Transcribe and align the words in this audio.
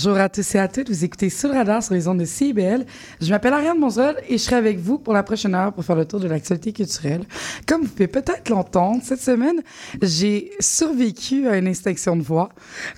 Bonjour 0.00 0.16
à 0.18 0.28
tous 0.28 0.54
et 0.54 0.60
à 0.60 0.68
toutes. 0.68 0.88
Vous 0.90 1.04
écoutez 1.04 1.28
Sous 1.28 1.48
radar 1.48 1.82
sur 1.82 1.92
les 1.92 2.06
ondes 2.06 2.20
de 2.20 2.24
CIBL. 2.24 2.86
Je 3.20 3.30
m'appelle 3.30 3.52
Ariane 3.52 3.80
Monzol 3.80 4.14
et 4.28 4.38
je 4.38 4.42
serai 4.44 4.54
avec 4.54 4.78
vous 4.78 4.96
pour 4.96 5.12
la 5.12 5.24
prochaine 5.24 5.56
heure 5.56 5.72
pour 5.72 5.84
faire 5.84 5.96
le 5.96 6.04
tour 6.04 6.20
de 6.20 6.28
l'actualité 6.28 6.72
culturelle. 6.72 7.24
Comme 7.66 7.82
vous 7.82 7.88
pouvez 7.88 8.06
peut-être 8.06 8.48
l'entendre, 8.48 9.00
cette 9.02 9.20
semaine, 9.20 9.60
j'ai 10.00 10.52
survécu 10.60 11.48
à 11.48 11.56
une 11.56 11.66
extinction 11.66 12.14
de 12.14 12.22
voix. 12.22 12.50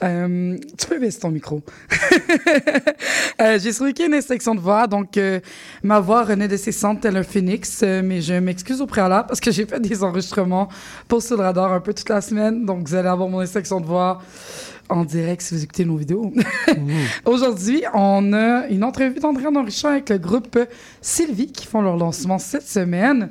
Euh, 0.02 0.58
tu 0.76 0.86
peux 0.88 0.98
baisser 0.98 1.20
ton 1.20 1.30
micro. 1.30 1.62
Euh, 3.40 3.58
j'ai 3.58 3.72
survécu 3.72 4.02
à 4.02 4.06
une 4.06 4.14
extinction 4.14 4.54
de 4.54 4.60
voix, 4.60 4.86
donc 4.86 5.16
euh, 5.16 5.40
ma 5.82 5.98
voix 5.98 6.24
renaît 6.24 6.48
de 6.48 6.58
ses 6.58 6.72
cendres 6.72 7.00
tel 7.00 7.16
un 7.16 7.22
phénix, 7.22 7.80
euh, 7.82 8.02
mais 8.04 8.20
je 8.20 8.34
m'excuse 8.34 8.82
au 8.82 8.86
préalable 8.86 9.28
parce 9.28 9.40
que 9.40 9.50
j'ai 9.50 9.64
fait 9.64 9.80
des 9.80 10.04
enregistrements 10.04 10.68
pour 11.08 11.22
Sous 11.22 11.36
radar 11.36 11.72
un 11.72 11.80
peu 11.80 11.94
toute 11.94 12.10
la 12.10 12.20
semaine, 12.20 12.66
donc 12.66 12.86
vous 12.86 12.94
allez 12.94 13.08
avoir 13.08 13.30
mon 13.30 13.40
extinction 13.40 13.80
de 13.80 13.86
voix 13.86 14.20
en 14.90 15.04
direct 15.04 15.42
si 15.42 15.54
vous 15.54 15.62
écoutez 15.62 15.84
nos 15.84 15.96
vidéos. 15.96 16.32
Aujourd'hui, 17.24 17.82
on 17.94 18.32
a 18.32 18.66
une 18.68 18.84
entrevue 18.84 19.20
d'André 19.20 19.46
Enrichant 19.46 19.88
avec 19.88 20.10
le 20.10 20.18
groupe 20.18 20.58
Sylvie 21.00 21.52
qui 21.52 21.66
font 21.66 21.80
leur 21.80 21.96
lancement 21.96 22.38
cette 22.38 22.66
semaine. 22.66 23.30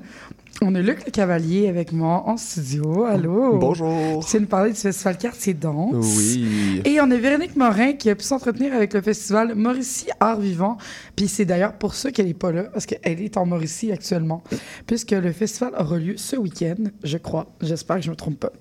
On 0.62 0.75
a 0.75 0.81
Luc 0.81 1.06
Le 1.06 1.12
Cavalier 1.12 1.70
avec 1.70 1.94
moi 1.94 2.24
en 2.28 2.36
studio. 2.36 3.06
Allô? 3.06 3.58
Bonjour. 3.58 4.25
Tu 4.25 4.31
viens 4.31 4.40
nous 4.42 4.46
parler 4.47 4.72
du 4.72 4.78
festival 4.78 5.18
Quartier 5.18 5.53
Danse. 5.53 6.18
Oui. 6.18 6.81
Et 6.84 7.00
on 7.00 7.09
a 7.09 7.16
Véronique 7.16 7.56
Morin 7.56 7.94
qui 7.94 8.09
a 8.09 8.16
pu 8.16 8.25
s'entretenir 8.25 8.74
avec 8.74 8.94
le 8.94 9.02
festival 9.02 9.56
Mauricie 9.56 10.09
Art 10.19 10.42
Vivant. 10.42 10.78
Puis 11.16 11.30
c'est 11.30 11.46
d'ailleurs 11.46 11.74
pour 11.74 11.96
ça 11.96 12.12
qu'elle 12.12 12.25
n'est 12.25 12.34
pas 12.34 12.52
là, 12.52 12.64
parce 12.64 12.86
qu'elle 12.86 13.22
est 13.22 13.38
en 13.38 13.46
Mauricie 13.46 13.94
actuellement, 13.94 14.44
puisque 14.86 15.12
le 15.12 15.31
festival 15.31 15.72
aura 15.80 15.98
lieu 15.98 16.18
ce 16.18 16.36
week-end, 16.36 16.84
je 17.03 17.18
crois. 17.18 17.48
J'espère 17.62 17.96
que 17.96 18.02
je 18.02 18.08
ne 18.08 18.12
me 18.12 18.18
trompe 18.18 18.42
pas. 18.42 18.52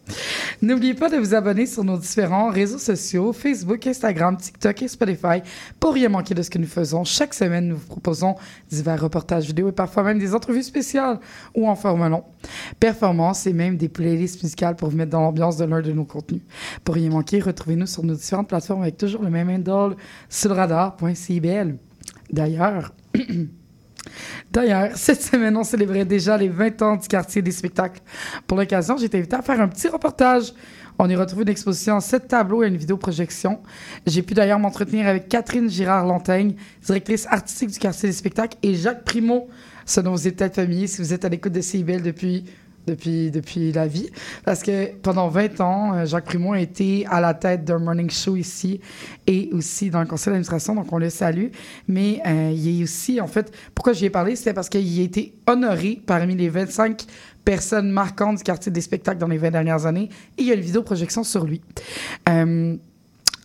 N'oubliez 0.63 0.95
pas 0.95 1.09
de 1.09 1.17
vous 1.17 1.35
abonner 1.35 1.67
sur 1.67 1.83
nos 1.83 1.99
différents 1.99 2.51
réseaux 2.51 2.79
sociaux, 2.79 3.33
Facebook, 3.33 3.85
Instagram, 3.89 4.37
TikTok 4.37 4.83
et 4.83 4.89
Spotify, 4.89 5.43
pour 5.81 5.95
rien 5.95 6.11
manquer 6.11 6.35
de 6.35 6.43
ce 6.43 6.51
que 6.51 6.59
nous 6.59 6.69
faisons. 6.69 7.03
Chaque 7.03 7.35
semaine, 7.35 7.67
nous 7.67 7.77
vous 7.77 7.87
proposons 7.87 8.37
divers 8.71 9.01
reportages 9.01 9.47
vidéo 9.47 9.71
et 9.71 9.73
parfois 9.73 10.05
même 10.05 10.21
des 10.21 10.33
entrevues 10.33 10.63
spéciales 10.63 11.19
ou 11.57 11.69
en 11.69 11.75
Performances 12.81 13.47
et 13.47 13.53
même 13.53 13.77
des 13.77 13.89
playlists 13.89 14.43
musicales 14.43 14.77
pour 14.77 14.91
vous 14.91 14.97
mettre 14.97 15.11
dans 15.11 15.23
l'ambiance 15.23 15.57
de 15.57 15.65
l'un 15.65 15.81
de 15.81 15.93
nos 15.93 16.05
contenus. 16.05 16.43
Pour 16.85 16.95
rien 16.95 17.11
manquer, 17.11 17.41
retrouvez-nous 17.41 17.87
sur 17.87 18.05
nos 18.05 18.15
différentes 18.15 18.49
plateformes 18.49 18.83
avec 18.83 18.97
toujours 18.97 19.23
le 19.23 19.31
même 19.31 19.49
handle 19.49 19.97
sur. 20.29 20.55
D'ailleurs, 22.31 22.93
D'ailleurs, 24.51 24.97
cette 24.97 25.23
semaine, 25.23 25.57
on 25.57 25.65
célébrait 25.65 26.05
déjà 26.05 26.37
les 26.37 26.49
20 26.49 26.83
ans 26.83 26.97
du 26.97 27.07
quartier 27.09 27.43
des 27.43 27.51
spectacles. 27.51 28.01
Pour 28.47 28.57
l'occasion, 28.57 28.97
j'ai 28.97 29.07
été 29.07 29.19
invité 29.19 29.37
à 29.37 29.43
faire 29.43 29.61
un 29.61 29.69
petit 29.69 29.89
reportage. 29.89 30.55
On 30.99 31.09
y 31.09 31.15
retrouve 31.15 31.43
une 31.43 31.49
exposition 31.49 31.95
en 31.95 32.01
sept 32.01 32.27
tableaux 32.29 32.65
et 32.65 32.69
une 32.69 32.77
vidéoprojection. 32.77 33.61
J'ai 34.07 34.23
pu 34.23 34.35
d'ailleurs 34.35 34.59
m'entretenir 34.59 35.07
avec 35.07 35.29
Catherine 35.29 35.69
Girard-Lantaigne, 35.69 36.55
directrice 36.85 37.27
artistique 37.29 37.71
du 37.71 37.79
quartier 37.79 38.09
des 38.09 38.15
spectacles, 38.15 38.57
et 38.63 38.75
Jacques 38.75 39.05
Primo, 39.05 39.49
ce 39.89 40.01
dont 40.01 40.13
vous 40.13 40.29
êtes 40.29 40.37
peut-être 40.37 40.55
familier 40.55 40.87
si 40.87 41.01
vous 41.01 41.13
êtes 41.13 41.25
à 41.25 41.29
l'écoute 41.29 41.53
de 41.53 41.61
CIBL 41.61 42.03
depuis 42.03 42.45
depuis, 42.87 43.31
depuis 43.31 43.73
la 43.73 43.87
vie. 43.87 44.09
Parce 44.45 44.63
que 44.63 44.95
pendant 45.03 45.29
20 45.29 45.61
ans, 45.61 45.95
euh, 45.95 46.07
Jacques 46.07 46.25
Primo 46.25 46.55
a 46.55 46.61
été 46.61 47.07
à 47.11 47.21
la 47.21 47.35
tête 47.35 47.65
d'un 47.65 47.79
morning 47.79 48.09
show 48.09 48.35
ici 48.35 48.81
et 49.27 49.51
aussi 49.53 49.91
dans 49.91 50.01
le 50.01 50.07
conseil 50.07 50.33
d'administration, 50.33 50.75
donc 50.75 50.91
on 50.93 50.99
le 50.99 51.11
salue. 51.11 51.49
Mais 51.87 52.23
euh, 52.27 52.51
il 52.55 52.81
est 52.81 52.83
aussi, 52.83 53.21
en 53.21 53.27
fait, 53.27 53.53
pourquoi 53.75 53.93
j'y 53.93 54.07
ai 54.07 54.11
parlé, 54.11 54.37
c'était 54.37 54.55
parce 54.55 54.69
qu'il 54.69 55.01
a 55.01 55.03
été 55.03 55.35
honoré 55.47 56.01
parmi 56.07 56.35
les 56.35 56.49
25 56.49 57.05
personnes 57.45 57.91
marquantes 57.91 58.39
du 58.39 58.43
quartier 58.43 58.73
des 58.73 58.81
spectacles 58.81 59.19
dans 59.19 59.29
les 59.29 59.39
20 59.39 59.51
dernières 59.51 59.87
années. 59.87 60.09
Et 60.39 60.43
il 60.43 60.47
y 60.47 60.51
a 60.51 60.55
une 60.55 60.61
vidéo 60.61 60.83
projection 60.83 61.25
sur 61.25 61.45
lui. 61.45 61.61
Euh, 62.29 62.75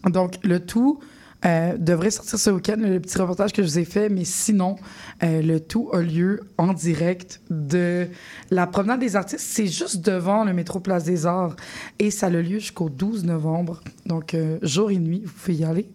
donc, 0.10 0.36
le 0.44 0.60
tout 0.60 1.00
euh, 1.46 1.78
devrait 1.78 2.12
sortir 2.12 2.40
ce 2.40 2.50
week-end, 2.50 2.78
le 2.78 3.00
petit 3.00 3.18
reportage 3.18 3.52
que 3.52 3.62
je 3.62 3.68
vous 3.68 3.80
ai 3.80 3.86
fait, 3.86 4.09
mais 4.09 4.24
sinon, 4.24 4.78
euh, 5.24 5.42
le 5.42 5.59
tout 5.59 5.90
a 5.94 6.02
lieu 6.02 6.40
en 6.58 6.74
direct 6.74 7.42
de 7.50 8.08
la 8.50 8.68
promenade 8.68 9.00
des 9.00 9.16
artistes. 9.16 9.46
C'est 9.46 9.68
juste 9.68 10.02
devant 10.02 10.44
le 10.46 10.54
métro 10.54 10.80
Place 10.80 11.04
des 11.04 11.26
Arts 11.26 11.56
et 12.00 12.12
ça 12.12 12.28
a 12.28 12.30
lieu 12.30 12.59
jusqu'au 12.59 12.90
12 12.90 13.26
novembre. 13.26 13.81
Donc, 14.06 14.34
euh, 14.34 14.58
jour 14.62 14.92
et 14.92 14.98
nuit, 14.98 15.24
vous 15.26 15.34
pouvez 15.34 15.58
y 15.58 15.64
aller. 15.66 15.88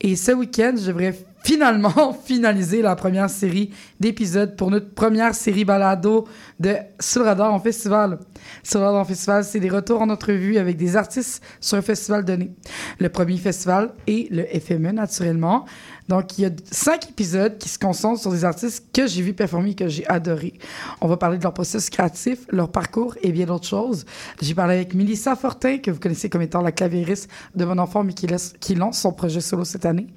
Et 0.00 0.16
ce 0.16 0.32
week-end, 0.32 0.74
je 0.78 0.86
devrais 0.86 1.14
finalement 1.44 2.12
finaliser 2.24 2.82
la 2.82 2.96
première 2.96 3.30
série 3.30 3.70
d'épisodes 4.00 4.56
pour 4.56 4.70
notre 4.70 4.90
première 4.90 5.34
série 5.34 5.64
balado 5.64 6.26
de 6.60 6.76
Sur 7.00 7.24
radar 7.24 7.52
en 7.52 7.60
festival. 7.60 8.18
Sur 8.62 8.80
radar 8.80 9.00
en 9.00 9.04
festival, 9.04 9.44
c'est 9.44 9.60
des 9.60 9.68
retours 9.68 10.00
en 10.02 10.10
entrevue 10.10 10.58
avec 10.58 10.76
des 10.76 10.96
artistes 10.96 11.42
sur 11.60 11.78
un 11.78 11.82
festival 11.82 12.24
donné. 12.24 12.52
Le 12.98 13.08
premier 13.08 13.36
festival 13.36 13.92
est 14.06 14.30
le 14.30 14.44
FME, 14.44 14.92
naturellement. 14.92 15.64
Donc, 16.08 16.38
il 16.38 16.42
y 16.42 16.46
a 16.46 16.50
cinq 16.70 17.10
épisodes 17.10 17.58
qui 17.58 17.68
se 17.68 17.78
concentrent 17.78 18.20
sur 18.20 18.30
des 18.32 18.44
artistes 18.44 18.86
que 18.92 19.06
j'ai 19.06 19.20
vu 19.20 19.34
performer 19.34 19.70
et 19.70 19.74
que 19.74 19.88
j'ai 19.88 20.06
adoré. 20.08 20.54
On 21.00 21.06
va 21.06 21.18
parler 21.18 21.36
de 21.36 21.42
leur 21.42 21.52
processus 21.52 21.90
créatif, 21.90 22.40
leur 22.50 22.70
parcours 22.70 23.14
et 23.22 23.30
bien 23.30 23.44
d'autres 23.44 23.66
choses. 23.66 24.06
J'ai 24.40 24.54
parlé 24.54 24.76
avec 24.76 24.94
Melissa 24.94 25.36
Fortin, 25.36 25.78
que 25.78 25.90
vous 25.90 26.00
connaissez 26.00 26.30
comme 26.30 26.42
étant 26.42 26.62
la 26.62 26.72
claviériste 26.72 27.28
de 27.54 27.64
mon 27.64 27.76
enfant, 27.78 28.04
mais 28.04 28.14
qui 28.14 28.74
lance 28.74 28.98
son 28.98 29.12
projet 29.12 29.40
solo 29.40 29.64
cette 29.64 29.84
année. 29.84 30.08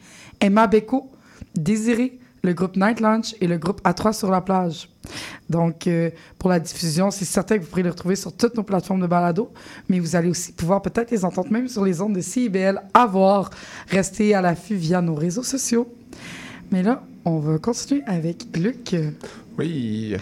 Emma 0.42 0.68
Beko, 0.68 1.10
Désiré, 1.56 2.20
le 2.44 2.54
groupe 2.54 2.76
Night 2.76 3.00
Lunch 3.00 3.36
et 3.40 3.48
le 3.48 3.58
groupe 3.58 3.82
A3 3.84 4.14
sur 4.14 4.32
la 4.32 4.42
plage. 4.42 4.90
Donc, 5.50 5.86
euh, 5.88 6.10
pour 6.40 6.50
la 6.50 6.60
diffusion, 6.60 7.12
c'est 7.12 7.26
certain 7.26 7.58
que 7.58 7.64
vous 7.64 7.70
pourrez 7.70 7.84
les 7.84 7.90
retrouver 7.90 8.16
sur 8.16 8.36
toutes 8.36 8.56
nos 8.56 8.64
plateformes 8.64 9.02
de 9.02 9.08
balado, 9.08 9.52
mais 9.90 10.00
vous 10.00 10.16
allez 10.16 10.30
aussi 10.30 10.52
pouvoir 10.52 10.82
peut-être 10.82 11.12
les 11.12 11.24
entendre 11.24 11.52
même 11.52 11.68
sur 11.68 11.84
les 11.84 12.02
ondes 12.02 12.16
de 12.16 12.22
CIBL 12.22 12.82
à 12.94 13.06
voir. 13.06 13.50
Restez 13.90 14.34
à 14.34 14.42
l'affût 14.42 14.76
via 14.76 15.02
nos 15.02 15.16
réseaux 15.16 15.44
sociaux. 15.44 15.94
Mais 16.72 16.84
là, 16.84 17.04
on 17.26 17.40
va 17.40 17.58
continuer 17.58 18.02
avec 18.08 18.46
Luc. 18.58 18.96
Oui. 19.58 20.16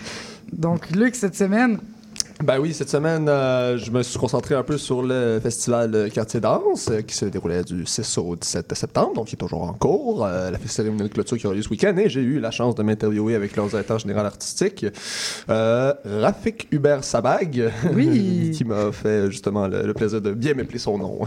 Donc, 0.51 0.89
Luc, 0.89 1.16
cette 1.16 1.36
semaine, 1.36 1.80
Ben 2.41 2.57
oui, 2.57 2.74
cette 2.74 2.89
semaine, 2.89 3.27
euh, 3.27 3.77
je 3.77 3.91
me 3.91 4.01
suis 4.01 4.18
concentré 4.18 4.56
un 4.56 4.63
peu 4.63 4.77
sur 4.77 5.01
le 5.01 5.41
festival 5.44 6.09
Quartier 6.13 6.39
Danse 6.39 6.88
euh, 6.89 7.01
qui 7.01 7.13
se 7.13 7.25
déroulait 7.25 7.65
du 7.65 7.86
6 7.86 8.18
au 8.18 8.38
17 8.38 8.74
septembre, 8.75 9.13
donc 9.13 9.27
qui 9.27 9.36
est 9.36 9.38
toujours 9.38 9.63
en 9.63 9.74
cours. 9.74 10.25
Euh, 10.25 10.50
la 10.50 10.57
cérémonie 10.65 11.09
de 11.09 11.13
clôture 11.13 11.38
qui 11.38 11.45
aura 11.47 11.56
lieu 11.57 11.62
ce 11.62 11.68
week-end 11.68 11.97
et 11.97 12.07
j'ai 12.07 12.21
eu 12.21 12.39
la 12.39 12.51
chance 12.51 12.75
de 12.75 12.83
m'interviewer 12.83 13.36
avec 13.36 13.57
l'ordinateur 13.57 14.00
général 14.00 14.25
artistique, 14.25 14.86
Rafik 15.50 16.69
Hubert 16.71 17.03
Sabag, 17.03 17.74
Oui. 17.94 18.51
qui 18.56 18.63
m'a 18.63 18.94
fait 18.94 19.30
justement 19.30 19.68
le, 19.68 19.85
le 19.85 19.94
plaisir 19.94 20.21
de 20.21 20.31
bien 20.31 20.53
m'appeler 20.53 20.80
son 20.80 20.97
nom. 20.97 21.19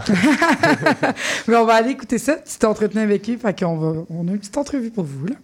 mais 1.47 1.55
on 1.55 1.65
va 1.65 1.75
aller 1.75 1.91
écouter 1.91 2.17
ça. 2.17 2.37
Tu 2.37 2.57
t'es 2.57 2.65
entretenu 2.65 3.01
avec 3.01 3.27
lui, 3.27 3.37
fait 3.37 3.59
qu'on 3.59 3.77
va, 3.77 4.03
on 4.09 4.27
a 4.27 4.31
une 4.31 4.39
petite 4.39 4.57
entrevue 4.57 4.89
pour 4.89 5.03
vous, 5.03 5.27
là. 5.27 5.35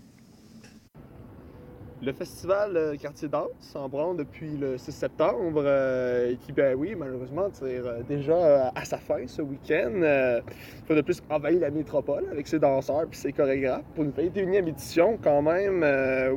Le 2.01 2.13
festival 2.13 2.77
euh, 2.77 2.95
Quartier 2.95 3.27
Danse 3.27 3.75
en 3.75 3.89
branle 3.89 4.15
depuis 4.15 4.55
le 4.55 4.77
6 4.77 4.89
septembre, 4.89 5.61
euh, 5.65 6.31
et 6.31 6.37
qui, 6.37 6.53
ben 6.53 6.73
oui, 6.77 6.95
malheureusement, 6.97 7.49
tire 7.49 7.65
euh, 7.85 8.01
déjà 8.07 8.71
à 8.73 8.85
sa 8.85 8.97
fin 8.97 9.27
ce 9.27 9.41
week-end. 9.41 9.91
Euh, 10.01 10.39
fois 10.87 10.95
de 10.95 11.01
plus, 11.01 11.21
envahit 11.29 11.59
la 11.59 11.69
métropole 11.69 12.25
avec 12.31 12.47
ses 12.47 12.57
danseurs 12.57 13.03
et 13.11 13.15
ses 13.15 13.33
chorégraphes 13.33 13.83
pour 13.95 14.05
une 14.05 14.11
21e 14.11 14.69
édition, 14.69 15.19
quand 15.21 15.41
même, 15.41 15.83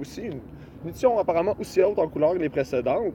aussi 0.00 0.23
une 0.23 0.41
une 0.82 0.88
édition 0.88 1.17
apparemment 1.17 1.55
aussi 1.61 1.81
haute 1.81 1.99
en 2.00 2.09
couleur 2.09 2.32
que 2.35 2.38
les 2.38 2.49
précédentes. 2.49 3.14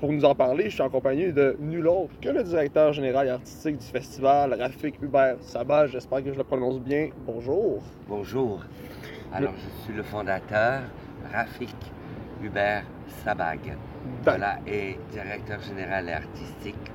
Pour 0.00 0.10
nous 0.10 0.24
en 0.24 0.34
parler, 0.34 0.70
je 0.70 0.74
suis 0.76 0.82
en 0.82 0.88
compagnie 0.88 1.30
de 1.34 1.54
nul 1.60 1.86
autre 1.86 2.18
que 2.22 2.30
le 2.30 2.42
directeur 2.42 2.94
général 2.94 3.26
et 3.26 3.30
artistique 3.30 3.76
du 3.76 3.84
festival, 3.84 4.54
Rafik 4.58 4.94
Hubert 5.02 5.36
Sabah. 5.42 5.86
J'espère 5.86 6.24
que 6.24 6.32
je 6.32 6.38
le 6.38 6.44
prononce 6.44 6.80
bien. 6.80 7.10
Bonjour. 7.26 7.82
Bonjour. 8.08 8.60
Alors, 9.30 9.52
je 9.58 9.84
suis 9.84 9.92
le 9.92 10.02
fondateur, 10.02 10.80
Rafik 11.32 11.76
Hubert 12.42 12.84
Sabag. 13.24 13.76
Voilà, 14.22 14.58
et 14.66 14.98
directeur 15.10 15.60
général 15.60 16.08
et 16.08 16.12
artistique. 16.12 16.92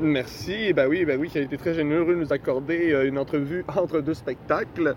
Merci. 0.00 0.72
Ben 0.72 0.88
oui, 0.88 1.04
ben 1.04 1.20
oui, 1.20 1.28
qui 1.28 1.38
a 1.38 1.42
été 1.42 1.58
très 1.58 1.74
généreux 1.74 2.14
de 2.14 2.20
nous 2.20 2.32
accorder 2.32 2.92
euh, 2.92 3.06
une 3.06 3.18
entrevue 3.18 3.64
entre 3.76 4.00
deux 4.00 4.14
spectacles. 4.14 4.96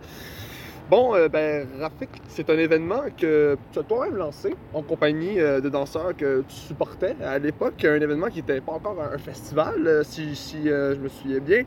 Bon, 0.89 1.13
euh, 1.15 1.27
ben, 1.27 1.67
Rafik, 1.79 2.09
c'est 2.27 2.49
un 2.49 2.57
événement 2.57 3.03
que 3.17 3.57
tu 3.71 3.79
as 3.79 3.83
toi-même 3.83 4.15
lancé 4.15 4.55
en 4.73 4.81
compagnie 4.81 5.39
euh, 5.39 5.59
de 5.59 5.69
danseurs 5.69 6.15
que 6.15 6.43
tu 6.47 6.55
supportais 6.55 7.15
à 7.21 7.37
l'époque, 7.39 7.83
un 7.83 7.99
événement 7.99 8.27
qui 8.27 8.37
n'était 8.37 8.61
pas 8.61 8.73
encore 8.73 8.97
un 9.01 9.17
festival, 9.17 10.03
si, 10.05 10.35
si 10.35 10.63
je 10.65 10.99
me 10.99 11.09
souviens 11.09 11.39
bien. 11.39 11.63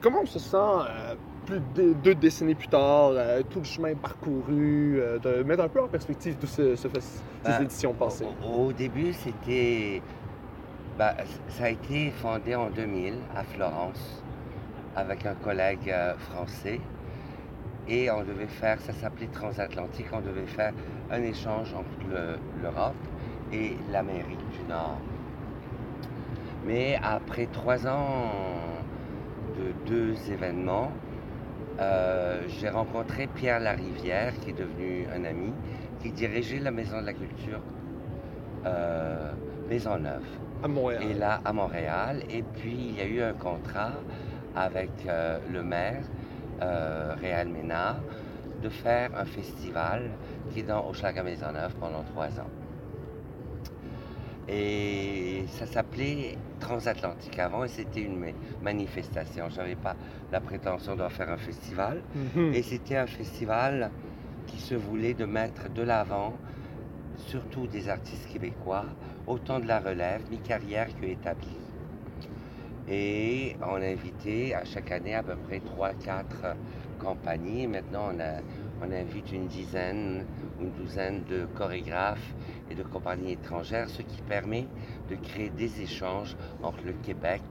comment 0.00 0.20
on 0.22 0.26
se 0.26 0.38
sent 0.38 0.56
plus 1.46 1.60
de 1.74 1.92
deux 1.94 2.14
décennies 2.14 2.54
plus 2.54 2.68
tard, 2.68 3.12
tout 3.50 3.58
le 3.60 3.64
chemin 3.64 3.94
parcouru, 3.94 5.00
de 5.22 5.42
mettre 5.42 5.64
un 5.64 5.68
peu 5.68 5.82
en 5.82 5.88
perspective 5.88 6.36
toutes 6.36 6.48
ce, 6.50 6.76
ce 6.76 6.88
ces 6.88 7.22
Ben, 7.44 7.62
éditions 7.62 7.92
passées? 7.94 8.26
Au, 8.44 8.66
au 8.66 8.72
début, 8.72 9.12
c'était. 9.12 10.00
ben, 10.98 11.12
ça 11.48 11.64
a 11.64 11.68
été 11.70 12.10
fondé 12.10 12.54
en 12.54 12.70
2000 12.70 13.14
à 13.34 13.42
Florence 13.44 14.22
avec 14.94 15.24
un 15.26 15.34
collègue 15.34 15.88
euh, 15.90 16.14
français. 16.16 16.80
Et 17.88 18.08
on 18.12 18.22
devait 18.22 18.46
faire, 18.46 18.80
ça 18.80 18.92
s'appelait 18.92 19.26
transatlantique, 19.26 20.06
on 20.12 20.20
devait 20.20 20.46
faire 20.46 20.72
un 21.10 21.22
échange 21.22 21.74
entre 21.74 21.88
le- 22.08 22.38
l'Europe 22.62 22.94
et 23.52 23.76
l'Amérique 23.90 24.38
du 24.52 24.68
Nord. 24.68 24.98
Mais 26.64 26.96
après 27.02 27.46
trois 27.46 27.84
ans 27.88 28.30
de 29.58 29.72
deux 29.90 30.14
événements, 30.30 30.92
euh, 31.80 32.42
j'ai 32.48 32.68
rencontré 32.68 33.26
Pierre 33.26 33.60
Larivière, 33.60 34.32
qui 34.40 34.50
est 34.50 34.58
devenu 34.58 35.06
un 35.14 35.24
ami, 35.24 35.52
qui 36.02 36.10
dirigeait 36.10 36.58
la 36.58 36.70
Maison 36.70 37.00
de 37.00 37.06
la 37.06 37.12
Culture 37.12 37.60
euh, 38.66 39.32
Maisonneuve, 39.68 40.24
À 40.62 40.68
Montréal. 40.68 41.02
et 41.10 41.14
là 41.14 41.40
à 41.44 41.52
Montréal. 41.52 42.22
Et 42.30 42.42
puis 42.42 42.76
il 42.90 42.98
y 42.98 43.00
a 43.00 43.06
eu 43.06 43.22
un 43.22 43.32
contrat 43.34 43.92
avec 44.54 44.90
euh, 45.06 45.38
le 45.50 45.62
maire, 45.62 46.02
euh, 46.60 47.14
Réal 47.20 47.48
Ménard, 47.48 47.96
de 48.62 48.68
faire 48.68 49.10
un 49.16 49.24
festival 49.24 50.10
qui 50.52 50.60
est 50.60 50.64
dans 50.64 50.86
Hochelaga 50.88 51.22
Maisonneuve 51.22 51.74
pendant 51.80 52.02
trois 52.14 52.28
ans. 52.40 52.50
Et 54.48 55.44
ça 55.48 55.66
s'appelait 55.66 56.36
Transatlantique 56.60 57.38
avant 57.38 57.64
et 57.64 57.68
c'était 57.68 58.02
une 58.02 58.18
ma- 58.18 58.26
manifestation. 58.62 59.48
Je 59.50 59.56
n'avais 59.56 59.74
pas 59.74 59.96
la 60.30 60.40
prétention 60.40 60.94
d'en 60.96 61.08
faire 61.08 61.30
un 61.30 61.36
festival. 61.36 62.02
Mhm. 62.14 62.54
Et 62.54 62.62
c'était 62.62 62.96
un 62.96 63.06
festival 63.06 63.90
qui 64.46 64.58
se 64.58 64.74
voulait 64.74 65.14
de 65.14 65.24
mettre 65.24 65.68
de 65.70 65.82
l'avant 65.82 66.38
surtout 67.16 67.66
des 67.66 67.88
artistes 67.88 68.26
québécois, 68.32 68.84
autant 69.26 69.60
de 69.60 69.66
la 69.66 69.80
relève, 69.80 70.22
mi-carrière 70.30 70.88
que 71.00 71.06
établie. 71.06 71.56
Et 72.88 73.56
on 73.60 73.74
a 73.80 73.86
invité 73.86 74.54
à 74.54 74.64
chaque 74.64 74.90
année 74.90 75.14
à 75.14 75.22
peu 75.22 75.36
près 75.36 75.60
3-4 75.60 76.56
compagnies. 76.98 77.66
Maintenant, 77.66 78.10
on, 78.14 78.20
a- 78.20 78.40
on 78.82 78.92
invite 78.92 79.32
une 79.32 79.46
dizaine 79.46 80.24
ou 80.58 80.64
une 80.64 80.70
douzaine 80.72 81.22
de 81.28 81.46
chorégraphes 81.56 82.34
et 82.70 82.74
de 82.74 82.82
compagnies 82.82 83.32
étrangères, 83.32 83.88
ce 83.88 84.02
qui 84.02 84.20
permet 84.22 84.66
de 85.08 85.16
créer 85.16 85.50
des 85.50 85.80
échanges 85.82 86.36
entre 86.62 86.84
le 86.84 86.92
Québec 86.92 87.42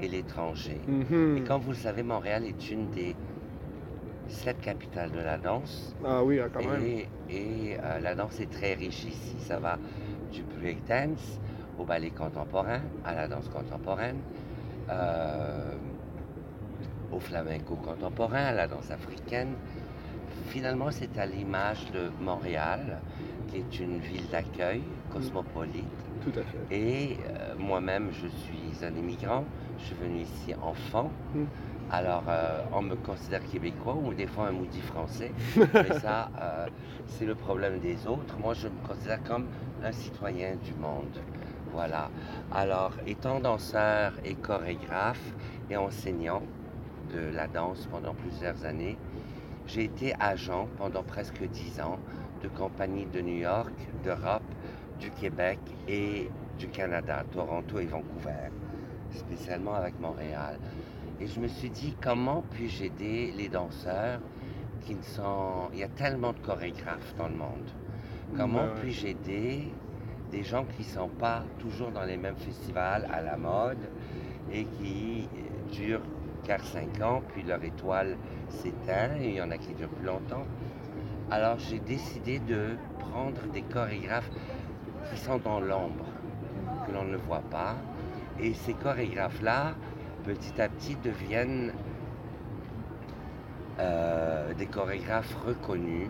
et 0.00 0.08
l'étranger. 0.08 0.80
Mhm. 0.86 1.36
Et 1.38 1.40
comme 1.42 1.60
vous 1.60 1.70
le 1.70 1.76
savez, 1.76 2.02
Montréal 2.02 2.44
est 2.44 2.70
une 2.70 2.90
des 2.90 3.14
sept 4.28 4.60
capitales 4.60 5.12
de 5.12 5.20
la 5.20 5.38
danse. 5.38 5.94
Ah 6.04 6.22
oui, 6.24 6.40
ah, 6.40 6.48
quand 6.52 6.64
même. 6.64 6.82
Et, 6.82 7.08
et, 7.30 7.76
euh, 7.78 8.00
la 8.00 8.14
danse 8.14 8.40
est 8.40 8.50
très 8.50 8.74
riche 8.74 9.04
ici. 9.04 9.36
Ça 9.40 9.58
va 9.58 9.78
du 10.32 10.42
breakdance 10.42 11.38
au 11.78 11.84
ballet 11.84 12.10
contemporain, 12.10 12.80
à 13.04 13.14
la 13.14 13.28
danse 13.28 13.48
contemporaine, 13.48 14.18
euh, 14.90 15.74
au 17.12 17.20
flamenco 17.20 17.76
contemporain, 17.76 18.44
à 18.46 18.52
la 18.52 18.66
danse 18.66 18.90
africaine. 18.90 19.54
Finalement, 20.48 20.90
c'est 20.90 21.18
à 21.18 21.26
l'image 21.26 21.90
de 21.92 22.10
Montréal, 22.20 23.00
qui 23.48 23.58
est 23.58 23.80
une 23.80 23.98
ville 23.98 24.28
d'accueil 24.30 24.82
cosmopolite. 25.12 25.84
Tout 26.22 26.38
à 26.38 26.42
fait. 26.42 26.76
Et 26.76 27.16
euh, 27.28 27.54
moi-même, 27.58 28.10
je 28.12 28.28
suis 28.28 28.84
un 28.84 28.94
immigrant. 28.96 29.44
Je 29.78 29.86
suis 29.86 29.94
venu 29.96 30.20
ici 30.20 30.54
enfant. 30.62 31.10
Mm. 31.34 31.44
Alors, 31.90 32.24
euh, 32.28 32.62
on 32.72 32.82
me 32.82 32.94
considère 32.94 33.42
québécois 33.50 33.96
ou 34.02 34.14
des 34.14 34.26
fois 34.26 34.48
un 34.48 34.52
maudit 34.52 34.80
français. 34.80 35.32
Mais 35.74 35.98
ça, 35.98 36.30
euh, 36.40 36.66
c'est 37.06 37.26
le 37.26 37.34
problème 37.34 37.80
des 37.80 38.06
autres. 38.06 38.38
Moi, 38.40 38.54
je 38.54 38.68
me 38.68 38.86
considère 38.86 39.22
comme 39.24 39.46
un 39.84 39.92
citoyen 39.92 40.56
du 40.64 40.72
monde. 40.74 41.20
Voilà. 41.72 42.10
Alors, 42.50 42.92
étant 43.06 43.40
danseur 43.40 44.12
et 44.24 44.34
chorégraphe 44.34 45.34
et 45.70 45.76
enseignant 45.76 46.42
de 47.12 47.34
la 47.34 47.46
danse 47.46 47.88
pendant 47.90 48.14
plusieurs 48.14 48.64
années, 48.64 48.96
j'ai 49.66 49.84
été 49.84 50.14
agent 50.20 50.68
pendant 50.76 51.02
presque 51.02 51.42
dix 51.48 51.80
ans 51.80 51.98
de 52.42 52.48
compagnies 52.48 53.06
de 53.06 53.20
New 53.20 53.36
York, 53.36 53.72
d'Europe, 54.02 54.42
du 54.98 55.10
Québec 55.10 55.58
et 55.88 56.30
du 56.58 56.68
Canada, 56.68 57.24
Toronto 57.32 57.78
et 57.78 57.86
Vancouver, 57.86 58.50
spécialement 59.10 59.74
avec 59.74 59.98
Montréal. 60.00 60.58
Et 61.20 61.26
je 61.26 61.40
me 61.40 61.48
suis 61.48 61.70
dit, 61.70 61.96
comment 62.02 62.42
puis-je 62.50 62.84
aider 62.84 63.32
les 63.36 63.48
danseurs 63.48 64.20
qui 64.84 64.94
ne 64.94 65.02
sont... 65.02 65.68
Il 65.72 65.78
y 65.78 65.84
a 65.84 65.88
tellement 65.88 66.32
de 66.32 66.38
chorégraphes 66.38 67.14
dans 67.16 67.28
le 67.28 67.36
monde. 67.36 67.70
Comment 68.36 68.64
Ben 68.64 68.80
puis-je 68.80 69.06
aider 69.08 69.72
des 70.30 70.42
gens 70.42 70.64
qui 70.64 70.82
ne 70.82 70.88
sont 70.88 71.08
pas 71.08 71.44
toujours 71.58 71.90
dans 71.90 72.04
les 72.04 72.16
mêmes 72.16 72.36
festivals 72.36 73.08
à 73.12 73.20
la 73.20 73.36
mode 73.36 73.90
et 74.50 74.64
qui 74.64 75.28
durent 75.70 76.02
4-5 76.46 77.02
ans, 77.02 77.22
puis 77.28 77.42
leur 77.42 77.62
étoile 77.62 78.16
s'éteint, 78.52 79.16
il 79.20 79.34
y 79.34 79.42
en 79.42 79.50
a 79.50 79.58
qui 79.58 79.74
durent 79.74 79.88
plus 79.88 80.06
longtemps. 80.06 80.46
Alors 81.30 81.58
j'ai 81.58 81.78
décidé 81.78 82.38
de 82.38 82.76
prendre 82.98 83.40
des 83.52 83.62
chorégraphes 83.62 84.30
qui 85.10 85.18
sont 85.18 85.38
dans 85.38 85.60
l'ombre, 85.60 86.04
que 86.86 86.92
l'on 86.92 87.04
ne 87.04 87.16
voit 87.16 87.42
pas. 87.50 87.76
Et 88.38 88.54
ces 88.54 88.74
chorégraphes-là, 88.74 89.74
petit 90.24 90.60
à 90.60 90.68
petit, 90.68 90.96
deviennent 91.02 91.72
euh, 93.80 94.52
des 94.54 94.66
chorégraphes 94.66 95.34
reconnus 95.46 96.08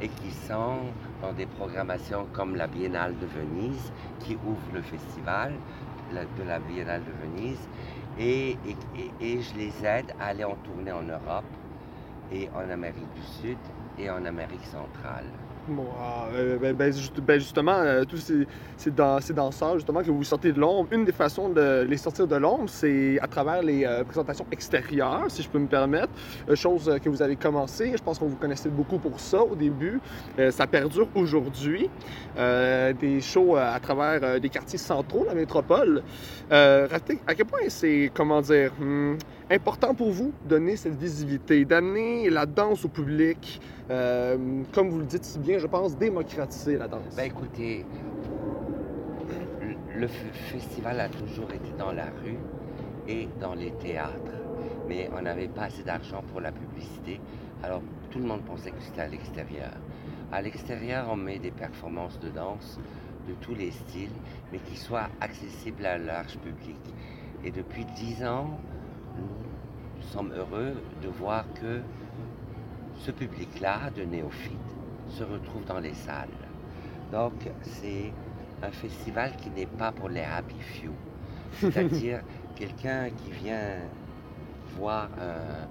et 0.00 0.08
qui 0.08 0.30
sont 0.30 0.78
dans 1.20 1.32
des 1.32 1.46
programmations 1.46 2.26
comme 2.32 2.56
la 2.56 2.66
Biennale 2.66 3.14
de 3.18 3.26
Venise, 3.26 3.92
qui 4.20 4.36
ouvre 4.46 4.66
le 4.72 4.82
festival 4.82 5.52
de 6.12 6.48
la 6.48 6.58
Biennale 6.58 7.02
de 7.04 7.12
Venise. 7.26 7.68
Et 8.18 8.56
je 9.20 9.58
les 9.58 9.72
aide 9.84 10.14
à 10.20 10.26
aller 10.28 10.44
en 10.44 10.56
tournée 10.56 10.92
en 10.92 11.02
Europe 11.02 11.44
et 12.30 12.48
en 12.54 12.70
Amérique 12.70 13.12
du 13.14 13.22
Sud 13.22 13.58
et 13.98 14.10
en 14.10 14.24
Amérique 14.24 14.66
centrale. 14.66 15.26
Bon, 15.68 15.86
euh, 16.34 16.58
ben, 16.58 16.74
ben, 16.74 16.92
ben, 17.24 17.38
justement, 17.38 17.70
euh, 17.76 18.02
tous 18.04 18.16
ces, 18.16 18.48
ces, 18.76 18.90
dan- 18.90 19.20
ces 19.20 19.32
danseurs, 19.32 19.74
justement, 19.76 20.02
que 20.02 20.10
vous 20.10 20.24
sortez 20.24 20.50
de 20.50 20.58
l'ombre, 20.58 20.88
une 20.90 21.04
des 21.04 21.12
façons 21.12 21.50
de 21.50 21.86
les 21.88 21.96
sortir 21.98 22.26
de 22.26 22.34
l'ombre, 22.34 22.68
c'est 22.68 23.20
à 23.20 23.28
travers 23.28 23.62
les 23.62 23.84
euh, 23.84 24.02
présentations 24.02 24.44
extérieures, 24.50 25.26
si 25.28 25.40
je 25.40 25.48
peux 25.48 25.60
me 25.60 25.68
permettre. 25.68 26.08
Chose 26.54 26.90
que 27.02 27.08
vous 27.08 27.22
avez 27.22 27.36
commencé. 27.36 27.92
Je 27.96 28.02
pense 28.02 28.18
qu'on 28.18 28.26
vous 28.26 28.36
connaissait 28.36 28.70
beaucoup 28.70 28.98
pour 28.98 29.20
ça 29.20 29.40
au 29.44 29.54
début. 29.54 30.00
Ça 30.50 30.66
perdure 30.66 31.08
aujourd'hui. 31.14 31.88
Des 32.36 33.20
shows 33.20 33.56
à 33.56 33.78
travers 33.80 34.40
des 34.40 34.48
quartiers 34.48 34.78
centraux 34.78 35.22
de 35.22 35.26
la 35.28 35.34
métropole. 35.34 36.02
À 36.50 36.88
quel 37.36 37.46
point 37.46 37.60
c'est, 37.68 38.10
comment 38.12 38.40
dire, 38.40 38.72
hmm, 38.78 39.14
important 39.50 39.94
pour 39.94 40.10
vous 40.10 40.32
donner 40.48 40.76
cette 40.76 40.98
visibilité, 40.98 41.64
d'amener 41.64 42.30
la 42.30 42.46
danse 42.46 42.84
au 42.84 42.88
public, 42.88 43.60
euh, 43.90 44.62
comme 44.72 44.90
vous 44.90 44.98
le 45.00 45.06
dites 45.06 45.24
si 45.24 45.38
bien, 45.38 45.58
je 45.58 45.66
pense, 45.66 45.96
démocratiser 45.96 46.76
la 46.78 46.88
danse. 46.88 47.14
Ben 47.16 47.24
écoutez, 47.26 47.84
le- 49.94 50.08
festival 50.08 51.00
a 51.00 51.08
toujours 51.08 51.50
été 51.52 51.70
dans 51.78 51.92
la 51.92 52.06
rue 52.06 52.38
et 53.08 53.28
dans 53.40 53.54
les 53.54 53.70
théâtres, 53.72 54.32
mais 54.88 55.08
on 55.16 55.22
n'avait 55.22 55.48
pas 55.48 55.64
assez 55.64 55.82
d'argent 55.82 56.22
pour 56.32 56.40
la 56.40 56.50
publicité, 56.52 57.20
alors 57.62 57.82
tout 58.10 58.18
le 58.18 58.24
monde 58.26 58.42
pensait 58.42 58.70
que 58.70 58.80
c'était 58.80 59.02
à 59.02 59.08
l'extérieur. 59.08 59.70
À 60.32 60.42
l'extérieur, 60.42 61.06
on 61.10 61.16
met 61.16 61.38
des 61.38 61.50
performances 61.50 62.18
de 62.20 62.30
danse 62.30 62.78
de 63.28 63.34
tous 63.34 63.54
les 63.54 63.70
styles, 63.70 64.10
mais 64.50 64.58
qui 64.58 64.76
soient 64.76 65.08
accessibles 65.20 65.86
à 65.86 65.98
large 65.98 66.36
public. 66.38 66.76
Et 67.44 67.50
depuis 67.50 67.84
dix 67.96 68.24
ans, 68.24 68.58
nous 69.16 70.02
sommes 70.02 70.32
heureux 70.32 70.74
de 71.02 71.08
voir 71.08 71.44
que 71.54 71.80
ce 73.04 73.10
public-là, 73.10 73.90
de 73.96 74.02
néophytes, 74.04 74.52
se 75.08 75.24
retrouve 75.24 75.64
dans 75.64 75.80
les 75.80 75.94
salles. 75.94 76.28
Donc, 77.10 77.32
c'est 77.62 78.12
un 78.62 78.70
festival 78.70 79.32
qui 79.36 79.50
n'est 79.50 79.66
pas 79.66 79.90
pour 79.90 80.08
les 80.08 80.22
happy 80.22 80.60
few. 80.60 80.92
C'est-à-dire 81.54 82.22
quelqu'un 82.54 83.10
qui 83.10 83.32
vient 83.32 83.78
voir 84.76 85.08
euh, 85.18 85.64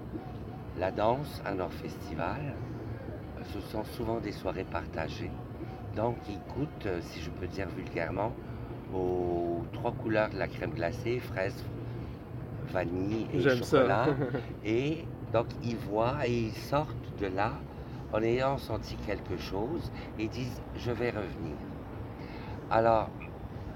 la 0.78 0.90
danse 0.90 1.40
à 1.44 1.54
notre 1.54 1.72
festival. 1.72 2.54
Ce 3.52 3.60
sont 3.60 3.84
souvent 3.84 4.20
des 4.20 4.32
soirées 4.32 4.66
partagées. 4.70 5.30
Donc, 5.96 6.16
il 6.28 6.38
goûte, 6.54 6.86
euh, 6.86 7.00
si 7.00 7.20
je 7.20 7.30
peux 7.30 7.46
dire 7.46 7.68
vulgairement, 7.70 8.32
aux 8.94 9.62
trois 9.72 9.92
couleurs 9.92 10.28
de 10.28 10.38
la 10.38 10.48
crème 10.48 10.72
glacée, 10.72 11.18
fraise, 11.18 11.64
vanille 12.68 13.26
et 13.32 13.40
chocolat. 13.40 14.08
Et 14.64 15.06
donc, 15.32 15.46
ils 15.64 15.76
voient 15.76 16.26
et 16.26 16.42
ils 16.42 16.52
sortent 16.52 17.01
de 17.22 17.34
là 17.34 17.52
en 18.12 18.22
ayant 18.22 18.58
senti 18.58 18.96
quelque 19.06 19.36
chose 19.38 19.90
et 20.18 20.28
disent 20.28 20.60
Je 20.76 20.90
vais 20.90 21.10
revenir. 21.10 21.56
Alors, 22.70 23.08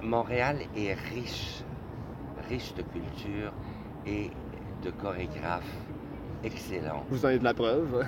Montréal 0.03 0.59
est 0.77 0.95
riche, 0.95 1.63
riche 2.49 2.75
de 2.75 2.83
culture 2.83 3.53
et 4.07 4.31
de 4.85 4.91
chorégraphes 4.91 5.77
excellents. 6.45 7.05
Vous 7.09 7.25
en 7.25 7.29
avez 7.29 7.39
de 7.39 7.45
la 7.45 7.55
preuve, 7.55 8.05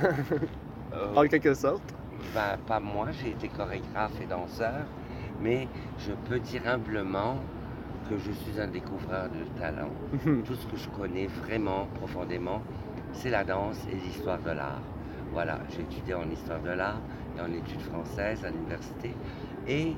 Euh, 0.95 1.15
en 1.15 1.27
quelque 1.29 1.53
sorte. 1.53 1.83
ben, 2.35 2.57
pas 2.67 2.81
moi, 2.81 3.09
j'ai 3.13 3.31
été 3.31 3.49
chorégraphe 3.49 4.19
et 4.23 4.27
danseur, 4.27 4.87
mais 5.41 5.69
je 5.99 6.13
peux 6.27 6.39
dire 6.41 6.63
humblement 6.67 7.37
que 8.09 8.17
je 8.17 8.33
suis 8.33 8.59
un 8.59 8.69
découvreur 8.69 9.29
de 9.29 9.45
talent. 9.61 9.91
Mhm. 10.25 10.43
Tout 10.45 10.55
ce 10.55 10.67
que 10.67 10.79
je 10.79 10.89
connais 10.89 11.27
vraiment 11.27 11.87
profondément, 11.97 12.63
c'est 13.13 13.29
la 13.29 13.45
danse 13.45 13.87
et 13.93 13.97
l'histoire 13.97 14.39
de 14.39 14.51
l'art. 14.51 14.81
Voilà, 15.33 15.59
j'ai 15.71 15.83
étudié 15.83 16.15
en 16.15 16.29
histoire 16.31 16.61
de 16.61 16.71
l'art 16.71 17.01
et 17.37 17.41
en 17.41 17.53
études 17.53 17.81
françaises 17.83 18.45
à 18.45 18.51
l'université. 18.51 19.15
Et 19.67 19.93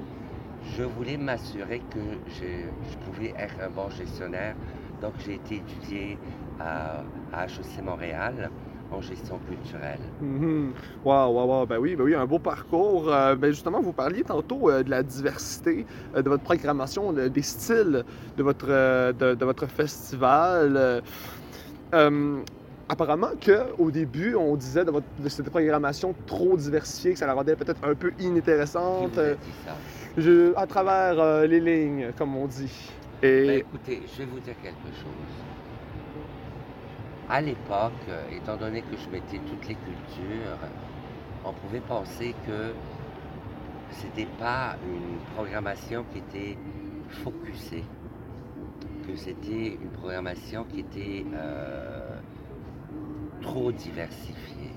je 0.77 0.83
voulais 0.83 1.17
m'assurer 1.17 1.81
que 1.91 2.01
je, 2.29 2.67
pouvais 3.07 3.33
être 3.39 3.55
un 3.63 3.71
bon 3.71 3.89
gestionnaire. 3.91 4.55
Donc 5.01 5.13
j'ai 5.25 5.35
été 5.35 5.57
étudié 5.57 6.19
à, 6.61 7.03
à 7.33 7.47
HEC 7.47 7.83
Montréal 7.83 8.51
en 8.93 9.01
gestion 9.01 9.39
culturelle. 9.49 10.01
Mhm. 10.21 10.73
Wow, 11.05 11.31
wow, 11.33 11.47
wow. 11.47 11.67
Ben 11.67 11.79
oui, 11.79 11.95
ben 11.97 12.05
oui, 12.05 12.15
un 12.15 12.27
beau 12.27 12.39
parcours. 12.39 13.11
Euh, 13.13 13.37
ben 13.37 13.51
justement, 13.53 13.81
vous 13.81 13.93
parliez 13.93 14.23
tantôt 14.23 14.69
euh, 14.69 14.83
de 14.83 14.91
la 14.91 15.03
diversité 15.03 15.87
euh, 16.15 16.23
de 16.23 16.29
votre 16.29 16.43
programmation, 16.43 17.13
de- 17.13 17.29
des 17.29 17.43
styles 17.43 18.05
de 18.37 18.43
votre, 18.43 18.67
de 19.13 19.45
votre 19.45 19.67
festival. 19.67 21.03
Apparemment 22.90 23.28
qu'au 23.40 23.92
début, 23.92 24.35
on 24.35 24.56
disait 24.56 24.85
de, 24.85 24.90
votre, 24.90 25.06
de 25.16 25.28
cette 25.28 25.49
programmation 25.49 26.12
trop 26.26 26.56
diversifiée, 26.56 27.12
que 27.12 27.20
ça 27.20 27.26
la 27.28 27.35
rendait 27.35 27.54
peut-être 27.54 27.78
un 27.85 27.94
peu 27.94 28.12
inintéressante 28.18 29.16
euh, 29.16 29.37
je- 30.18 30.52
à 30.56 30.66
travers 30.66 31.20
euh, 31.20 31.47
les 31.47 31.61
lignes, 31.61 32.11
comme 32.18 32.35
on 32.37 32.49
dit. 32.49 32.90
Et 33.23 33.47
Ben, 33.47 33.59
écoutez, 33.61 34.02
je 34.12 34.18
vais 34.18 34.25
vous 34.28 34.40
dire 34.40 34.54
quelque 34.61 34.88
chose. 34.97 35.30
À 37.28 37.40
l'époque, 37.40 37.92
euh, 38.09 38.25
étant 38.37 38.56
donné 38.56 38.80
que 38.82 38.97
je 38.97 39.09
mettais 39.09 39.38
toutes 39.49 39.68
les 39.68 39.76
cultures, 39.76 40.59
on 41.44 41.52
pouvait 41.52 41.78
penser 41.87 42.35
que 42.44 42.73
c'était 43.92 44.26
pas 44.37 44.75
une 44.85 45.18
programmation 45.37 46.04
qui 46.12 46.18
était 46.18 46.59
focusée, 47.23 47.85
que 49.06 49.14
c'était 49.14 49.78
une 49.80 49.90
programmation 49.90 50.64
qui 50.64 50.80
était 50.80 51.25
euh, 51.35 52.10
trop 53.40 53.73
diversifiée. 53.73 54.75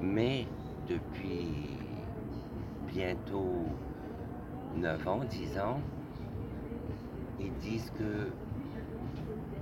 Mais 0.00 0.46
depuis 0.88 1.76
bientôt 2.86 3.66
9 4.76 5.08
ans, 5.08 5.24
10 5.24 5.58
ans, 5.58 5.80
ils 7.40 7.52
disent 7.54 7.92
que 7.98 8.30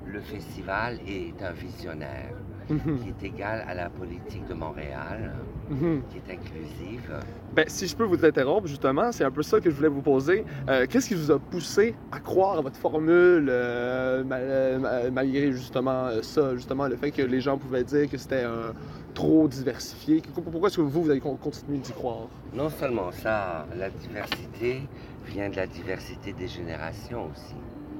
le 0.06 0.20
festival 0.20 1.00
est 1.06 1.42
un 1.42 1.52
visionnaire 1.52 2.34
Qui 2.68 3.08
est 3.26 3.28
égal 3.28 3.64
à 3.68 3.74
la 3.74 3.90
politique 3.90 4.46
de 4.48 4.54
Montréal, 4.54 5.34
mhm. 5.68 6.02
qui 6.08 6.16
est 6.16 6.32
inclusive. 6.34 7.10
Ben, 7.54 7.66
si 7.68 7.86
je 7.86 7.94
peux 7.94 8.04
vous 8.04 8.24
interrompre, 8.24 8.66
justement, 8.66 9.12
c'est 9.12 9.24
un 9.24 9.30
peu 9.30 9.42
ça 9.42 9.60
que 9.60 9.68
je 9.70 9.76
voulais 9.76 9.88
vous 9.88 10.00
poser. 10.00 10.44
Euh, 10.68 10.86
Qu'est-ce 10.88 11.08
qui 11.08 11.14
vous 11.14 11.30
a 11.30 11.38
poussé 11.38 11.94
à 12.10 12.20
croire 12.20 12.56
à 12.58 12.60
votre 12.62 12.76
formule, 12.78 13.48
euh, 13.50 14.24
mal- 14.24 14.40
euh, 14.44 14.78
ma- 14.78 15.10
malgré 15.10 15.52
justement 15.52 16.08
ça, 16.22 16.54
justement 16.54 16.86
le 16.88 16.96
fait 16.96 17.10
que 17.10 17.22
les 17.22 17.40
gens 17.42 17.58
pouvaient 17.58 17.84
dire 17.84 18.08
que 18.08 18.16
c'était 18.16 18.44
euh, 18.44 18.72
trop 19.12 19.46
diversifié? 19.46 20.22
Pourquoi 20.34 20.68
est-ce 20.68 20.76
que 20.78 20.82
vous, 20.82 21.02
vous 21.02 21.10
avez 21.10 21.20
con- 21.20 21.36
continué 21.36 21.78
d'y 21.78 21.92
croire? 21.92 22.28
Non 22.54 22.70
seulement 22.70 23.12
ça, 23.12 23.66
la 23.76 23.90
diversité 23.90 24.82
vient 25.26 25.50
de 25.50 25.56
la 25.56 25.66
diversité 25.66 26.32
des 26.32 26.48
générations 26.48 27.28
aussi. 27.30 27.54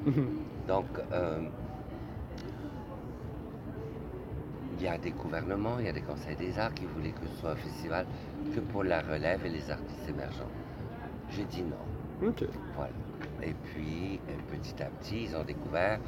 Mhm. 0.06 0.26
Donc, 0.68 0.86
euh, 1.12 1.38
il 4.76 4.84
y 4.84 4.88
a 4.88 4.98
des 4.98 5.10
gouvernements, 5.12 5.78
il 5.78 5.86
y 5.86 5.88
a 5.88 5.92
des 5.92 6.02
conseils 6.02 6.36
des 6.36 6.58
arts 6.58 6.74
qui 6.74 6.84
voulaient 6.84 7.12
que 7.12 7.26
ce 7.26 7.40
soit 7.40 7.50
un 7.50 7.56
festival 7.56 8.06
que 8.54 8.60
pour 8.60 8.84
la 8.84 9.00
relève 9.00 9.44
et 9.46 9.50
les 9.50 9.70
artistes 9.70 10.08
émergents. 10.08 10.50
J'ai 11.30 11.44
dit 11.44 11.62
non. 11.62 12.28
OK. 12.28 12.44
Voilà. 12.76 12.92
Et 13.42 13.54
puis, 13.64 14.20
euh, 14.28 14.56
petit 14.56 14.82
à 14.82 14.86
petit, 14.86 15.24
ils 15.24 15.36
ont 15.36 15.44
découvert 15.44 15.98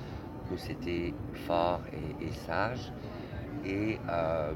que 0.48 0.56
c'était 0.56 1.12
fort 1.46 1.80
et, 1.92 2.26
et 2.26 2.32
sage. 2.32 2.92
Et 3.64 3.98
euh, 4.08 4.52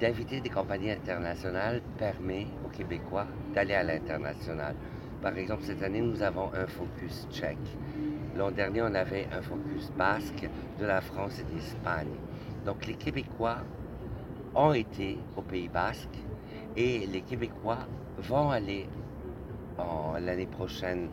d'inviter 0.00 0.40
des 0.40 0.50
compagnies 0.50 0.90
internationales 0.90 1.80
permet 1.98 2.46
aux 2.64 2.68
Québécois 2.68 3.26
d'aller 3.54 3.74
à 3.74 3.82
l'international. 3.82 4.74
Par 5.22 5.36
exemple, 5.36 5.62
cette 5.64 5.82
année, 5.82 6.00
nous 6.00 6.22
avons 6.22 6.50
un 6.54 6.66
focus 6.66 7.26
tchèque. 7.30 7.56
L'an 8.36 8.50
dernier, 8.50 8.82
on 8.82 8.94
avait 8.94 9.26
un 9.32 9.40
focus 9.40 9.90
basque 9.96 10.48
de 10.78 10.84
la 10.84 11.00
France 11.00 11.40
et 11.40 11.54
d'Espagne. 11.54 12.14
Donc, 12.66 12.84
les 12.86 12.94
Québécois 12.94 13.58
ont 14.56 14.72
été 14.72 15.18
au 15.36 15.42
Pays 15.42 15.68
basque 15.68 16.18
et 16.76 17.06
les 17.06 17.20
Québécois 17.22 17.86
vont 18.18 18.50
aller 18.50 18.88
l'année 20.20 20.46
prochaine 20.46 21.08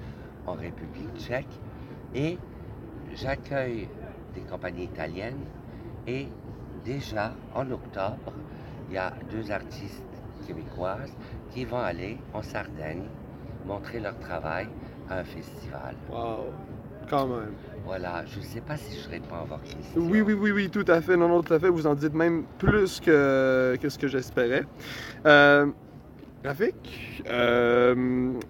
en 0.48 0.54
République 0.54 1.16
tchèque 1.16 1.60
et 2.16 2.40
j'accueille 3.14 3.88
des 4.34 4.42
compagnies 4.42 4.86
italiennes 4.86 5.46
et 6.08 6.28
déjà 6.84 7.34
en 7.54 7.70
octobre, 7.70 8.34
il 8.90 8.96
y 8.96 8.98
a 8.98 9.14
deux 9.30 9.52
artistes 9.52 10.02
québécoises 10.48 11.14
qui 11.52 11.66
vont 11.66 11.80
aller 11.80 12.18
en 12.34 12.42
Sardaigne 12.42 13.06
montrer 13.66 14.00
leur 14.00 14.18
travail 14.20 14.68
à 15.08 15.20
un 15.20 15.24
festival. 15.24 15.96
Wow. 16.10 16.52
Quand 17.08 17.28
même. 17.28 17.54
Voilà, 17.86 18.24
je 18.26 18.40
ne 18.40 18.44
sais 18.44 18.62
pas 18.62 18.78
si 18.78 18.98
je 19.02 19.10
réponds 19.10 19.36
à 19.36 19.44
votre 19.44 19.64
question. 19.64 19.80
Oui, 19.96 20.22
oui, 20.22 20.34
oui, 20.34 20.52
oui, 20.52 20.70
tout 20.70 20.86
à 20.88 21.02
fait. 21.02 21.18
Non, 21.18 21.28
non, 21.28 21.44
tout 21.44 21.54
à 21.54 21.60
fait. 21.60 21.70
Vous 21.70 21.86
en 21.86 21.96
dites 21.96 22.14
même 22.14 22.44
plus 22.58 23.00
que, 23.00 23.78
que 23.82 23.90
ce 23.90 24.00
que 24.00 24.08
j'espérais. 24.08 24.64
Euh, 25.26 25.68
Euh, 27.30 27.96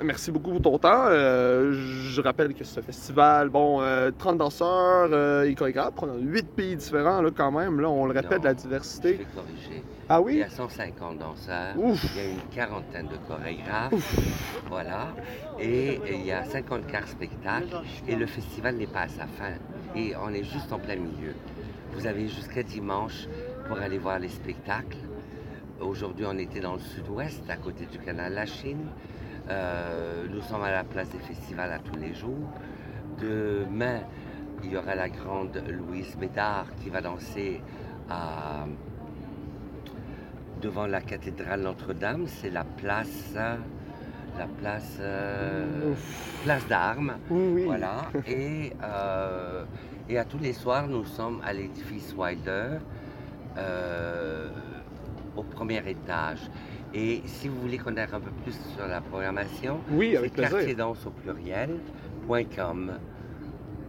merci 0.03 0.31
beaucoup 0.31 0.51
pour 0.51 0.61
ton 0.61 0.77
temps. 0.79 1.05
Euh, 1.07 1.73
je 1.73 2.21
rappelle 2.21 2.53
que 2.53 2.63
ce 2.63 2.79
festival, 2.81 3.49
bon, 3.49 3.81
euh, 3.81 4.09
30 4.17 4.37
danseurs 4.39 5.09
euh, 5.11 5.43
et 5.43 5.53
chorégraphes, 5.53 5.93
on 6.01 6.09
a 6.09 6.17
8 6.17 6.47
pays 6.55 6.75
différents, 6.75 7.21
là, 7.21 7.29
quand 7.35 7.51
même. 7.51 7.79
Là, 7.79 7.89
on 7.89 8.05
le 8.05 8.13
répète, 8.13 8.39
Non, 8.39 8.43
la 8.45 8.53
Je 8.53 8.57
diversité. 8.57 9.13
vais 9.13 9.25
corriger. 9.35 9.83
Ah 10.09 10.19
Il 10.27 10.33
y 10.33 10.37
oui? 10.37 10.43
a 10.43 10.49
150 10.49 11.19
danseurs. 11.19 11.75
Ouf! 11.77 12.03
Il 12.15 12.17
y 12.17 12.25
a 12.25 12.29
une 12.29 12.49
quarantaine 12.53 13.07
de 13.07 13.17
chorégraphes, 13.27 13.93
voilà, 14.69 15.07
et 15.59 15.99
il 16.11 16.25
y 16.25 16.31
a 16.31 16.43
54 16.43 17.07
spectacles, 17.07 17.77
et 18.07 18.15
le 18.15 18.25
festival 18.25 18.75
n'est 18.75 18.87
pas 18.87 19.01
à 19.01 19.07
sa 19.07 19.27
fin, 19.27 19.53
et 19.95 20.13
on 20.21 20.29
est 20.33 20.43
juste 20.43 20.71
en 20.73 20.79
plein 20.79 20.95
milieu. 20.95 21.33
Vous 21.93 22.05
avez 22.07 22.27
jusqu'à 22.27 22.63
dimanche 22.63 23.27
pour 23.67 23.77
aller 23.77 23.97
voir 23.99 24.19
les 24.19 24.29
spectacles. 24.29 24.97
Aujourd'hui, 25.83 26.25
on 26.25 26.37
était 26.37 26.61
dans 26.61 26.73
le 26.73 26.79
sud-ouest, 26.79 27.43
à 27.49 27.57
côté 27.57 27.85
du 27.85 27.99
canal 27.99 28.33
La 28.33 28.45
Chine. 28.45 28.87
Euh, 29.49 30.25
nous 30.29 30.41
sommes 30.41 30.63
à 30.63 30.71
la 30.71 30.83
place 30.83 31.09
des 31.09 31.19
festivals 31.19 31.71
à 31.71 31.79
tous 31.79 31.99
les 31.99 32.13
jours. 32.13 32.49
Demain, 33.19 33.99
il 34.63 34.71
y 34.71 34.77
aura 34.77 34.95
la 34.95 35.09
grande 35.09 35.61
Louise 35.67 36.15
Médard 36.17 36.67
qui 36.81 36.89
va 36.89 37.01
danser 37.01 37.61
à, 38.09 38.65
devant 40.61 40.87
la 40.87 41.01
cathédrale 41.01 41.61
Notre-Dame. 41.61 42.27
C'est 42.27 42.49
la 42.49 42.63
place, 42.63 43.33
la 43.35 44.47
place, 44.59 44.97
euh, 45.01 45.93
place 46.45 46.65
d'armes. 46.67 47.15
Oui, 47.29 47.51
oui. 47.55 47.63
Voilà. 47.65 48.05
Et, 48.27 48.71
euh, 48.81 49.65
et 50.07 50.17
à 50.17 50.23
tous 50.23 50.39
les 50.39 50.53
soirs, 50.53 50.87
nous 50.87 51.03
sommes 51.03 51.41
à 51.43 51.51
l'édifice 51.51 52.15
Wilder, 52.17 52.77
euh, 53.57 54.42
premier 55.65 55.81
étage. 55.89 56.39
Et 56.93 57.21
si 57.25 57.47
vous 57.47 57.59
voulez 57.61 57.77
connaître 57.77 58.13
un 58.13 58.19
peu 58.19 58.31
plus 58.43 58.53
sur 58.75 58.85
la 58.87 58.99
programmation, 59.01 59.79
Oui, 59.91 60.09
c'est 60.11 60.17
avec 60.17 60.35
quartierdanse 60.35 60.97
au 61.05 61.09
pluriel.com. 61.11 62.91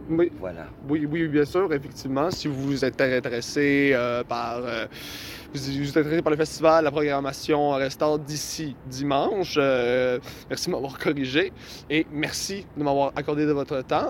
Oui, 0.07 0.31
Voilà. 0.39 0.67
oui, 0.87 1.07
oui, 1.11 1.27
bien 1.27 1.45
sûr, 1.45 1.71
effectivement. 1.73 2.29
Si 2.31 2.47
vous 2.47 2.85
êtes 2.85 3.01
intéressé 3.01 3.91
euh, 3.93 4.23
par. 4.23 4.57
euh, 4.63 4.85
vous 5.53 5.59
vous 5.61 5.89
êtes 5.89 5.97
intéressé 5.97 6.21
par 6.21 6.31
le 6.31 6.37
festival, 6.37 6.83
la 6.83 6.91
programmation 6.91 7.71
restante 7.71 8.23
d'ici 8.23 8.75
dimanche, 8.87 9.55
euh, 9.57 10.19
merci 10.49 10.67
de 10.67 10.71
m'avoir 10.73 10.97
corrigé 10.99 11.51
et 11.89 12.05
merci 12.11 12.65
de 12.77 12.83
m'avoir 12.83 13.11
accordé 13.15 13.45
de 13.45 13.51
votre 13.53 13.81
temps, 13.81 14.09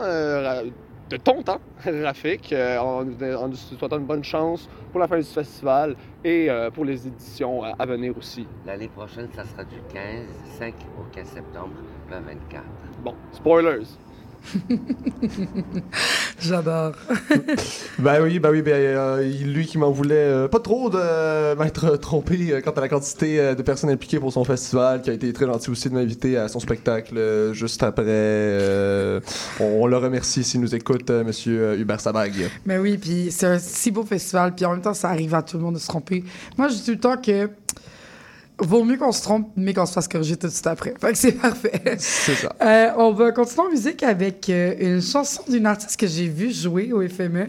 de 1.10 1.18
ton 1.18 1.44
temps, 1.44 1.60
Rafik, 1.86 2.52
euh, 2.52 2.78
en, 2.80 3.02
en 3.02 3.48
nous 3.48 3.56
souhaitant 3.56 3.98
une 4.00 4.06
bonne 4.06 4.24
chance 4.24 4.68
pour 4.92 5.00
la 5.00 5.08
fin 5.08 5.18
du 5.18 5.24
festival 5.24 5.96
et 6.24 6.50
euh, 6.50 6.72
pour 6.72 6.86
les 6.86 7.06
éditions 7.08 7.64
euh, 7.64 7.72
à 7.78 7.86
venir 7.86 8.18
aussi. 8.18 8.48
L'année 8.66 8.88
prochaine, 8.88 9.28
ça 9.36 9.46
sera 9.46 9.64
du 9.64 9.76
15, 9.94 10.02
5 10.58 10.74
au 11.00 11.04
15 11.14 11.28
septembre 11.28 11.74
2024. 12.10 12.64
Bon, 13.04 13.14
spoilers. 13.32 13.84
J'adore. 16.40 16.94
Ben 18.00 18.22
oui, 18.22 18.40
ben 18.40 18.52
oui, 18.52 18.62
ben 18.62 18.74
euh, 18.74 19.24
lui 19.24 19.66
qui 19.66 19.78
m'en 19.78 19.90
voulait 19.90 20.16
euh, 20.16 20.48
pas 20.48 20.60
trop 20.60 20.90
de 20.90 20.98
euh, 21.00 21.56
m'être 21.56 21.96
trompé 21.98 22.52
euh, 22.52 22.62
quant 22.62 22.72
à 22.72 22.82
la 22.82 22.90
quantité 22.90 23.56
de 23.56 23.62
personnes 23.62 23.90
impliquées 23.90 24.20
pour 24.20 24.34
son 24.34 24.44
festival, 24.44 25.02
qui 25.02 25.10
a 25.10 25.14
été 25.14 25.32
très 25.34 25.46
gentil 25.46 25.70
aussi 25.70 25.90
de 25.90 25.94
m'inviter 25.94 26.38
à 26.38 26.48
son 26.48 26.60
spectacle 26.60 27.52
juste 27.54 27.82
après. 27.84 29.22
on, 29.60 29.84
on 29.84 29.88
le 29.88 29.98
remercie 29.98 30.44
s'il 30.44 30.62
nous 30.62 30.76
écoute, 30.76 31.10
Monsieur 31.10 31.80
Hubert 31.80 32.02
Sabag. 32.02 32.34
Mais 32.66 32.78
oui, 32.78 32.98
puis 32.98 33.32
c'est 33.32 33.48
un 33.48 33.60
si 33.60 33.92
beau 33.92 34.04
festival, 34.04 34.54
puis 34.54 34.66
en 34.66 34.72
même 34.72 34.82
temps, 34.82 34.94
ça 34.94 35.10
arrive 35.10 35.34
à 35.34 35.42
tout 35.42 35.58
le 35.58 35.64
monde 35.64 35.76
de 35.76 35.80
se 35.80 35.88
tromper. 35.88 36.24
Moi, 36.58 36.68
je 36.68 36.76
dis 36.76 36.86
tout 36.86 36.92
le 36.92 37.00
temps 37.00 37.18
que 37.18 37.50
vaut 38.60 38.84
mieux 38.84 38.98
qu'on 38.98 39.12
se 39.12 39.22
trompe, 39.22 39.52
mais 39.56 39.74
qu'on 39.74 39.86
se 39.86 39.94
fasse 39.94 40.08
corriger 40.08 40.38
tout 40.38 40.48
de 40.48 40.52
suite 40.52 40.68
après. 40.68 40.94
Fait 41.00 41.12
que 41.12 41.18
c'est 41.18 41.34
parfait. 41.34 41.82
C'est 41.98 42.36
ça. 42.36 42.56
Euh, 42.62 42.92
on 42.98 43.12
va 43.12 43.32
continuer 43.32 43.68
en 43.68 43.70
musique 43.70 44.04
avec 44.04 44.50
euh, 44.50 44.76
une 44.80 45.02
chanson 45.02 45.44
d'une 45.48 45.66
artiste 45.66 46.00
que 46.00 46.08
j'ai 46.08 46.28
vue 46.28 46.52
jouer 46.52 46.92
au 46.94 47.08
FME 47.08 47.48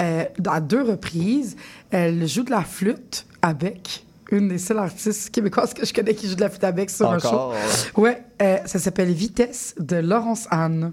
euh, 0.00 0.24
à 0.46 0.60
deux 0.60 0.82
reprises. 0.82 1.56
Elle 1.90 2.26
joue 2.26 2.42
de 2.42 2.50
la 2.50 2.62
flûte 2.62 3.26
avec 3.42 4.04
une 4.30 4.48
des 4.48 4.58
seules 4.58 4.78
artistes 4.78 5.30
québécoises 5.30 5.74
que 5.74 5.84
je 5.84 5.92
connais 5.92 6.14
qui 6.14 6.28
joue 6.28 6.36
de 6.36 6.40
la 6.40 6.50
flûte 6.50 6.64
avec 6.64 6.90
sur 6.90 7.10
un 7.10 7.18
show. 7.18 7.28
Encore. 7.28 7.54
Ouais, 7.96 8.22
euh, 8.42 8.58
ça 8.64 8.78
s'appelle 8.78 9.12
Vitesse 9.12 9.74
de 9.78 9.96
Laurence 9.96 10.46
Anne. 10.50 10.92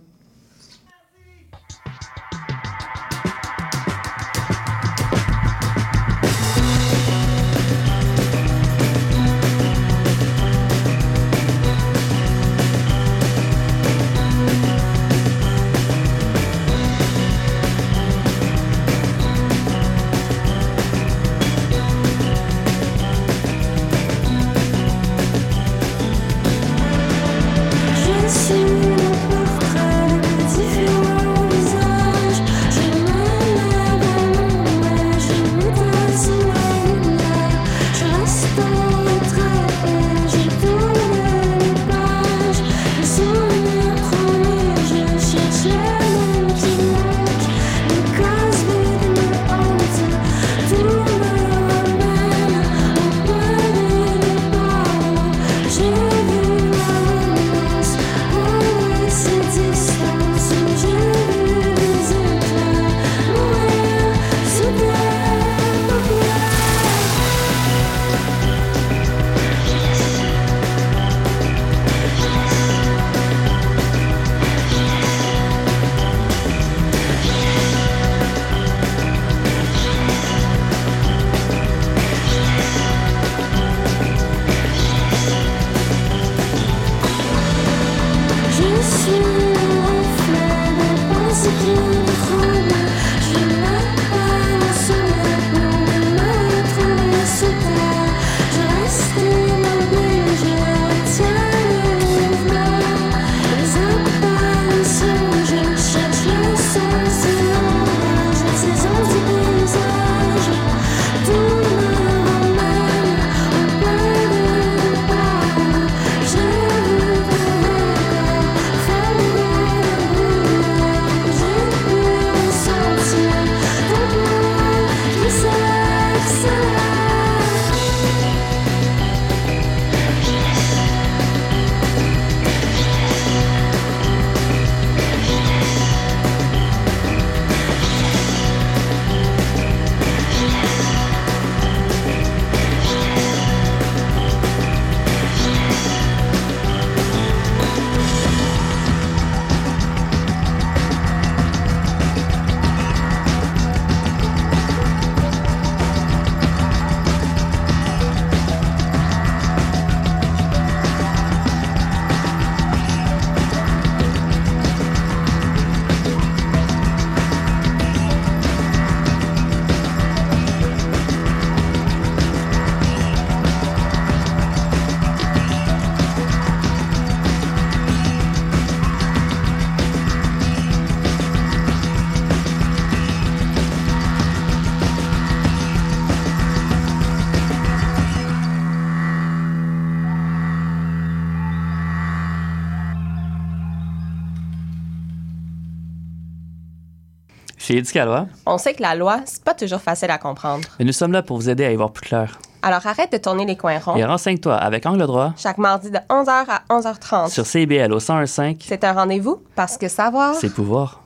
Chez 197.67 197.79
Éducalois, 197.79 198.27
On 198.45 198.57
sait 198.57 198.73
que 198.75 198.81
la 198.81 198.95
loi, 198.95 199.19
c'est 199.25 199.43
pas 199.43 199.53
toujours 199.53 199.81
facile 199.81 200.09
à 200.09 200.17
comprendre. 200.17 200.65
mais 200.79 200.85
nous 200.85 200.93
sommes 200.93 201.11
là 201.11 201.21
pour 201.21 201.35
vous 201.35 201.49
aider 201.49 201.65
à 201.65 201.71
y 201.73 201.75
voir 201.75 201.91
plus 201.91 202.07
clair. 202.07 202.39
Alors 202.61 202.87
arrête 202.87 203.11
de 203.11 203.17
tourner 203.17 203.45
les 203.45 203.57
coins 203.57 203.77
ronds. 203.77 203.97
Et 203.97 204.05
renseigne-toi 204.05 204.55
avec 204.55 204.85
Angle 204.85 205.05
droit 205.05 205.33
Chaque 205.35 205.57
mardi 205.57 205.91
de 205.91 205.97
11h 206.09 206.45
à 206.47 206.61
11h30. 206.69 207.29
sur 207.29 207.45
CIBL 207.45 207.91
au 207.91 207.97
1015. 207.99 208.55
C'est 208.65 208.85
un 208.85 208.93
rendez-vous 208.93 209.41
parce 209.53 209.77
que 209.77 209.89
savoir. 209.89 210.35
C'est 210.35 210.53
pouvoir. 210.53 211.01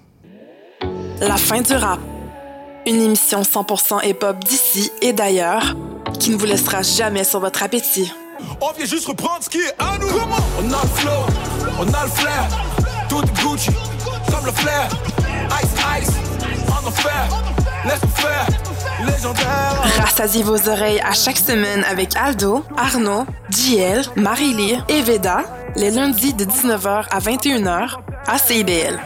La 1.20 1.38
fin 1.38 1.62
du 1.62 1.74
rap. 1.74 2.00
Une 2.86 3.02
émission 3.02 3.42
100% 3.42 4.08
hip-hop 4.08 4.38
d'ici 4.44 4.92
et 5.02 5.14
d'ailleurs 5.14 5.64
qui 6.20 6.30
ne 6.30 6.36
vous 6.36 6.46
laissera 6.46 6.84
jamais 6.84 7.24
sur 7.24 7.40
votre 7.40 7.64
appétit. 7.64 8.14
On 8.62 8.72
vient 8.74 8.86
juste 8.86 9.08
reprendre 9.08 9.42
ce 9.42 9.50
qui 9.50 9.58
est 9.58 9.74
à 9.80 9.98
nous. 9.98 10.06
On 10.60 10.72
a 10.72 10.82
le 10.84 10.88
flow, 10.90 11.26
on 11.80 11.92
a 11.92 12.04
le 12.04 12.10
flair. 12.12 12.48
Tout 13.10 13.24
est 13.24 13.42
Gucci, 13.42 13.72
comme 14.32 14.46
le 14.46 14.52
flair. 14.52 14.88
Ice 15.64 16.41
faire, 16.90 18.48
légendaire. 19.06 19.82
Rassasiez 20.00 20.44
vos 20.44 20.70
oreilles 20.70 21.02
à 21.02 21.14
chaque 21.14 21.38
semaine 21.38 21.84
avec 21.90 22.16
Aldo, 22.16 22.64
Arnaud, 22.78 23.26
JL, 23.50 24.02
Marie-Lee 24.16 24.80
et 24.90 25.02
Veda, 25.02 25.44
les 25.76 25.92
lundis 25.92 26.34
de 26.34 26.46
19h 26.46 27.06
à 27.12 27.20
21h 27.20 27.98
à 28.28 28.38
CIBL. 28.38 29.00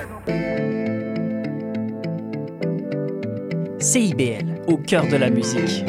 CIBL, 3.80 4.62
au 4.68 4.78
cœur 4.78 5.08
de 5.08 5.16
la 5.18 5.30
musique. 5.30 5.84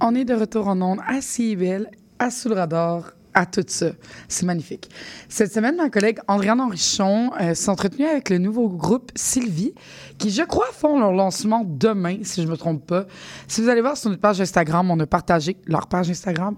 On 0.00 0.14
est 0.14 0.24
de 0.24 0.34
retour 0.34 0.68
en 0.68 0.80
ondes 0.80 1.00
à 1.06 1.20
CIBL, 1.20 1.88
à 2.18 2.30
Sous 2.30 2.48
le 2.48 2.54
radar, 2.54 3.12
à 3.34 3.46
tout 3.46 3.64
ça. 3.66 3.90
C'est 4.28 4.46
magnifique. 4.46 4.90
Cette 5.28 5.52
semaine, 5.52 5.76
ma 5.76 5.90
collègue 5.90 6.18
Andréane 6.26 6.60
Henrichon 6.60 7.30
euh, 7.40 7.54
s'est 7.54 7.68
entretenue 7.68 8.06
avec 8.06 8.30
le 8.30 8.38
nouveau 8.38 8.68
groupe 8.68 9.12
Sylvie, 9.14 9.74
qui, 10.18 10.30
je 10.30 10.42
crois, 10.42 10.66
font 10.72 10.98
leur 10.98 11.12
lancement 11.12 11.64
demain, 11.64 12.18
si 12.22 12.42
je 12.42 12.46
ne 12.46 12.52
me 12.52 12.56
trompe 12.56 12.84
pas. 12.86 13.06
Si 13.46 13.60
vous 13.60 13.68
allez 13.68 13.80
voir 13.80 13.96
sur 13.96 14.10
notre 14.10 14.20
page 14.20 14.40
Instagram, 14.40 14.90
on 14.90 14.98
a 14.98 15.06
partagé 15.06 15.56
leur 15.66 15.86
page 15.86 16.10
Instagram. 16.10 16.56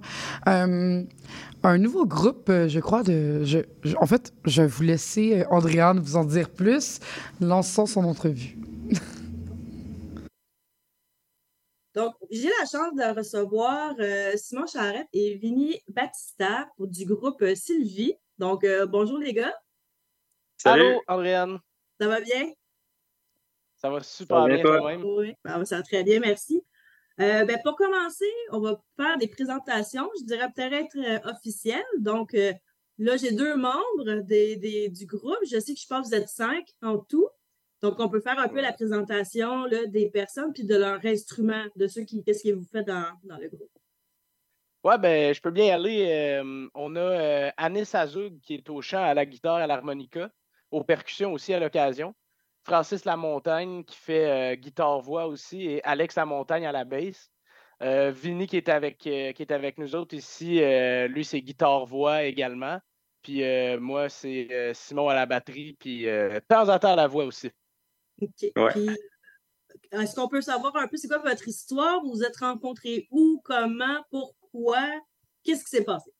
Euh, 0.48 1.02
un 1.62 1.78
nouveau 1.78 2.06
groupe, 2.06 2.48
euh, 2.48 2.68
je 2.68 2.80
crois, 2.80 3.02
de. 3.02 3.44
en 3.98 4.06
fait, 4.06 4.32
je 4.46 4.62
vais 4.62 4.68
vous 4.68 4.82
laisser 4.82 5.44
Andréane 5.50 6.00
vous 6.00 6.16
en 6.16 6.24
dire 6.24 6.48
plus. 6.48 7.00
Lançons 7.40 7.84
son 7.84 8.04
entrevue. 8.04 8.56
Donc, 11.94 12.14
j'ai 12.30 12.48
la 12.48 12.66
chance 12.66 12.94
de 12.94 13.16
recevoir 13.16 13.94
euh, 13.98 14.36
Simon 14.36 14.66
Charette 14.66 15.08
et 15.12 15.36
Vinny 15.36 15.80
Battista 15.88 16.68
pour- 16.76 16.86
du 16.86 17.04
groupe 17.04 17.42
euh, 17.42 17.54
Sylvie. 17.54 18.14
Donc, 18.38 18.62
euh, 18.64 18.86
bonjour 18.86 19.18
les 19.18 19.32
gars. 19.32 19.54
Allô, 20.64 21.02
Andréane. 21.08 21.58
Ça 22.00 22.06
va 22.06 22.20
bien? 22.20 22.52
Ça 23.76 23.90
va 23.90 24.02
super 24.02 24.44
bien, 24.46 24.62
toi-même? 24.78 25.04
Oui, 25.04 25.34
ben, 25.44 25.64
ça 25.64 25.78
va 25.78 25.82
très 25.82 26.04
bien, 26.04 26.20
merci. 26.20 26.62
Euh, 27.20 27.44
ben, 27.44 27.58
pour 27.64 27.76
commencer, 27.76 28.30
on 28.50 28.60
va 28.60 28.80
faire 28.96 29.18
des 29.18 29.28
présentations, 29.28 30.08
je 30.20 30.24
dirais 30.26 30.48
peut-être 30.54 30.96
euh, 30.96 31.30
officielles. 31.30 31.82
Donc, 31.98 32.34
euh, 32.34 32.52
là, 32.98 33.16
j'ai 33.16 33.32
deux 33.32 33.56
membres 33.56 34.20
des, 34.22 34.56
des- 34.56 34.88
du 34.90 35.06
groupe. 35.06 35.38
Je 35.50 35.58
sais 35.58 35.74
que 35.74 35.80
je 35.80 35.86
pense 35.86 36.08
que 36.08 36.14
vous 36.14 36.22
êtes 36.22 36.28
cinq 36.28 36.68
en 36.82 36.98
tout. 36.98 37.28
Donc, 37.82 37.98
on 37.98 38.08
peut 38.08 38.20
faire 38.20 38.38
un 38.38 38.48
peu 38.48 38.60
la 38.60 38.72
présentation 38.72 39.64
là, 39.64 39.86
des 39.86 40.10
personnes 40.10 40.52
puis 40.52 40.64
de 40.64 40.76
leurs 40.76 41.04
instruments, 41.04 41.64
de 41.76 41.86
ceux 41.86 42.02
qui, 42.02 42.22
qu'est-ce 42.22 42.44
que 42.44 42.54
vous 42.54 42.66
faites 42.70 42.86
dans, 42.86 43.06
dans 43.24 43.38
le 43.38 43.48
groupe. 43.48 43.70
Ouais, 44.82 44.96
ben, 44.96 45.34
je 45.34 45.40
peux 45.42 45.50
bien 45.50 45.66
y 45.66 45.70
aller. 45.70 46.06
Euh, 46.08 46.66
on 46.74 46.96
a 46.96 47.00
euh, 47.00 47.50
Anis 47.58 47.94
Azoug 47.94 48.40
qui 48.40 48.54
est 48.54 48.70
au 48.70 48.80
chant, 48.80 49.02
à 49.02 49.12
la 49.12 49.26
guitare, 49.26 49.56
à 49.56 49.66
l'harmonica, 49.66 50.30
aux 50.70 50.84
percussions 50.84 51.34
aussi 51.34 51.52
à 51.52 51.60
l'occasion. 51.60 52.14
Francis 52.64 53.04
Lamontagne 53.04 53.84
qui 53.84 53.96
fait 53.96 54.54
euh, 54.54 54.54
guitare-voix 54.54 55.26
aussi 55.26 55.66
et 55.66 55.84
Alex 55.84 56.16
Lamontagne 56.16 56.66
à 56.66 56.72
la 56.72 56.84
basse. 56.84 57.30
Euh, 57.82 58.10
Vinny 58.10 58.46
qui 58.46 58.56
est, 58.56 58.70
avec, 58.70 58.98
qui 58.98 59.10
est 59.10 59.50
avec 59.50 59.76
nous 59.76 59.94
autres 59.94 60.14
ici, 60.14 60.60
lui 61.08 61.24
c'est 61.24 61.40
guitare-voix 61.40 62.24
également. 62.24 62.78
Puis 63.22 63.42
moi 63.78 64.10
c'est 64.10 64.72
Simon 64.74 65.08
à 65.08 65.14
la 65.14 65.24
batterie, 65.24 65.76
puis 65.80 66.02
de 66.02 66.40
temps 66.46 66.68
en 66.68 66.78
temps 66.78 66.92
à 66.92 66.96
la 66.96 67.06
voix 67.06 67.24
aussi. 67.24 67.50
OK. 68.20 68.52
Ouais. 68.56 68.70
Puis, 68.72 68.96
est-ce 69.92 70.14
qu'on 70.14 70.28
peut 70.28 70.40
savoir 70.40 70.76
un 70.76 70.86
peu 70.86 70.96
c'est 70.96 71.08
quoi 71.08 71.18
votre 71.18 71.46
histoire? 71.48 72.00
Vous 72.02 72.12
vous 72.12 72.24
êtes 72.24 72.36
rencontrés 72.36 73.08
où, 73.10 73.40
comment, 73.44 74.04
pourquoi? 74.10 74.86
Qu'est-ce 75.44 75.64
qui 75.64 75.70
s'est 75.70 75.84
passé? 75.84 76.10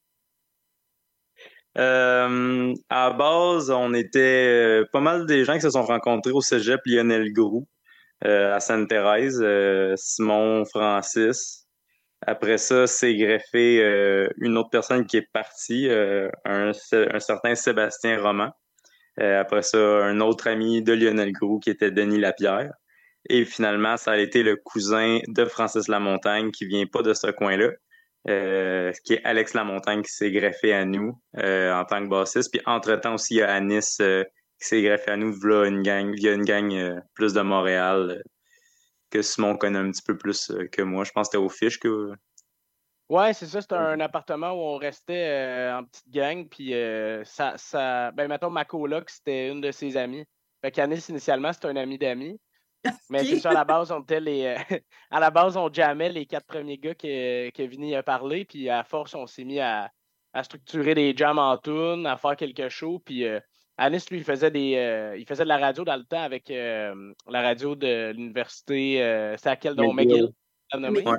Euh, 1.79 2.75
à 2.89 3.11
base, 3.13 3.71
on 3.71 3.95
était 3.95 4.81
euh, 4.81 4.85
pas 4.93 5.01
mal 5.01 5.25
des 5.27 5.45
gens 5.45 5.55
qui 5.55 5.61
se 5.61 5.71
sont 5.71 5.85
rencontrés 5.85 6.33
au 6.33 6.41
cégep 6.41 6.81
Lionel 6.85 7.33
Groux 7.33 7.69
euh, 8.25 8.53
à 8.55 8.59
Sainte-Thérèse, 8.59 9.41
euh, 9.41 9.95
Simon, 9.97 10.65
Francis. 10.65 11.67
Après 12.27 12.59
ça, 12.59 12.87
c'est 12.87 13.17
greffé 13.17 13.79
une 14.37 14.59
autre 14.59 14.69
personne 14.69 15.07
qui 15.07 15.17
est 15.17 15.29
partie, 15.33 15.89
un, 15.89 16.31
un 16.45 17.19
certain 17.19 17.55
Sébastien 17.55 18.21
Roman. 18.21 18.51
Euh, 19.19 19.41
après 19.41 19.63
ça, 19.63 19.79
un 19.79 20.21
autre 20.21 20.49
ami 20.49 20.83
de 20.83 20.93
Lionel 20.93 21.33
Groux 21.33 21.59
qui 21.59 21.71
était 21.71 21.91
Denis 21.91 22.19
Lapierre. 22.19 22.73
Et 23.29 23.45
finalement, 23.45 23.97
ça 23.97 24.13
a 24.13 24.17
été 24.17 24.43
le 24.43 24.57
cousin 24.57 25.19
de 25.29 25.45
Francis 25.45 25.89
Lamontagne 25.89 26.51
qui 26.51 26.67
vient 26.67 26.87
pas 26.87 27.03
de 27.03 27.13
ce 27.13 27.31
coin-là, 27.31 27.71
euh, 28.29 28.93
qui 29.05 29.15
est 29.15 29.25
Alex 29.25 29.55
Lamontagne 29.55 30.03
qui 30.03 30.13
s'est 30.13 30.31
greffé 30.31 30.73
à 30.73 30.85
nous 30.85 31.21
euh, 31.39 31.73
en 31.75 31.85
tant 31.85 32.03
que 32.03 32.09
bassiste. 32.09 32.51
Puis 32.51 32.63
entre-temps 32.65 33.15
aussi, 33.15 33.35
il 33.35 33.39
y 33.39 33.43
a 33.43 33.53
Anis 33.53 33.99
qui 33.99 34.69
s'est 34.69 34.83
greffé 34.83 35.11
à 35.11 35.17
nous 35.17 35.33
via 35.33 35.67
une 35.67 35.83
gang, 35.83 36.15
une 36.17 36.45
gang 36.45 37.01
plus 37.15 37.35
de 37.35 37.43
Montréal 37.43 38.23
que 39.11 39.23
Simon 39.23 39.57
connaît 39.57 39.79
un 39.79 39.91
petit 39.91 40.03
peu 40.07 40.17
plus 40.17 40.53
que 40.73 40.83
moi. 40.83 41.05
Je 41.05 41.11
pense 41.11 41.29
que 41.29 41.33
c'était 41.33 41.45
au 41.45 41.49
Fiche 41.49 41.79
que. 41.79 42.13
Ouais, 43.11 43.33
c'est 43.33 43.47
ça. 43.47 43.61
C'était 43.61 43.75
un 43.75 43.99
appartement 43.99 44.53
où 44.53 44.61
on 44.61 44.77
restait 44.77 45.27
euh, 45.27 45.79
en 45.79 45.85
petite 45.85 46.09
gang. 46.11 46.49
Puis, 46.49 46.73
euh, 46.75 47.25
ça, 47.25 47.55
ça. 47.57 48.13
Ben, 48.13 48.29
mettons, 48.29 48.51
ma 48.51 48.65
coloc, 48.65 49.11
c'était 49.11 49.49
une 49.49 49.61
de 49.61 49.73
ses 49.73 49.97
amies. 49.97 50.25
Fait 50.63 50.71
qu'Anis, 50.71 51.07
initialement, 51.09 51.53
c'était 51.53 51.67
un 51.67 51.77
ami 51.77 51.99
d'amis. 51.99 52.41
Mais 53.11 53.25
c'est 53.25 53.41
ça, 53.41 53.51
à 53.51 53.55
la 53.55 53.65
base, 53.65 53.91
on 53.91 54.01
était 54.01 54.21
les. 54.21 54.45
euh, 54.45 54.79
à 55.11 55.19
la 55.19 55.33
base, 55.33 55.57
on 55.57 55.73
jammait 55.73 56.11
les 56.11 56.25
quatre 56.25 56.47
premiers 56.47 56.79
gars 56.79 56.95
que, 56.95 57.51
que 57.51 57.63
Vinny 57.65 57.97
a 57.97 58.05
parlé. 58.05 58.45
Puis, 58.45 58.71
à 58.71 58.85
force, 58.85 59.13
on 59.17 59.27
s'est 59.27 59.45
mis 59.45 59.59
à, 59.59 59.91
à 60.33 60.45
structurer 60.45 60.95
des 60.95 61.13
jams 61.17 61.41
en 61.41 61.59
tune, 61.59 62.07
à 62.07 62.17
faire 62.17 62.37
quelques 62.37 62.69
shows. 62.69 63.01
Puis, 63.01 63.25
euh, 63.25 63.41
Anis, 63.77 64.09
lui, 64.09 64.19
il 64.19 64.25
faisait, 64.25 64.53
des, 64.53 65.17
il 65.19 65.27
faisait 65.27 65.43
de 65.43 65.49
la 65.49 65.59
radio 65.59 65.85
dans 65.85 65.97
le 65.97 66.05
temps 66.05 66.23
avec 66.23 66.49
la 66.51 67.43
radio 67.43 67.75
de 67.75 68.13
l'université. 68.13 68.99
c'est 69.39 69.49
à 69.49 69.57
quel 69.57 69.73
nom? 69.75 69.95
McGill. 69.95 70.29
McGill. 70.75 71.17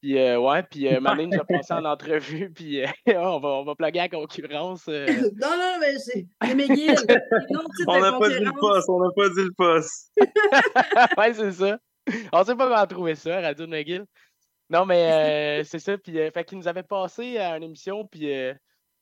Puis, 0.00 0.16
euh, 0.16 0.38
ouais, 0.38 0.62
puis 0.62 0.86
euh, 0.86 1.00
nous 1.00 1.40
a 1.40 1.44
passé 1.44 1.72
en 1.74 1.84
entrevue, 1.84 2.50
puis 2.54 2.82
euh, 2.82 2.86
on, 3.08 3.40
va, 3.40 3.48
on 3.48 3.64
va 3.64 3.74
plugger 3.74 3.98
la 3.98 4.08
concurrence. 4.08 4.86
euh. 4.88 5.06
non, 5.40 5.50
non, 5.50 5.76
mais 5.80 5.98
c'est 5.98 6.26
McGill. 6.54 6.94
On 7.86 8.00
n'a 8.00 8.12
pas 8.12 8.28
dit 8.28 8.44
le 8.44 8.52
poste, 8.60 8.88
on 8.88 9.00
n'a 9.00 9.10
pas 9.14 9.28
dit 9.28 9.42
le 9.42 9.52
poste. 9.56 10.12
ouais, 11.18 11.34
c'est 11.34 11.52
ça. 11.52 11.78
On 12.32 12.44
sait 12.44 12.54
pas 12.54 12.68
comment 12.68 12.86
trouver 12.86 13.16
ça, 13.16 13.40
Radio 13.40 13.66
de 13.66 13.70
McGill. 13.70 14.04
Non, 14.70 14.86
mais 14.86 15.60
euh, 15.60 15.64
c'est 15.64 15.78
ça. 15.78 15.98
Puis, 15.98 16.18
euh, 16.18 16.30
fait 16.30 16.44
qu'il 16.44 16.58
nous 16.58 16.68
avait 16.68 16.82
passé 16.82 17.38
à 17.38 17.56
une 17.56 17.64
émission, 17.64 18.06
puis 18.06 18.32
euh, 18.32 18.54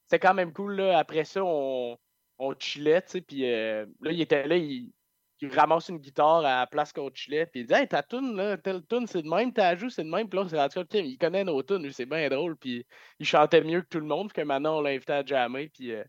c'était 0.04 0.24
quand 0.26 0.34
même 0.34 0.52
cool. 0.52 0.76
Là. 0.76 0.98
Après 0.98 1.24
ça, 1.24 1.42
on, 1.44 1.98
on 2.38 2.54
chillait, 2.58 3.02
tu 3.02 3.08
sais. 3.10 3.20
Puis 3.20 3.52
euh, 3.52 3.84
là, 4.00 4.12
il 4.12 4.20
était 4.20 4.46
là, 4.46 4.56
il, 4.56 4.92
il 5.40 5.54
ramasse 5.54 5.88
une 5.88 5.98
guitare 5.98 6.38
à 6.38 6.60
la 6.60 6.66
place 6.66 6.92
qu'on 6.92 7.10
chillait, 7.12 7.46
puis 7.46 7.60
il 7.60 7.66
dit 7.66 7.74
Hey, 7.74 7.86
ta 7.88 8.02
tune, 8.02 8.36
là, 8.36 8.56
telle 8.56 8.82
tune, 8.86 9.06
c'est 9.06 9.22
de 9.22 9.28
même, 9.28 9.52
ta 9.52 9.74
joue, 9.76 9.90
c'est 9.90 10.04
de 10.04 10.08
même. 10.10 10.28
Puis 10.28 10.38
là, 10.38 10.44
on 10.44 10.48
s'est 10.48 10.56
rendu 10.58 10.74
compte 10.74 10.88
qu'il 10.88 11.18
connaît 11.18 11.44
nos 11.44 11.62
tunes, 11.62 11.90
c'est 11.92 12.06
bien 12.06 12.28
drôle. 12.28 12.56
Puis 12.56 12.86
il 13.18 13.26
chantait 13.26 13.60
mieux 13.62 13.82
que 13.82 13.88
tout 13.88 14.00
le 14.00 14.06
monde, 14.06 14.32
puis 14.32 14.42
que 14.42 14.46
maintenant, 14.46 14.78
on 14.78 14.80
l'a 14.80 14.90
invité 14.90 15.12
à 15.12 15.24
jammer, 15.24 15.68
puis 15.68 15.92
euh, 15.92 16.02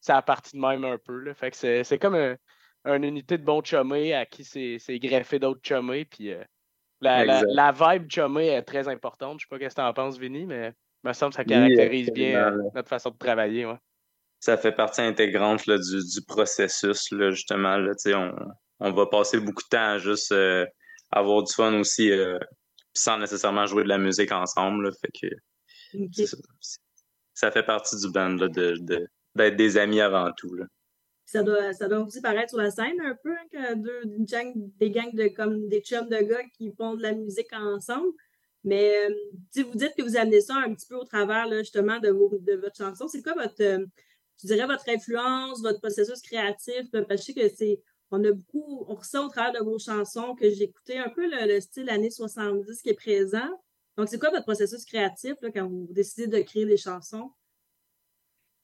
ça 0.00 0.16
a 0.18 0.22
parti 0.22 0.56
de 0.56 0.60
même 0.60 0.84
un 0.84 0.98
peu. 0.98 1.18
Là. 1.20 1.34
Fait 1.34 1.50
que 1.50 1.56
c'est 1.82 1.98
comme 1.98 2.14
un- 2.14 2.36
une 2.84 3.04
unité 3.04 3.36
de 3.38 3.44
bons 3.44 3.62
chummés 3.64 4.14
à 4.14 4.26
qui 4.26 4.44
c'est 4.44 4.98
greffé 4.98 5.38
d'autres 5.38 5.60
chummés, 5.62 6.04
puis. 6.04 6.32
euh, 6.32 6.42
la, 7.02 7.42
la, 7.46 7.72
vibe 7.72 8.10
chumée 8.10 8.48
est 8.48 8.62
très 8.62 8.88
importante. 8.88 9.38
Je 9.40 9.44
sais 9.44 9.48
pas 9.50 9.62
ce 9.62 9.74
que 9.74 9.80
tu 9.80 9.86
en 9.86 9.92
penses, 9.92 10.18
Vinny, 10.18 10.46
mais 10.46 10.72
il 11.04 11.08
me 11.08 11.12
semble 11.12 11.32
que 11.32 11.36
ça 11.36 11.42
Oui, 11.42 11.48
caractérise 11.48 12.10
bien 12.10 12.52
euh, 12.54 12.62
notre 12.74 12.88
façon 12.88 13.10
de 13.10 13.18
travailler. 13.18 13.66
Ouais. 13.66 13.76
ça 14.40 14.56
fait 14.56 14.72
partie 14.72 15.02
intégrante 15.02 15.66
là, 15.66 15.76
du, 15.76 15.98
du 16.02 16.24
processus, 16.26 17.10
là, 17.12 17.30
justement. 17.32 17.76
Là, 17.76 17.94
tu 17.94 18.10
sais, 18.10 18.14
on, 18.14 18.34
on 18.80 18.92
va 18.92 19.06
passer 19.06 19.40
beaucoup 19.40 19.62
de 19.62 19.68
temps 19.68 19.90
à 19.94 19.98
juste 19.98 20.32
euh, 20.32 20.66
avoir 21.10 21.42
du 21.42 21.52
fun 21.52 21.78
aussi, 21.78 22.10
euh, 22.10 22.38
sans 22.92 23.18
nécessairement 23.18 23.66
jouer 23.66 23.84
de 23.84 23.88
la 23.88 23.98
musique 23.98 24.32
ensemble. 24.32 24.84
Là, 24.84 24.90
fait 24.92 25.10
que 25.20 26.06
ça, 27.34 27.50
fait 27.50 27.62
partie 27.62 27.96
du 27.98 28.10
band 28.10 28.34
là, 28.34 28.48
de, 28.48 28.76
de- 28.80 29.06
d'être 29.34 29.56
des 29.56 29.76
amis 29.76 30.00
avant 30.00 30.30
tout. 30.36 30.54
Là. 30.54 30.66
Ça 31.26 31.42
doit, 31.42 31.72
ça 31.72 31.88
doit 31.88 32.00
aussi 32.00 32.20
paraître 32.20 32.50
sur 32.50 32.58
la 32.58 32.70
scène 32.70 33.00
un 33.00 33.16
peu, 33.22 33.32
hein, 33.32 33.46
que 33.52 33.74
deux, 33.74 34.00
une 34.04 34.24
gang- 34.24 34.52
des 34.78 34.90
gangs 34.90 35.12
de 35.14 35.28
comme 35.28 35.68
des 35.68 35.80
chums 35.80 36.08
de 36.08 36.18
gars 36.18 36.44
qui 36.56 36.72
font 36.76 36.94
de 36.94 37.02
la 37.02 37.12
musique 37.12 37.52
ensemble. 37.52 38.12
Mais 38.64 38.94
euh, 39.08 39.14
sais, 39.50 39.62
vous 39.62 39.74
dites 39.76 39.94
que 39.96 40.02
vous 40.02 40.16
amenez 40.16 40.40
ça 40.40 40.54
un 40.56 40.74
petit 40.74 40.86
peu 40.88 40.96
au 40.96 41.04
travers 41.04 41.46
là, 41.46 41.58
justement 41.58 41.98
de, 42.00 42.10
vos, 42.10 42.30
de 42.40 42.54
votre 42.54 42.76
chanson. 42.76 43.06
C'est 43.08 43.22
quoi 43.22 43.34
votre, 43.34 43.54
je 43.58 44.46
dirais, 44.46 44.66
votre 44.66 44.88
influence, 44.88 45.62
votre 45.62 45.80
processus 45.80 46.20
créatif? 46.22 46.82
Parce 46.92 47.06
que 47.06 47.16
je 47.16 47.22
sais 47.22 47.34
que 47.34 47.48
c'est. 47.48 47.80
On 48.10 48.22
a 48.24 48.32
beaucoup, 48.32 48.84
on 48.88 48.94
ressent 48.94 49.26
au 49.26 49.28
travers 49.28 49.52
de 49.52 49.64
vos 49.64 49.78
chansons 49.78 50.34
que 50.34 50.48
j'ai 50.48 50.64
écouté 50.64 50.98
un 50.98 51.08
peu 51.08 51.28
le, 51.28 51.52
le 51.52 51.60
style 51.60 51.90
années 51.90 52.10
70 52.10 52.82
qui 52.82 52.90
est 52.90 52.94
présent. 52.94 53.48
Donc, 53.96 54.08
c'est 54.08 54.18
quoi 54.18 54.30
votre 54.30 54.44
processus 54.44 54.84
créatif 54.84 55.34
là, 55.40 55.50
quand 55.50 55.66
vous 55.66 55.88
décidez 55.90 56.26
de 56.26 56.40
créer 56.40 56.66
des 56.66 56.76
chansons? 56.76 57.30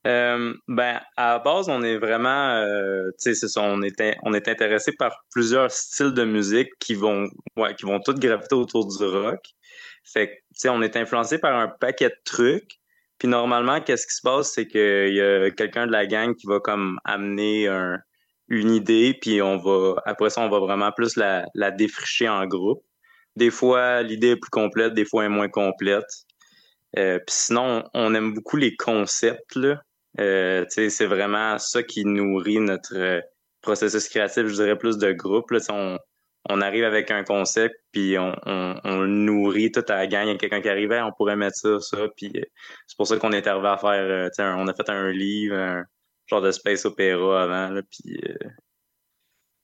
Euh, 0.07 0.52
ben, 0.66 1.00
à 1.16 1.35
la 1.35 1.38
base, 1.38 1.68
on 1.68 1.83
est 1.83 1.96
vraiment, 1.96 2.57
euh, 2.57 3.09
tu 3.20 3.35
sais, 3.35 3.46
on 3.57 3.83
est, 3.83 4.16
on 4.24 4.35
est 4.35 4.48
intéressé 4.48 4.92
par 4.98 5.14
plusieurs 5.31 5.70
styles 5.70 6.12
de 6.12 6.24
musique 6.24 6.70
qui 6.81 6.94
vont, 6.94 7.28
ouais, 7.57 7.74
qui 7.74 7.85
vont 7.85 8.00
toutes 8.00 8.18
graviter 8.18 8.55
autour 8.55 8.87
du 8.87 9.05
rock. 9.05 9.40
Fait 10.05 10.28
que, 10.28 10.33
tu 10.33 10.40
sais, 10.55 10.68
on 10.68 10.83
est 10.83 10.96
influencé 10.96 11.38
par 11.38 11.57
un 11.57 11.68
paquet 11.68 12.09
de 12.09 12.20
trucs. 12.24 12.81
Puis 13.18 13.28
normalement, 13.28 13.81
qu'est-ce 13.81 14.07
qui 14.09 14.14
se 14.14 14.22
passe, 14.22 14.52
c'est 14.52 14.66
qu'il 14.66 15.14
y 15.14 15.20
a 15.20 15.50
quelqu'un 15.52 15.87
de 15.87 15.92
la 15.92 16.07
gang 16.07 16.35
qui 16.35 16.48
va 16.48 16.59
comme 16.59 16.98
amener 17.05 17.68
un, 17.68 18.00
une 18.53 18.71
idée, 18.71 19.17
puis 19.19 19.41
on 19.41 19.57
va, 19.57 19.95
après 20.05 20.29
ça, 20.29 20.43
on 20.43 20.51
va 20.51 20.59
vraiment 20.59 20.93
plus 20.93 21.17
la, 21.17 21.47
la 21.55 21.71
défricher 21.71 22.29
en 22.29 22.47
groupe. 22.47 22.85
Des 23.35 23.51
fois, 23.51 24.03
l'idée 24.03 24.33
est 24.33 24.37
plus 24.37 24.51
complète, 24.51 24.93
des 24.93 25.07
fois, 25.07 25.25
elle 25.25 25.33
est 25.33 25.35
moins 25.35 25.49
complète. 25.49 26.05
Euh, 26.99 27.19
puis 27.19 27.35
sinon, 27.35 27.83
on, 27.95 28.15
aime 28.15 28.35
beaucoup 28.35 28.59
les 28.59 28.77
concepts, 28.77 29.57
là. 29.57 29.81
Euh, 30.21 30.67
c'est 30.69 31.07
vraiment 31.07 31.57
ça 31.59 31.83
qui 31.83 32.05
nourrit 32.05 32.61
notre 32.61 32.95
euh, 32.95 33.21
processus 33.62 34.11
créatif, 34.11 34.47
je 34.47 34.55
dirais 34.55 34.77
plus 34.77 34.99
de 34.99 35.11
groupe. 35.12 35.51
Là. 35.51 35.59
On, 35.71 35.97
on 36.51 36.61
arrive 36.61 36.85
avec 36.85 37.11
un 37.11 37.25
concept, 37.25 37.75
puis 37.93 38.19
on, 38.19 38.37
on, 38.45 38.75
on 38.85 39.07
nourrit 39.07 39.73
toute 39.73 39.88
la 39.88 40.07
gang. 40.07 40.27
Il 40.27 40.33
y 40.33 40.35
a 40.35 40.37
quelqu'un 40.37 40.61
qui 40.61 40.69
arrivait, 40.69 41.01
on 41.01 41.12
pourrait 41.12 41.37
mettre 41.37 41.57
ça, 41.57 41.81
ça. 41.81 42.09
Puis 42.19 42.31
c'est 42.87 42.97
pour 42.99 43.07
ça 43.07 43.17
qu'on 43.17 43.33
est 43.33 43.47
arrivé 43.47 43.69
à 43.69 43.79
faire, 43.79 44.59
on 44.59 44.69
a 44.69 44.75
fait 44.75 44.91
un 44.91 45.11
livre, 45.11 45.85
genre 46.27 46.41
de 46.41 46.51
space 46.51 46.85
opéra 46.85 47.43
avant, 47.43 47.75
là, 47.75 47.83
puis 47.91 48.19
euh, 48.29 48.49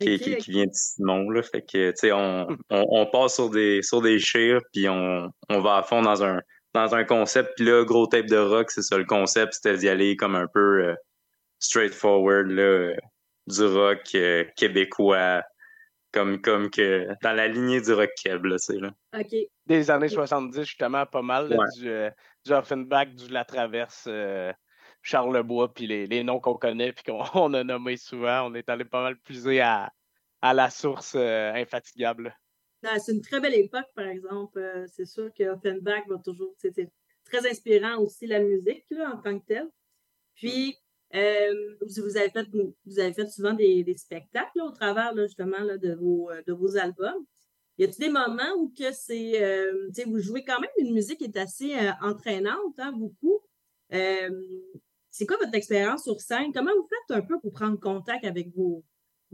qui, 0.00 0.18
qui, 0.18 0.50
vient 0.50 0.66
de 0.66 0.72
Simon, 0.72 1.30
là. 1.30 1.42
Fait 1.42 1.62
que, 1.62 1.90
tu 1.90 1.96
sais, 1.96 2.12
on, 2.12 2.46
on, 2.70 2.84
on 2.90 3.06
passe 3.06 3.34
sur 3.34 3.50
des, 3.50 3.82
sur 3.82 4.00
des 4.00 4.18
chires, 4.18 4.60
puis 4.72 4.88
on, 4.88 5.28
on 5.48 5.60
va 5.60 5.78
à 5.78 5.82
fond 5.82 6.02
dans 6.02 6.22
un, 6.22 6.40
dans 6.74 6.94
un 6.94 7.04
concept. 7.04 7.50
Puis 7.56 7.64
là, 7.64 7.84
gros 7.84 8.06
tape 8.06 8.26
de 8.26 8.36
rock, 8.36 8.70
c'est 8.70 8.82
ça 8.82 8.96
le 8.96 9.04
concept, 9.04 9.54
c'était 9.54 9.76
d'y 9.76 9.88
aller 9.88 10.16
comme 10.16 10.36
un 10.36 10.46
peu 10.52 10.84
euh, 10.84 10.94
straightforward, 11.58 12.48
là, 12.48 12.62
euh, 12.62 12.94
du 13.48 13.64
rock 13.64 14.02
euh, 14.14 14.44
québécois, 14.56 15.42
comme, 16.12 16.40
comme 16.40 16.70
que 16.70 17.08
dans 17.22 17.32
la 17.32 17.48
lignée 17.48 17.80
du 17.80 17.92
rock 17.92 18.10
keb, 18.22 18.44
là, 18.44 18.56
tu 18.58 18.74
sais, 18.74 18.80
là. 18.80 18.90
OK. 19.18 19.34
Des 19.66 19.90
années 19.90 20.08
70, 20.08 20.60
justement, 20.62 21.06
pas 21.06 21.22
mal, 21.22 21.48
là, 21.48 21.56
Ouais. 21.56 21.66
du, 21.76 21.90
euh, 21.90 22.10
du 22.46 22.52
Offenbach, 22.52 23.08
du 23.08 23.28
Latraverse, 23.28 24.04
euh, 24.06 24.52
Charlebois, 25.08 25.72
puis 25.72 25.86
les, 25.86 26.06
les 26.06 26.22
noms 26.22 26.38
qu'on 26.38 26.56
connaît, 26.56 26.92
puis 26.92 27.02
qu'on 27.04 27.22
on 27.34 27.54
a 27.54 27.64
nommés 27.64 27.96
souvent. 27.96 28.50
On 28.50 28.54
est 28.54 28.68
allé 28.68 28.84
pas 28.84 29.02
mal 29.02 29.18
puiser 29.18 29.60
à, 29.60 29.90
à 30.42 30.52
la 30.52 30.68
source 30.68 31.14
euh, 31.16 31.52
infatigable. 31.54 32.36
Non, 32.82 32.90
c'est 32.98 33.12
une 33.12 33.22
très 33.22 33.40
belle 33.40 33.54
époque, 33.54 33.88
par 33.94 34.06
exemple. 34.06 34.58
Euh, 34.58 34.86
c'est 34.86 35.06
sûr 35.06 35.30
que 35.32 35.44
Offenbach 35.44 36.06
va 36.08 36.18
toujours. 36.18 36.54
C'est 36.58 36.74
très 37.24 37.48
inspirant 37.48 37.96
aussi 38.02 38.26
la 38.26 38.40
musique 38.40 38.84
là, 38.90 39.14
en 39.14 39.16
tant 39.16 39.38
que 39.38 39.46
telle. 39.46 39.68
Puis, 40.34 40.76
euh, 41.14 41.76
vous, 41.80 42.16
avez 42.18 42.28
fait, 42.28 42.46
vous 42.84 42.98
avez 42.98 43.14
fait 43.14 43.28
souvent 43.28 43.54
des, 43.54 43.82
des 43.82 43.96
spectacles 43.96 44.60
au 44.60 44.70
travers 44.70 45.16
justement 45.16 45.64
de, 45.64 45.94
vos, 45.94 46.30
de 46.46 46.52
vos 46.52 46.76
albums. 46.76 47.24
Y 47.78 47.84
a-t-il 47.84 48.06
des 48.06 48.12
moments 48.12 48.54
où 48.58 48.72
que 48.78 48.92
c'est, 48.92 49.72
vous 50.04 50.18
jouez 50.18 50.44
quand 50.44 50.60
même 50.60 50.70
une 50.78 50.92
musique 50.92 51.18
qui 51.18 51.24
est 51.24 51.36
assez 51.38 51.74
entraînante, 52.02 52.74
hein, 52.78 52.92
beaucoup? 52.92 53.40
C'est 55.18 55.26
quoi 55.26 55.36
votre 55.38 55.54
expérience 55.54 56.04
sur 56.04 56.20
scène? 56.20 56.52
Comment 56.54 56.70
vous 56.76 56.86
faites 56.88 57.16
un 57.18 57.22
peu 57.22 57.40
pour 57.40 57.52
prendre 57.52 57.78
contact 57.80 58.24
avec 58.24 58.54
vos, 58.54 58.84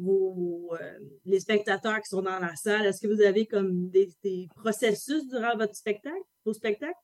euh, 0.00 0.98
les 1.26 1.40
spectateurs 1.40 2.00
qui 2.00 2.08
sont 2.08 2.22
dans 2.22 2.38
la 2.38 2.56
salle? 2.56 2.86
Est-ce 2.86 3.06
que 3.06 3.12
vous 3.12 3.20
avez 3.20 3.46
comme 3.46 3.90
des, 3.90 4.08
processus 4.56 5.28
durant 5.28 5.54
votre 5.58 5.74
spectacle, 5.74 6.16
vos 6.46 6.54
spectacles? 6.54 6.94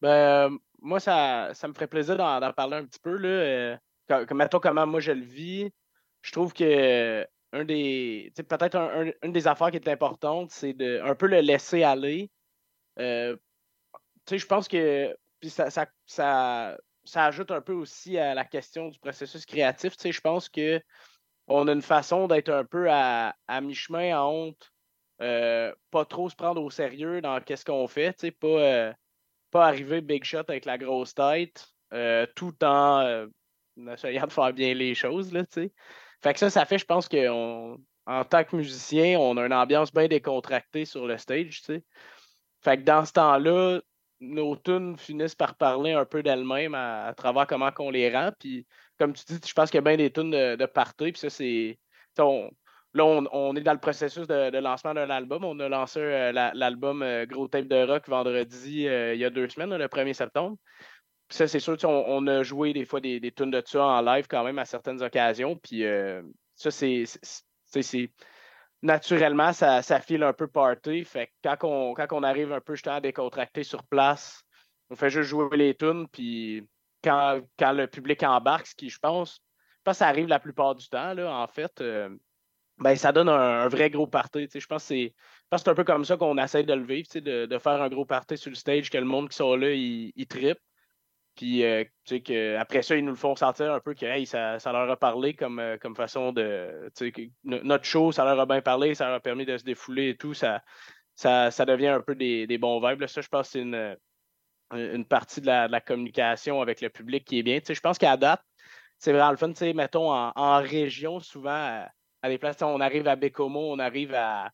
Ben, 0.00 0.52
euh, 0.52 0.58
moi, 0.80 1.00
ça, 1.00 1.50
ça 1.54 1.66
me 1.66 1.72
ferait 1.74 1.88
plaisir 1.88 2.16
d'en 2.16 2.52
parler 2.52 2.76
un 2.76 2.86
petit 2.86 3.00
peu. 3.00 3.16
Là, 3.16 3.28
euh, 3.28 3.76
co- 4.08 4.24
comme, 4.24 4.38
mettons 4.38 4.60
comment 4.60 4.86
moi 4.86 5.00
je 5.00 5.10
le 5.10 5.24
vis. 5.24 5.72
Je 6.22 6.30
trouve 6.30 6.52
que 6.52 6.62
euh, 6.62 7.24
un 7.52 7.64
des. 7.64 8.32
Peut-être 8.36 8.76
un- 8.76 9.08
un- 9.08 9.12
une 9.24 9.32
des 9.32 9.48
affaires 9.48 9.72
qui 9.72 9.78
est 9.78 9.88
importante, 9.88 10.52
c'est 10.52 10.72
de 10.72 11.00
un 11.02 11.16
peu 11.16 11.26
le 11.26 11.40
laisser 11.40 11.82
aller. 11.82 12.30
Euh, 13.00 13.36
je 14.30 14.46
pense 14.46 14.68
que. 14.68 15.16
Ça, 15.42 15.70
ça, 16.06 16.76
ça 17.08 17.26
ajoute 17.26 17.50
un 17.50 17.60
peu 17.60 17.72
aussi 17.72 18.18
à 18.18 18.34
la 18.34 18.44
question 18.44 18.88
du 18.88 18.98
processus 18.98 19.46
créatif. 19.46 19.96
Tu 19.96 20.02
sais, 20.02 20.12
je 20.12 20.20
pense 20.20 20.48
que 20.48 20.80
on 21.46 21.68
a 21.68 21.72
une 21.72 21.82
façon 21.82 22.28
d'être 22.28 22.50
un 22.50 22.64
peu 22.64 22.88
à, 22.90 23.34
mi-chemin 23.62 24.16
à 24.16 24.24
honte. 24.24 24.72
euh, 25.22 25.74
pas 25.90 26.04
trop 26.04 26.28
se 26.30 26.36
prendre 26.36 26.62
au 26.62 26.70
sérieux 26.70 27.20
dans 27.20 27.40
qu'est-ce 27.40 27.64
qu'on 27.64 27.88
fait. 27.88 28.12
Tu 28.14 28.20
sais, 28.28 28.30
pas. 28.32 28.46
euh, 28.48 28.92
pas 29.50 29.66
arriver 29.66 30.00
big 30.00 30.24
shot 30.24 30.44
avec 30.48 30.64
la 30.64 30.78
grosse 30.78 31.14
tête, 31.14 31.68
euh, 31.92 32.26
tout 32.36 32.54
en 32.64 33.26
essayant 33.92 34.26
de 34.26 34.32
faire 34.32 34.52
bien 34.52 34.74
les 34.74 34.94
choses, 34.94 35.32
là, 35.32 35.44
tu 35.46 35.62
sais. 35.62 35.72
Fait 36.22 36.32
que 36.34 36.38
ça, 36.40 36.50
ça 36.50 36.66
fait, 36.66 36.78
je 36.78 36.84
pense 36.84 37.08
qu'en 37.08 37.76
en 38.06 38.24
tant 38.24 38.44
que 38.44 38.56
musicien, 38.56 39.18
on 39.18 39.36
a 39.36 39.46
une 39.46 39.52
ambiance 39.52 39.92
bien 39.92 40.08
décontractée 40.08 40.84
sur 40.84 41.06
le 41.06 41.16
stage, 41.18 41.60
tu 41.60 41.64
sais. 41.64 41.84
Fait 42.62 42.76
que 42.78 42.82
dans 42.82 43.04
ce 43.04 43.12
temps-là, 43.12 43.80
nos 44.20 44.56
tunes 44.56 44.96
finissent 44.96 45.34
par 45.34 45.56
parler 45.56 45.92
un 45.92 46.04
peu 46.04 46.22
d'elles-mêmes 46.22 46.74
à, 46.74 47.12
travers 47.16 47.46
comment 47.46 47.70
qu'on 47.72 47.90
les 47.90 48.10
rend. 48.14 48.30
Puis, 48.38 48.66
comme 48.98 49.12
tu 49.12 49.24
dis, 49.26 49.38
je 49.46 49.52
pense 49.52 49.70
qu'il 49.70 49.78
y 49.78 49.78
a 49.78 49.82
bien 49.82 49.96
des 49.96 50.10
tunes 50.12 50.30
de, 50.30 50.56
de 50.56 50.66
party. 50.66 51.12
Puis 51.12 51.20
ça, 51.20 51.30
c'est. 51.30 51.78
on- 52.18 52.50
Là, 52.94 53.04
on, 53.04 53.54
est 53.54 53.60
dans 53.60 53.74
le 53.74 53.78
processus 53.78 54.26
de, 54.26 54.58
lancement 54.58 54.94
d'un 54.94 55.10
album. 55.10 55.44
On 55.44 55.60
a 55.60 55.68
lancé 55.68 56.00
euh, 56.00 56.32
la- 56.32 56.52
l'album 56.54 57.02
euh, 57.02 57.26
Gros 57.26 57.46
Tape 57.46 57.66
de 57.68 57.86
Rock 57.86 58.08
vendredi 58.08 58.88
euh, 58.88 59.14
il 59.14 59.20
y 59.20 59.26
a 59.26 59.30
deux 59.30 59.46
semaines, 59.50 59.76
le 59.76 59.88
1er 59.88 60.14
septembre. 60.14 60.56
Puis 61.28 61.36
ça, 61.36 61.46
c'est 61.46 61.60
sûr, 61.60 61.76
on, 61.84 62.26
a 62.26 62.42
joué 62.42 62.72
des 62.72 62.86
fois 62.86 63.00
des, 63.00 63.20
des 63.20 63.30
tunes 63.30 63.50
de 63.50 63.62
ça 63.64 63.84
en 63.84 64.00
live 64.00 64.26
quand 64.28 64.42
même 64.42 64.58
à 64.58 64.64
certaines 64.64 65.02
occasions. 65.02 65.56
Puis 65.56 65.84
ça, 66.56 66.70
c'est. 66.70 67.04
Naturellement, 68.82 69.52
ça, 69.52 69.82
ça 69.82 70.00
file 70.00 70.22
un 70.22 70.32
peu 70.32 70.46
party. 70.46 71.04
Fait 71.04 71.30
quand 71.42 71.56
on, 71.62 71.94
quand 71.94 72.22
arrive 72.22 72.52
un 72.52 72.60
peu 72.60 72.74
justement 72.74 72.96
à 72.96 73.00
décontracter 73.00 73.64
sur 73.64 73.84
place, 73.84 74.42
on 74.90 74.96
fait 74.96 75.10
juste 75.10 75.30
jouer 75.30 75.56
les 75.56 75.74
tunes. 75.74 76.06
Puis 76.08 76.66
quand, 77.02 77.40
quand 77.58 77.72
le 77.72 77.86
public 77.88 78.22
embarque, 78.22 78.68
ce 78.68 78.74
qui, 78.74 78.88
je 78.88 78.98
pense, 78.98 79.40
je 79.78 79.82
pense 79.84 79.94
que 79.94 79.98
ça 79.98 80.08
arrive 80.08 80.28
la 80.28 80.38
plupart 80.38 80.74
du 80.74 80.88
temps, 80.88 81.14
là, 81.14 81.32
en 81.32 81.46
fait. 81.48 81.80
euh, 81.80 82.08
ben, 82.78 82.94
ça 82.94 83.10
donne 83.10 83.28
un, 83.28 83.66
vrai 83.68 83.90
gros 83.90 84.06
party. 84.06 84.48
Je 84.54 84.66
pense 84.66 84.88
que 84.88 85.10
c'est 85.56 85.68
un 85.68 85.74
peu 85.74 85.82
comme 85.84 86.04
ça 86.04 86.16
qu'on 86.16 86.38
essaie 86.38 86.62
de 86.62 86.72
le 86.72 86.84
vivre, 86.84 87.08
de, 87.14 87.46
de 87.46 87.58
faire 87.58 87.82
un 87.82 87.88
gros 87.88 88.04
party 88.04 88.38
sur 88.38 88.50
le 88.50 88.56
stage, 88.56 88.90
que 88.90 88.98
le 88.98 89.04
monde 89.04 89.28
qui 89.30 89.36
sont 89.36 89.56
là, 89.56 89.72
ils 89.72 90.12
il 90.14 90.26
trippent. 90.28 90.60
Puis 91.38 91.62
euh, 91.62 91.84
tu 92.04 92.16
sais, 92.16 92.20
que, 92.20 92.56
après 92.56 92.82
ça, 92.82 92.96
ils 92.96 93.04
nous 93.04 93.12
le 93.12 93.16
font 93.16 93.36
sentir 93.36 93.72
un 93.72 93.78
peu 93.78 93.94
que 93.94 94.04
hey, 94.04 94.26
ça, 94.26 94.58
ça 94.58 94.72
leur 94.72 94.90
a 94.90 94.96
parlé 94.96 95.34
comme, 95.34 95.60
euh, 95.60 95.78
comme 95.78 95.94
façon 95.94 96.32
de. 96.32 96.90
tu 96.96 97.06
sais, 97.06 97.12
que 97.12 97.22
no- 97.44 97.62
notre 97.62 97.84
show, 97.84 98.10
ça 98.10 98.24
leur 98.24 98.40
a 98.40 98.44
bien 98.44 98.60
parlé, 98.60 98.96
ça 98.96 99.06
leur 99.06 99.14
a 99.14 99.20
permis 99.20 99.46
de 99.46 99.56
se 99.56 99.62
défouler 99.62 100.08
et 100.08 100.16
tout. 100.16 100.34
Ça, 100.34 100.64
ça, 101.14 101.52
ça 101.52 101.64
devient 101.64 101.86
un 101.86 102.00
peu 102.00 102.16
des, 102.16 102.48
des 102.48 102.58
bons 102.58 102.80
vibes. 102.80 103.02
là. 103.02 103.06
Ça, 103.06 103.20
je 103.20 103.28
pense 103.28 103.46
que 103.46 103.52
c'est 103.52 103.60
une, 103.60 103.96
une 104.72 105.04
partie 105.04 105.40
de 105.40 105.46
la, 105.46 105.68
de 105.68 105.72
la 105.72 105.80
communication 105.80 106.60
avec 106.60 106.80
le 106.80 106.88
public 106.88 107.24
qui 107.24 107.38
est 107.38 107.44
bien. 107.44 107.60
Tu 107.60 107.66
sais, 107.66 107.74
je 107.74 107.80
pense 107.80 107.98
qu'à 107.98 108.16
date, 108.16 108.42
c'est 108.98 109.12
vraiment 109.12 109.30
le 109.30 109.36
fun. 109.36 109.50
Tu 109.50 109.58
sais, 109.58 109.72
mettons, 109.74 110.12
en, 110.12 110.32
en 110.34 110.58
région, 110.60 111.20
souvent, 111.20 111.50
à, 111.52 111.88
à 112.22 112.28
des 112.28 112.38
places, 112.38 112.56
tu 112.56 112.64
sais, 112.64 112.64
on 112.64 112.80
arrive 112.80 113.06
à 113.06 113.14
Bécomo, 113.14 113.72
on 113.72 113.78
arrive 113.78 114.12
à 114.12 114.50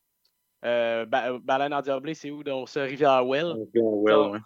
euh, 0.63 1.07
Ba- 1.07 1.39
Baleine 1.39 1.73
en 1.73 1.81
Diablé, 1.81 2.13
c'est 2.13 2.29
où? 2.29 2.43
Donc, 2.43 2.69
ça, 2.69 2.83
Rivière-Well. 2.83 3.55
Rivière-Well, 3.73 4.31
ouais. 4.33 4.39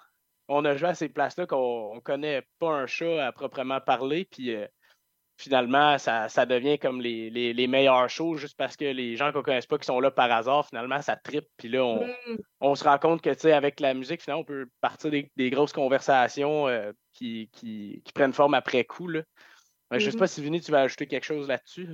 On 0.49 0.65
a 0.65 0.75
joué 0.75 0.89
à 0.89 0.93
ces 0.95 1.09
places-là 1.09 1.45
qu'on 1.45 1.91
on 1.95 2.01
connaît 2.01 2.41
pas 2.59 2.71
un 2.71 2.87
chat 2.87 3.25
à 3.25 3.31
proprement 3.31 3.79
parler, 3.79 4.25
puis 4.25 4.53
euh, 4.55 4.65
finalement, 5.37 5.97
ça, 5.97 6.27
ça 6.27 6.45
devient 6.45 6.77
comme 6.79 6.99
les, 7.01 7.29
les, 7.29 7.53
les 7.53 7.67
meilleurs 7.67 8.09
shows 8.09 8.35
juste 8.35 8.57
parce 8.57 8.75
que 8.75 8.83
les 8.85 9.15
gens 9.15 9.31
qu'on 9.31 9.41
connaisse 9.43 9.67
pas 9.67 9.77
qui 9.77 9.85
sont 9.85 9.99
là 9.99 10.11
par 10.11 10.29
hasard, 10.31 10.67
finalement, 10.67 11.01
ça 11.01 11.15
trippe. 11.15 11.47
Puis 11.57 11.69
là, 11.69 11.85
on, 11.85 12.05
Mm. 12.05 12.37
on 12.61 12.75
se 12.75 12.83
rend 12.83 12.97
compte 12.97 13.21
que, 13.21 13.29
tu 13.29 13.39
sais, 13.41 13.53
avec 13.53 13.79
la 13.79 13.93
musique, 13.93 14.21
finalement, 14.21 14.41
on 14.41 14.45
peut 14.45 14.67
partir 14.81 15.11
des, 15.11 15.31
des 15.37 15.49
grosses 15.49 15.71
conversations 15.71 16.67
euh, 16.67 16.91
qui, 17.13 17.49
qui, 17.53 18.01
qui 18.03 18.11
prennent 18.11 18.33
forme 18.33 18.53
après 18.53 18.83
coup. 18.83 19.07
Là. 19.07 19.21
Je 19.91 19.99
sais 19.99 20.09
Mhm. 20.09 20.17
pas 20.17 20.27
si 20.27 20.41
Vinny, 20.43 20.59
tu 20.61 20.71
vas 20.71 20.81
ajouter 20.81 21.07
quelque 21.07 21.23
chose 21.25 21.47
là-dessus. 21.47 21.87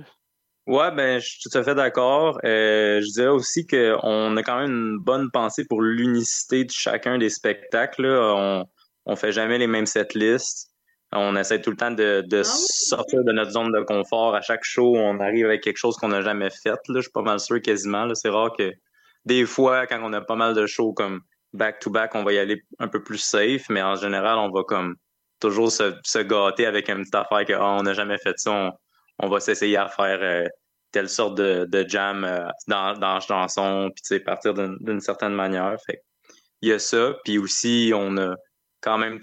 Ouais, 0.66 0.90
ben, 0.90 1.20
je 1.20 1.26
suis 1.26 1.38
tout 1.48 1.56
à 1.56 1.62
fait 1.62 1.74
d'accord. 1.76 2.38
Euh, 2.44 3.00
je 3.00 3.12
dirais 3.12 3.28
aussi 3.28 3.66
qu'on 3.66 4.36
a 4.36 4.42
quand 4.42 4.58
même 4.58 4.70
une 4.72 4.98
bonne 4.98 5.30
pensée 5.30 5.64
pour 5.64 5.80
l'unicité 5.80 6.64
de 6.64 6.70
chacun 6.72 7.18
des 7.18 7.30
spectacles. 7.30 8.02
là. 8.06 8.34
On, 8.36 8.64
on 9.06 9.16
fait 9.16 9.30
jamais 9.30 9.58
les 9.58 9.68
mêmes 9.68 9.86
setlists. 9.86 10.70
On 11.12 11.36
essaie 11.36 11.60
tout 11.60 11.70
le 11.70 11.76
temps 11.76 11.92
de, 11.92 12.24
de 12.26 12.42
sortir 12.42 13.22
de 13.22 13.30
notre 13.32 13.52
zone 13.52 13.70
de 13.70 13.80
confort. 13.82 14.34
À 14.34 14.40
chaque 14.40 14.64
show, 14.64 14.96
on 14.96 15.20
arrive 15.20 15.46
avec 15.46 15.62
quelque 15.62 15.76
chose 15.76 15.96
qu'on 15.96 16.08
n'a 16.08 16.20
jamais 16.22 16.50
fait. 16.50 16.70
Là. 16.88 16.96
Je 16.96 17.00
suis 17.02 17.12
pas 17.12 17.22
mal 17.22 17.38
sûr 17.38 17.62
quasiment. 17.62 18.04
là. 18.04 18.16
C'est 18.16 18.28
rare 18.28 18.50
que 18.58 18.72
des 19.24 19.46
fois, 19.46 19.86
quand 19.86 20.00
on 20.02 20.12
a 20.12 20.20
pas 20.20 20.34
mal 20.34 20.54
de 20.54 20.66
shows 20.66 20.92
comme 20.94 21.20
back-to-back, 21.52 22.16
on 22.16 22.24
va 22.24 22.32
y 22.32 22.38
aller 22.38 22.60
un 22.80 22.88
peu 22.88 23.02
plus 23.04 23.18
safe, 23.18 23.68
mais 23.70 23.82
en 23.82 23.94
général, 23.94 24.36
on 24.38 24.50
va 24.50 24.64
comme 24.64 24.96
toujours 25.40 25.70
se, 25.70 25.94
se 26.02 26.18
gâter 26.18 26.66
avec 26.66 26.88
une 26.90 26.98
petite 27.02 27.14
affaire 27.14 27.44
que 27.44 27.52
Ah, 27.52 27.76
on 27.78 27.84
n'a 27.84 27.94
jamais 27.94 28.18
fait 28.18 28.36
ça. 28.36 28.50
On, 28.50 28.72
on 29.18 29.28
va 29.28 29.40
s'essayer 29.40 29.76
à 29.76 29.88
faire 29.88 30.18
euh, 30.22 30.46
telle 30.92 31.08
sorte 31.08 31.36
de, 31.36 31.66
de 31.66 31.88
jam 31.88 32.24
euh, 32.24 32.46
dans, 32.68 32.94
dans 32.98 33.14
la 33.14 33.20
chanson, 33.20 33.90
puis 33.94 34.20
partir 34.20 34.54
d'une 34.54 35.00
certaine 35.00 35.34
manière. 35.34 35.76
Fait 35.86 36.02
il 36.62 36.70
y 36.70 36.72
a 36.72 36.78
ça, 36.78 37.14
puis 37.24 37.38
aussi 37.38 37.92
on 37.94 38.16
a 38.16 38.34
quand 38.80 38.98
même 38.98 39.20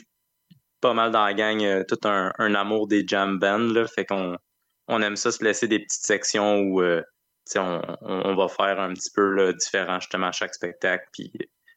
pas 0.82 0.94
mal 0.94 1.12
dans 1.12 1.26
la 1.26 1.34
gang 1.34 1.64
euh, 1.64 1.84
tout 1.88 2.00
un, 2.08 2.32
amour 2.56 2.88
des 2.88 3.04
jam 3.08 3.40
bands. 3.40 3.58
Là, 3.58 3.88
fait 3.88 4.06
qu'on 4.06 4.38
on 4.88 5.02
aime 5.02 5.16
ça 5.16 5.32
se 5.32 5.44
laisser 5.44 5.68
des 5.68 5.80
petites 5.80 6.06
sections 6.06 6.60
où 6.60 6.82
on, 7.56 8.36
va 8.36 8.48
faire 8.50 8.80
un 8.80 8.94
petit 8.94 9.12
peu 9.16 9.30
là, 9.34 9.54
différent 9.54 10.00
justement 10.00 10.28
à 10.28 10.32
chaque 10.32 10.54
spectacle. 10.54 11.06
Puis, 11.14 11.32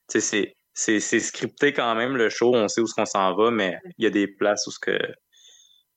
c'est, 0.08 0.54
c'est, 0.74 1.20
scripté 1.20 1.72
quand 1.72 1.94
même 1.94 2.16
le 2.16 2.28
show, 2.28 2.54
on 2.54 2.68
sait 2.68 2.80
où 2.80 2.86
ce 2.86 2.94
qu'on 2.94 3.06
s'en 3.06 3.34
va, 3.34 3.50
mais 3.50 3.78
il 3.98 4.04
y 4.04 4.06
a 4.06 4.10
des 4.10 4.26
places 4.26 4.66
où 4.66 4.70
ce 4.70 4.78
que 4.78 4.98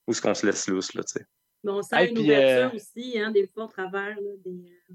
où 0.07 0.13
ce 0.13 0.21
qu'on 0.21 0.33
se 0.33 0.45
laisse 0.45 0.67
lousse 0.67 0.93
là. 0.95 1.03
Mais 1.63 1.71
on 1.71 1.81
sent 1.81 1.95
Hey, 1.97 2.07
une 2.09 2.13
puis, 2.15 2.23
ouverture 2.23 2.71
euh, 2.71 2.75
aussi, 2.75 3.19
hein, 3.19 3.31
des 3.31 3.47
fois, 3.47 3.65
au 3.65 3.67
travers 3.67 4.15
là, 4.15 4.31
des, 4.45 4.71
euh, 4.89 4.93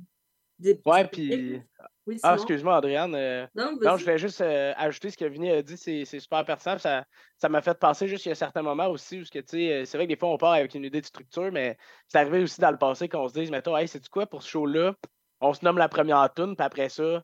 des 0.58 0.74
petits 0.74 0.88
Ouais, 0.88 1.06
puis. 1.06 1.62
Oui, 2.06 2.18
Ah, 2.22 2.34
excuse-moi, 2.34 2.76
Adriane. 2.76 3.14
euh, 3.14 3.46
Non, 3.54 3.96
je 3.96 4.02
voulais 4.04 4.18
juste 4.18 4.40
euh, 4.42 4.72
ajouter 4.76 5.10
ce 5.10 5.16
que 5.16 5.24
Vinny 5.24 5.50
a 5.50 5.62
dit, 5.62 5.76
c'est 5.78 6.04
c'est 6.04 6.20
super 6.20 6.44
pertinent. 6.44 6.76
Ça 6.78 7.04
ça 7.38 7.48
m'a 7.48 7.62
fait 7.62 7.78
penser 7.78 8.08
juste 8.08 8.22
qu'il 8.24 8.30
y 8.30 8.32
a 8.32 8.36
certains 8.36 8.60
moments 8.62 8.88
aussi 8.88 9.20
où 9.20 9.24
ce 9.24 9.30
que, 9.30 9.38
tu 9.38 9.56
sais, 9.56 9.84
c'est 9.86 9.96
vrai 9.96 10.06
que 10.06 10.12
des 10.12 10.18
fois 10.18 10.28
on 10.28 10.36
part 10.36 10.52
avec 10.52 10.74
une 10.74 10.84
idée 10.84 11.00
de 11.00 11.06
structure, 11.06 11.50
mais 11.50 11.78
c'est 12.08 12.18
arrivé 12.18 12.42
aussi 12.42 12.60
dans 12.60 12.70
le 12.70 12.76
passé 12.76 13.08
qu'on 13.08 13.26
se 13.28 13.32
dise, 13.34 13.50
mettons, 13.50 13.74
hey, 13.76 13.88
c'est 13.88 14.06
quoi 14.08 14.26
pour 14.26 14.42
ce 14.42 14.50
show-là? 14.50 14.94
On 15.40 15.54
se 15.54 15.64
nomme 15.64 15.78
la 15.78 15.88
première 15.88 16.32
tune, 16.34 16.54
puis 16.56 16.64
après 16.64 16.90
ça, 16.90 17.22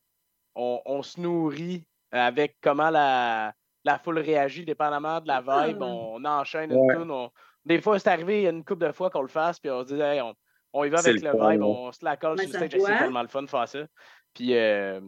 on, 0.55 0.81
on 0.87 1.03
se 1.03 1.21
nourrit 1.21 1.85
avec 2.11 2.57
comment 2.63 2.89
la, 2.91 3.53
la 3.85 3.99
foule 3.99 4.19
réagit, 4.19 4.65
dépendamment 4.65 5.21
de 5.21 5.29
la 5.29 5.41
vibe. 5.41 5.79
Ah. 5.83 5.87
On, 5.87 6.25
enchaîne 6.25 6.73
une 6.73 6.79
Ouais. 6.79 6.97
tune. 6.97 7.11
on- 7.11 7.31
Des 7.65 7.81
fois, 7.81 7.99
c'est 7.99 8.11
arrivé 8.11 8.41
il 8.41 8.43
y 8.45 8.47
a 8.47 8.51
une 8.51 8.65
couple 8.65 8.87
de 8.87 8.93
fois 8.93 9.11
qu'on 9.11 9.23
le 9.23 9.29
fasse, 9.29 9.59
puis 9.59 9.71
on 9.71 9.83
se 9.83 9.95
dit, 9.95 10.01
hey, 10.01 10.21
on, 10.21 10.35
on 10.73 10.85
y 10.85 10.89
va 10.89 10.99
avec 11.01 11.21
le 11.21 11.31
vibe, 11.31 11.63
on 11.63 11.93
se 11.93 12.05
la 12.05 12.17
colle 12.17 12.39
sur 12.39 12.49
stage. 12.49 12.71
C'est 12.73 12.99
tellement 12.99 13.23
le 13.23 13.29
fun 13.29 13.43
de 13.43 13.51
faire 13.51 13.69
ça. 13.69 13.81
Puis, 14.35 14.55
euh, 14.55 15.01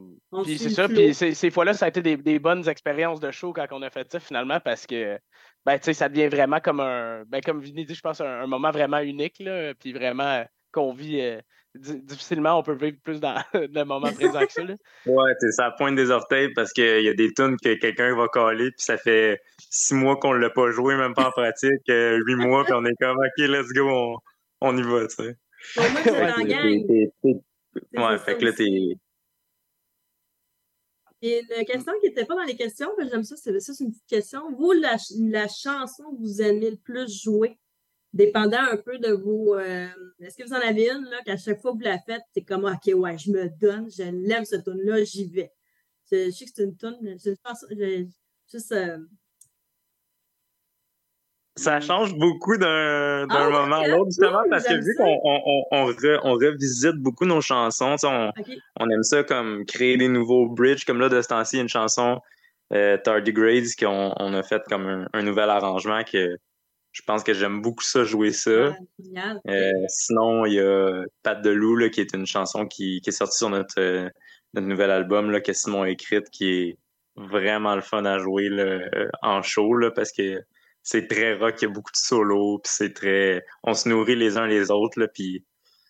puis 0.42 0.58
c'est 0.58 0.70
ça, 0.70 0.88
puis 0.88 1.14
ces, 1.14 1.50
fois-là, 1.50 1.74
ça 1.74 1.84
a 1.84 1.88
été 1.88 2.02
des, 2.02 2.16
des 2.16 2.38
bonnes 2.40 2.68
expériences 2.68 3.20
de 3.20 3.30
show 3.30 3.52
quand 3.52 3.66
on 3.70 3.82
a 3.82 3.90
fait 3.90 4.10
ça 4.10 4.18
finalement 4.18 4.58
parce 4.58 4.84
que 4.84 5.18
ben, 5.64 5.78
tu 5.78 5.84
sais, 5.84 5.94
ça 5.94 6.08
devient 6.08 6.26
vraiment 6.26 6.58
comme 6.58 6.80
un, 6.80 7.22
ben, 7.26 7.40
comme 7.40 7.60
Vinny 7.60 7.84
dit, 7.84 7.94
je 7.94 8.00
pense, 8.00 8.20
un, 8.20 8.26
un 8.26 8.46
moment 8.48 8.72
vraiment 8.72 8.98
unique, 8.98 9.38
là, 9.38 9.74
puis 9.74 9.92
vraiment 9.92 10.24
euh, 10.24 10.44
qu'on 10.72 10.92
vit 10.92 11.20
euh, 11.20 11.40
difficilement, 11.74 12.58
on 12.58 12.62
peut 12.62 12.74
vivre 12.74 12.98
plus 13.02 13.18
dans 13.20 13.42
le 13.54 13.84
moment 13.84 14.12
présent 14.12 14.44
que 14.46 14.52
ça. 14.52 14.62
là. 14.64 14.74
Ouais, 15.06 15.32
c'est 15.40 15.52
ça 15.52 15.70
pointe 15.76 15.96
des 15.96 16.10
orteils 16.10 16.52
parce 16.54 16.72
qu'il 16.72 17.02
y 17.02 17.08
a 17.08 17.14
des 17.14 17.32
tunes 17.32 17.56
que 17.62 17.74
quelqu'un 17.74 18.14
va 18.14 18.28
coller, 18.28 18.70
puis 18.70 18.84
ça 18.84 18.96
fait 18.98 19.40
six 19.70 19.94
mois 19.94 20.16
qu'on 20.16 20.32
l'a 20.32 20.50
pas 20.50 20.70
joué, 20.70 20.96
même 20.96 21.14
pas 21.14 21.28
en 21.28 21.30
pratique, 21.32 21.88
euh, 21.88 22.18
huit 22.26 22.36
mois, 22.46 22.64
puis 22.64 22.74
on 22.74 22.84
est 22.84 22.94
comme, 23.00 23.16
OK, 23.18 23.38
let's 23.38 23.68
go, 23.74 23.88
on, 23.88 24.16
on 24.60 24.76
y 24.76 24.82
va, 24.82 25.06
tu 25.06 25.14
sais. 25.16 25.36
Que 25.76 26.10
là, 26.10 26.42
gang. 26.42 27.42
Ouais, 27.94 28.18
fait 28.18 28.36
que 28.36 28.44
là, 28.44 28.52
t'es. 28.52 28.96
Et 31.24 31.40
une 31.56 31.64
question 31.64 31.92
qui 32.00 32.08
n'était 32.08 32.24
pas 32.24 32.34
dans 32.34 32.42
les 32.42 32.56
questions, 32.56 32.90
mais 32.98 33.08
j'aime 33.08 33.22
ça, 33.22 33.36
c'est 33.36 33.58
ça, 33.60 33.72
c'est 33.72 33.84
une 33.84 33.92
petite 33.92 34.08
question. 34.08 34.50
Vous, 34.58 34.72
la, 34.72 34.98
ch- 34.98 35.12
la 35.20 35.46
chanson 35.46 36.02
que 36.10 36.18
vous 36.20 36.42
aimez 36.42 36.70
le 36.70 36.76
plus 36.76 37.22
jouer, 37.22 37.56
dépendant 38.12 38.60
un 38.70 38.76
peu 38.76 38.98
de 38.98 39.12
vos. 39.12 39.54
euh, 39.56 39.86
Est-ce 40.20 40.36
que 40.36 40.44
vous 40.46 40.52
en 40.54 40.60
avez 40.60 40.88
une, 40.90 41.04
là, 41.10 41.20
qu'à 41.24 41.36
chaque 41.36 41.60
fois 41.60 41.72
que 41.72 41.78
vous 41.78 41.84
la 41.84 41.98
faites, 41.98 42.22
c'est 42.34 42.42
comme, 42.42 42.64
OK, 42.64 42.92
ouais, 42.94 43.16
je 43.18 43.30
me 43.30 43.48
donne, 43.60 43.88
je 43.90 44.02
l'aime, 44.02 44.44
cette 44.44 44.64
tune-là, 44.64 45.02
j'y 45.04 45.26
vais. 45.28 45.50
Je, 46.10 46.26
je 46.26 46.30
sais 46.30 46.44
que 46.44 46.50
c'est 46.54 46.64
une 46.64 46.76
tune, 46.76 46.98
je- 47.02 48.06
juste. 48.52 48.72
euh, 48.72 48.98
Ça 51.56 51.80
change 51.80 52.14
beaucoup 52.16 52.56
d'un 52.56 53.26
Ah 53.28 53.48
moment 53.50 53.76
à 53.76 53.86
l'autre, 53.88 54.06
justement, 54.06 54.42
parce 54.48 54.64
que 54.64 54.74
vu 54.74 54.94
qu'on 54.96 55.20
on, 55.22 55.42
on, 55.44 55.64
on 55.72 55.90
re- 55.92 56.20
on 56.24 56.32
revisite 56.32 56.96
beaucoup 56.96 57.26
nos 57.26 57.42
chansons, 57.42 57.96
on, 58.04 58.30
on 58.80 58.88
aime 58.90 59.02
ça 59.02 59.22
comme 59.22 59.66
créer 59.66 59.98
des 59.98 60.08
nouveaux 60.08 60.48
bridges, 60.48 60.84
comme 60.86 60.98
là, 60.98 61.10
de 61.10 61.20
ce 61.20 61.28
temps-ci, 61.28 61.58
une 61.60 61.68
chanson 61.68 62.20
euh, 62.72 62.96
Tardigrades 62.96 63.66
qu'on 63.78 64.14
on 64.18 64.32
a 64.32 64.42
fait 64.42 64.62
comme 64.68 64.86
un, 64.86 65.08
un 65.12 65.22
nouvel 65.22 65.50
arrangement 65.50 66.02
que 66.04 66.38
je 66.92 67.02
pense 67.06 67.22
que 67.24 67.32
j'aime 67.34 67.62
beaucoup 67.62 67.82
ça, 67.82 68.04
jouer 68.04 68.32
ça. 68.32 68.76
Ah. 69.16 69.34
Euh, 69.48 69.70
sinon, 69.88 70.44
il 70.46 70.54
y 70.54 70.60
a 70.60 71.04
Pat 71.22 71.40
de 71.42 71.50
Loup, 71.50 71.76
là, 71.76 71.88
qui 71.88 72.00
est 72.00 72.14
une 72.14 72.26
chanson 72.26 72.66
qui, 72.66 73.00
qui 73.00 73.08
est 73.10 73.12
sortie 73.12 73.38
sur 73.38 73.50
notre, 73.50 73.80
euh, 73.80 74.08
notre 74.54 74.66
nouvel 74.66 74.90
album 74.90 75.30
là, 75.30 75.40
que 75.40 75.52
Simon 75.52 75.82
a 75.82 75.88
écrite, 75.90 76.28
qui 76.30 76.50
est 76.52 76.78
vraiment 77.16 77.74
le 77.74 77.80
fun 77.82 78.04
à 78.04 78.18
jouer 78.18 78.48
là, 78.48 78.62
euh, 78.62 79.08
en 79.22 79.42
show, 79.42 79.74
là, 79.74 79.90
parce 79.90 80.12
que 80.12 80.40
c'est 80.82 81.06
très 81.06 81.34
rock, 81.34 81.54
il 81.62 81.64
y 81.64 81.68
a 81.68 81.70
beaucoup 81.70 81.92
de 81.92 81.96
solos, 81.96 82.58
puis 82.58 82.72
c'est 82.74 82.92
très... 82.92 83.42
On 83.62 83.72
se 83.74 83.88
nourrit 83.88 84.16
les 84.16 84.36
uns 84.36 84.46
les 84.46 84.70
autres, 84.70 84.98
là, 85.00 85.08
puis 85.08 85.44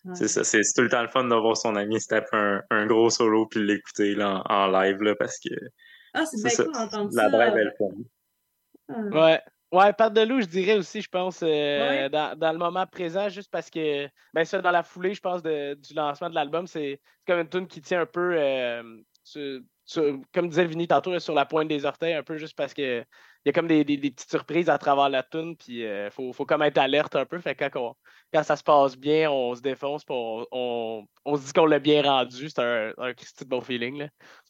Ouais. 0.05 0.15
c'est 0.15 0.27
ça, 0.27 0.43
c'est 0.43 0.59
tout 0.75 0.81
le 0.81 0.89
temps 0.89 1.01
le 1.01 1.07
fun 1.07 1.23
d'avoir 1.23 1.55
son 1.55 1.77
ami 1.77 2.01
se 2.01 2.07
taper 2.09 2.27
un, 2.35 2.61
un 2.71 2.85
gros 2.87 3.09
solo 3.09 3.45
puis 3.47 3.65
l'écouter 3.65 4.15
là, 4.15 4.43
en, 4.49 4.53
en 4.53 4.67
live, 4.81 5.01
là, 5.01 5.15
parce 5.15 5.39
que 5.39 5.53
Ah, 6.13 6.25
c'est 6.25 6.41
bien 6.41 6.49
ça, 6.49 6.65
cool 6.65 6.73
d'entendre 6.73 7.09
la 7.13 7.23
ça. 7.23 7.29
drive 7.29 7.55
est 7.57 7.63
le 7.63 7.71
fun. 7.77 9.17
Ouais. 9.17 9.39
Ouais, 9.73 9.91
Pat 9.91 10.13
de 10.13 10.21
loup, 10.21 10.39
je 10.39 10.45
dirais 10.45 10.77
aussi, 10.77 11.01
je 11.01 11.09
pense, 11.09 11.39
euh, 11.41 12.07
dans, 12.09 12.37
dans 12.37 12.51
le 12.51 12.59
moment 12.59 12.85
présent, 12.85 13.27
juste 13.29 13.49
parce 13.49 13.71
que, 13.71 14.07
ben 14.31 14.45
ça, 14.45 14.61
dans 14.61 14.69
la 14.69 14.83
foulée, 14.83 15.15
je 15.15 15.19
pense, 15.19 15.41
de- 15.41 15.73
du 15.73 15.95
lancement 15.95 16.29
de 16.29 16.35
l'album, 16.35 16.67
c'est 16.67 17.01
c'est 17.25 17.25
comme 17.33 17.39
une 17.41 17.49
tune 17.49 17.67
qui 17.67 17.81
tient 17.81 18.01
un 18.01 18.05
peu, 18.05 18.35
euh, 18.37 18.83
sur- 19.23 19.61
sur- 19.85 20.19
comme 20.33 20.49
disait 20.49 20.65
Vinny 20.65 20.87
tantôt, 20.87 21.17
sur 21.19 21.33
la 21.33 21.45
pointe 21.45 21.67
des 21.67 21.85
orteils, 21.85 22.13
un 22.13 22.23
peu 22.23 22.37
juste 22.37 22.55
parce 22.55 22.73
que 22.73 23.01
il 23.45 23.47
y 23.47 23.49
a 23.49 23.53
comme 23.53 23.67
des, 23.67 23.83
des- 23.83 23.97
des 23.97 24.11
petites 24.11 24.29
surprises 24.29 24.69
à 24.69 24.77
travers 24.77 25.09
la 25.09 25.21
tune, 25.21 25.57
puis 25.57 25.81
il 25.81 26.09
faut, 26.11 26.31
faut 26.31 26.45
comme 26.45 26.61
être 26.61 26.77
alerte 26.77 27.15
un 27.17 27.25
peu. 27.25 27.39
Fait 27.39 27.55
que 27.55 27.65
quand, 27.67 27.89
on- 27.89 27.95
quand 28.33 28.43
ça 28.43 28.55
se 28.55 28.63
passe 28.63 28.95
bien, 28.97 29.29
on 29.29 29.53
se 29.53 29.61
défonce, 29.61 30.05
puis 30.05 30.15
on, 30.17 30.45
on- 30.51 31.05
on 31.25 31.35
se 31.35 31.45
dit 31.47 31.53
qu'on 31.53 31.65
l'a 31.65 31.79
bien 31.79 32.01
rendu. 32.03 32.49
C'est 32.49 32.61
un, 32.61 32.93
un 32.97 33.13
Christy 33.13 33.43
de 33.43 33.49
bon 33.49 33.59
feeling. 33.61 33.97
Là. 33.99 34.07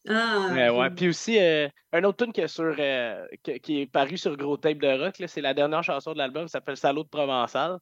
Ah, 0.07 0.73
Ouais. 0.73 0.89
Puis 0.91 1.07
aussi, 1.09 1.39
euh, 1.39 1.67
un 1.91 2.03
autre 2.03 2.23
tune 2.23 2.33
qui 2.33 2.41
euh, 2.41 3.25
qui 3.63 3.81
est 3.81 3.87
paru 3.91 4.17
sur 4.17 4.37
Gros 4.37 4.57
Tape 4.57 4.77
de 4.77 4.87
Rock, 5.03 5.15
c'est 5.27 5.41
la 5.41 5.53
dernière 5.55 5.83
chanson 5.83 6.13
de 6.13 6.19
l'album, 6.19 6.47
ça 6.47 6.59
s'appelle 6.59 6.77
Salaud 6.77 7.03
de 7.03 7.09
Provençal. 7.09 7.77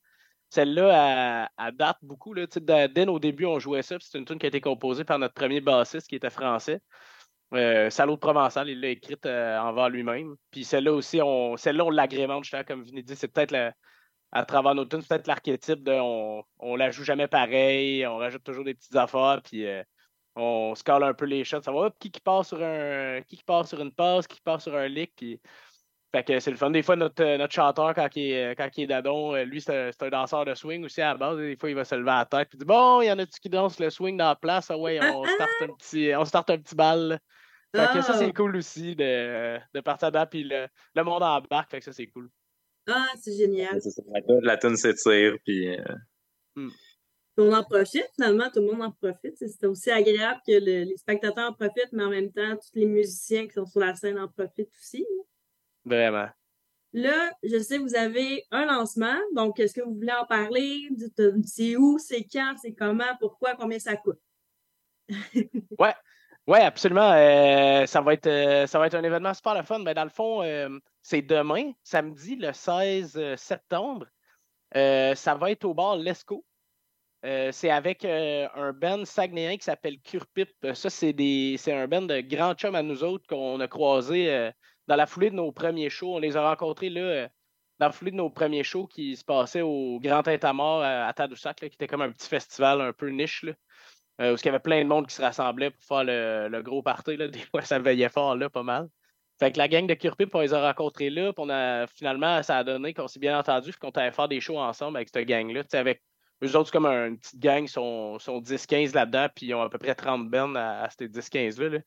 Celle-là, 0.49 1.49
elle, 1.57 1.75
date 1.75 1.97
beaucoup. 2.01 2.33
Là. 2.33 2.45
Dès 2.87 3.07
au 3.07 3.19
début, 3.19 3.45
on 3.45 3.59
jouait 3.59 3.81
ça. 3.83 3.97
puis 3.97 4.07
C'est 4.09 4.17
une 4.17 4.25
tune 4.25 4.37
qui 4.37 4.45
a 4.45 4.49
été 4.49 4.59
composée 4.61 5.05
par 5.05 5.17
notre 5.17 5.33
premier 5.33 5.61
bassiste 5.61 6.07
qui 6.09 6.15
était 6.15 6.29
français. 6.29 6.79
Euh, 7.53 7.89
Salaud 7.89 8.15
de 8.15 8.19
Provençal, 8.19 8.69
il 8.69 8.79
l'a 8.79 8.89
écrite 8.89 9.25
euh, 9.25 9.57
envers 9.59 9.89
lui-même. 9.89 10.35
Puis 10.51 10.63
celle-là 10.63 10.93
aussi, 10.93 11.21
on, 11.21 11.57
celle-là, 11.57 11.85
on 11.85 11.89
l'agrémente, 11.89 12.45
justement, 12.45 12.63
comme 12.63 12.83
Vinny 12.83 13.03
dit. 13.03 13.15
C'est 13.15 13.27
peut-être 13.27 13.73
à 14.31 14.45
travers 14.45 14.75
nos 14.75 14.85
tunes, 14.85 15.01
c'est 15.01 15.09
peut-être 15.09 15.27
l'archétype 15.27 15.83
de 15.83 15.93
on, 15.93 16.43
on 16.59 16.75
la 16.75 16.91
joue 16.91 17.03
jamais 17.03 17.27
pareil, 17.27 18.05
on 18.07 18.17
rajoute 18.17 18.43
toujours 18.43 18.63
des 18.63 18.73
petites 18.73 18.95
affaires, 18.95 19.41
puis 19.43 19.65
euh, 19.65 19.83
on 20.35 20.73
se 20.75 20.83
un 20.89 21.13
peu 21.13 21.25
les 21.25 21.43
shots. 21.43 21.61
Ça 21.63 21.71
va, 21.71 21.79
hop, 21.87 21.95
qui 21.99 22.11
qui 22.11 22.21
part 22.21 22.45
sur 22.45 22.61
un. 22.61 23.21
Qui 23.27 23.37
qui 23.37 23.43
part 23.43 23.67
sur 23.67 23.81
une 23.81 23.93
passe, 23.93 24.27
qui 24.27 24.39
part 24.41 24.61
sur 24.61 24.75
un 24.75 24.87
lick, 24.87 25.13
puis. 25.15 25.41
Fait 26.13 26.25
que 26.25 26.41
c'est 26.41 26.51
le 26.51 26.57
fun. 26.57 26.71
Des 26.71 26.83
fois, 26.83 26.97
notre, 26.97 27.23
euh, 27.23 27.37
notre 27.37 27.53
chanteur, 27.53 27.93
quand 27.93 28.09
il 28.17 28.33
est, 28.33 28.55
quand 28.57 28.67
il 28.75 28.83
est 28.83 28.87
dadon, 28.87 29.33
lui, 29.45 29.61
c'est 29.61 29.87
un, 29.87 29.91
c'est 29.93 30.03
un 30.03 30.09
danseur 30.09 30.43
de 30.43 30.53
swing 30.53 30.83
aussi 30.83 31.01
à 31.01 31.13
la 31.13 31.17
base. 31.17 31.37
Des 31.37 31.55
fois, 31.55 31.69
il 31.69 31.75
va 31.75 31.85
se 31.85 31.95
lever 31.95 32.11
à 32.11 32.17
la 32.19 32.25
tête 32.25 32.49
puis 32.49 32.57
il 32.57 32.59
dit 32.59 32.65
Bon, 32.65 33.01
il 33.01 33.07
y 33.07 33.11
en 33.11 33.17
a-tu 33.17 33.39
qui 33.39 33.49
dansent 33.49 33.79
le 33.79 33.89
swing 33.89 34.17
dans 34.17 34.27
la 34.27 34.35
place? 34.35 34.69
Ah 34.69 34.77
ouais, 34.77 34.99
on 35.01 35.23
starte 35.23 35.49
un 35.61 35.67
petit, 35.67 36.11
on 36.13 36.25
starte 36.25 36.49
un 36.49 36.57
petit 36.57 36.75
bal. 36.75 37.19
Fait 37.73 37.87
que 37.93 38.01
ça, 38.01 38.13
Ah. 38.13 38.17
c'est 38.17 38.33
cool 38.33 38.55
aussi 38.57 38.95
de, 38.95 39.57
de 39.73 39.79
partir 39.81 40.09
dedans, 40.11 40.25
puis 40.29 40.43
le, 40.43 40.67
le 40.95 41.03
monde 41.03 41.23
embarque. 41.23 41.71
Fait 41.71 41.79
que 41.79 41.85
ça, 41.85 41.93
c'est 41.93 42.07
cool. 42.07 42.29
Ah, 42.87 43.07
c'est 43.21 43.35
génial. 43.37 43.79
La 44.13 44.21
tune- 44.21 44.39
la 44.41 44.57
tune 44.57 44.75
s'étire, 44.75 45.35
puis 45.45 45.69
euh, 45.77 46.67
on 47.37 47.53
en 47.53 47.63
profite, 47.63 48.07
finalement, 48.15 48.49
tout 48.53 48.59
le 48.59 48.67
monde 48.71 48.81
en 48.81 48.91
profite. 48.91 49.35
C'est 49.37 49.65
aussi 49.65 49.89
agréable 49.89 50.41
que 50.45 50.51
le- 50.53 50.83
les 50.83 50.97
spectateurs 50.97 51.51
en 51.51 51.53
profitent, 51.53 51.93
mais 51.93 52.03
en 52.03 52.09
même 52.09 52.31
temps, 52.31 52.55
tous 52.57 52.71
les 52.77 52.85
musiciens 52.85 53.47
qui 53.47 53.53
sont 53.53 53.65
sur 53.65 53.79
la 53.79 53.95
scène 53.95 54.19
en 54.19 54.27
profitent 54.27 54.69
aussi. 54.77 55.05
Vraiment. 55.85 56.27
Là, 56.93 57.31
je 57.41 57.57
sais 57.59 57.77
que 57.77 57.83
vous 57.83 57.95
avez 57.95 58.43
un 58.51 58.65
lancement, 58.65 59.17
donc 59.33 59.57
est-ce 59.61 59.73
que 59.73 59.81
vous 59.81 59.93
voulez 59.95 60.11
en 60.11 60.25
parler? 60.25 60.89
Euh, 61.19 61.37
C'est 61.45 61.77
où, 61.77 61.97
c'est 61.99 62.25
quand, 62.29 62.55
c'est 62.61 62.73
comment, 62.73 63.15
pourquoi, 63.21 63.55
combien 63.55 63.79
ça 63.79 63.95
coûte? 63.95 64.19
Ouais, 65.79 65.93
ouais, 66.47 66.61
absolument. 66.61 67.11
Euh, 67.13 67.85
ça, 67.85 68.01
va 68.01 68.13
être, 68.13 68.27
euh, 68.27 68.67
ça 68.67 68.79
va 68.79 68.87
être 68.87 68.95
un 68.95 69.03
événement 69.03 69.33
super 69.33 69.55
le 69.55 69.63
fun. 69.63 69.79
Mais 69.79 69.93
dans 69.93 70.03
le 70.03 70.09
fond, 70.09 70.43
euh, 70.43 70.69
c'est 71.01 71.21
demain, 71.21 71.71
samedi, 71.83 72.35
le 72.35 72.53
16 72.53 73.35
septembre. 73.35 74.07
Ça 74.73 75.35
va 75.35 75.51
être 75.51 75.65
au 75.65 75.73
bar 75.73 75.97
Lesco. 75.97 76.45
C'est 77.23 77.69
avec 77.69 78.05
un 78.05 78.73
band 78.73 79.05
saguenéen 79.05 79.57
qui 79.57 79.63
s'appelle 79.63 79.99
Curpip. 79.99 80.49
Ça, 80.73 80.89
c'est 80.89 81.13
des, 81.13 81.55
c'est 81.57 81.73
un 81.73 81.87
band 81.87 82.03
de 82.03 82.21
grands 82.21 82.55
chums 82.55 82.75
à 82.75 82.81
nous 82.81 83.03
autres 83.03 83.27
qu'on 83.27 83.59
a 83.59 83.67
croisés 83.67 84.31
euh, 84.31 84.51
dans 84.87 84.95
la 84.95 85.05
foulée 85.05 85.29
de 85.29 85.35
nos 85.35 85.51
premiers 85.51 85.89
shows. 85.89 86.15
On 86.15 86.19
les 86.19 86.35
a 86.35 86.49
rencontrés 86.49 86.89
là, 86.89 87.27
dans 87.79 87.87
la 87.87 87.91
foulée 87.91 88.11
de 88.11 88.15
nos 88.15 88.29
premiers 88.29 88.63
shows 88.63 88.87
qui 88.87 89.15
se 89.15 89.23
passaient 89.23 89.61
au 89.61 89.99
Grand 89.99 90.23
Tintamarre 90.23 91.07
à, 91.07 91.13
Tadoussac, 91.13 91.57
qui 91.57 91.65
était 91.65 91.87
comme 91.87 92.01
un 92.01 92.11
petit 92.11 92.27
festival 92.27 92.81
un 92.81 92.93
peu 92.93 93.09
niche. 93.09 93.45
Euh, 94.19 94.33
où 94.33 94.37
il 94.37 94.45
y 94.45 94.49
avait 94.49 94.59
plein 94.59 94.83
de 94.83 94.87
monde 94.87 95.07
qui 95.07 95.15
se 95.15 95.21
rassemblait 95.21 95.71
pour 95.71 95.83
faire 95.83 96.03
le, 96.03 96.61
gros 96.61 96.81
party. 96.81 97.17
Là. 97.17 97.27
Des 97.29 97.39
fois, 97.39 97.61
ça 97.61 97.79
veillait 97.79 98.09
fort 98.09 98.35
là, 98.35 98.49
pas 98.49 98.63
mal. 98.63 98.89
Fait 99.39 99.51
que 99.51 99.57
la 99.57 99.67
gang 99.67 99.87
de 99.87 99.93
Curpip, 99.95 100.35
on 100.35 100.41
les 100.41 100.53
a 100.53 100.61
rencontrés 100.61 101.09
là, 101.09 101.31
on 101.35 101.87
finalement, 101.95 102.43
ça 102.43 102.57
a 102.57 102.63
donné 102.63 102.93
qu'on 102.93 103.07
s'est 103.07 103.19
bien 103.19 103.39
entendu, 103.39 103.73
qu'on 103.73 103.89
allait 103.89 104.11
faire 104.11 104.27
des 104.27 104.39
shows 104.39 104.59
ensemble 104.59 104.97
avec 104.97 105.09
cette 105.11 105.27
gang-là. 105.27 105.63
Avec 105.73 106.03
eux 106.43 106.55
autres, 106.55 106.71
comme 106.71 106.85
un- 106.85 107.07
une 107.07 107.17
petite 107.17 107.39
gang, 107.39 107.63
ils 107.63 107.69
sont, 107.69 108.19
sont 108.19 108.39
10-15 108.39 108.93
là-dedans, 108.93 109.27
puis 109.35 109.47
ils 109.47 109.55
ont 109.55 109.61
à 109.61 109.69
peu 109.69 109.79
près 109.79 109.95
30 109.95 110.29
bands 110.29 110.53
à, 110.55 110.87
ces 110.89 111.07
10-15-là. 111.07 111.69
là. 111.69 111.79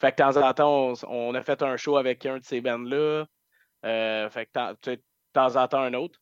Fait 0.00 0.12
que 0.12 0.22
de 0.22 0.32
temps 0.32 0.36
en 0.36 0.54
temps, 0.54 0.92
on, 1.08 1.34
a 1.34 1.42
fait 1.42 1.62
un 1.62 1.76
show 1.76 1.96
avec 1.96 2.24
un 2.26 2.38
de 2.38 2.44
ces 2.44 2.60
bands-là. 2.60 3.26
Euh, 3.84 4.30
fait 4.30 4.46
que 4.46 4.60
sais, 4.84 5.00
temps 5.32 5.56
en 5.56 5.68
temps 5.68 5.82
un 5.82 5.94
autre. 5.94 6.20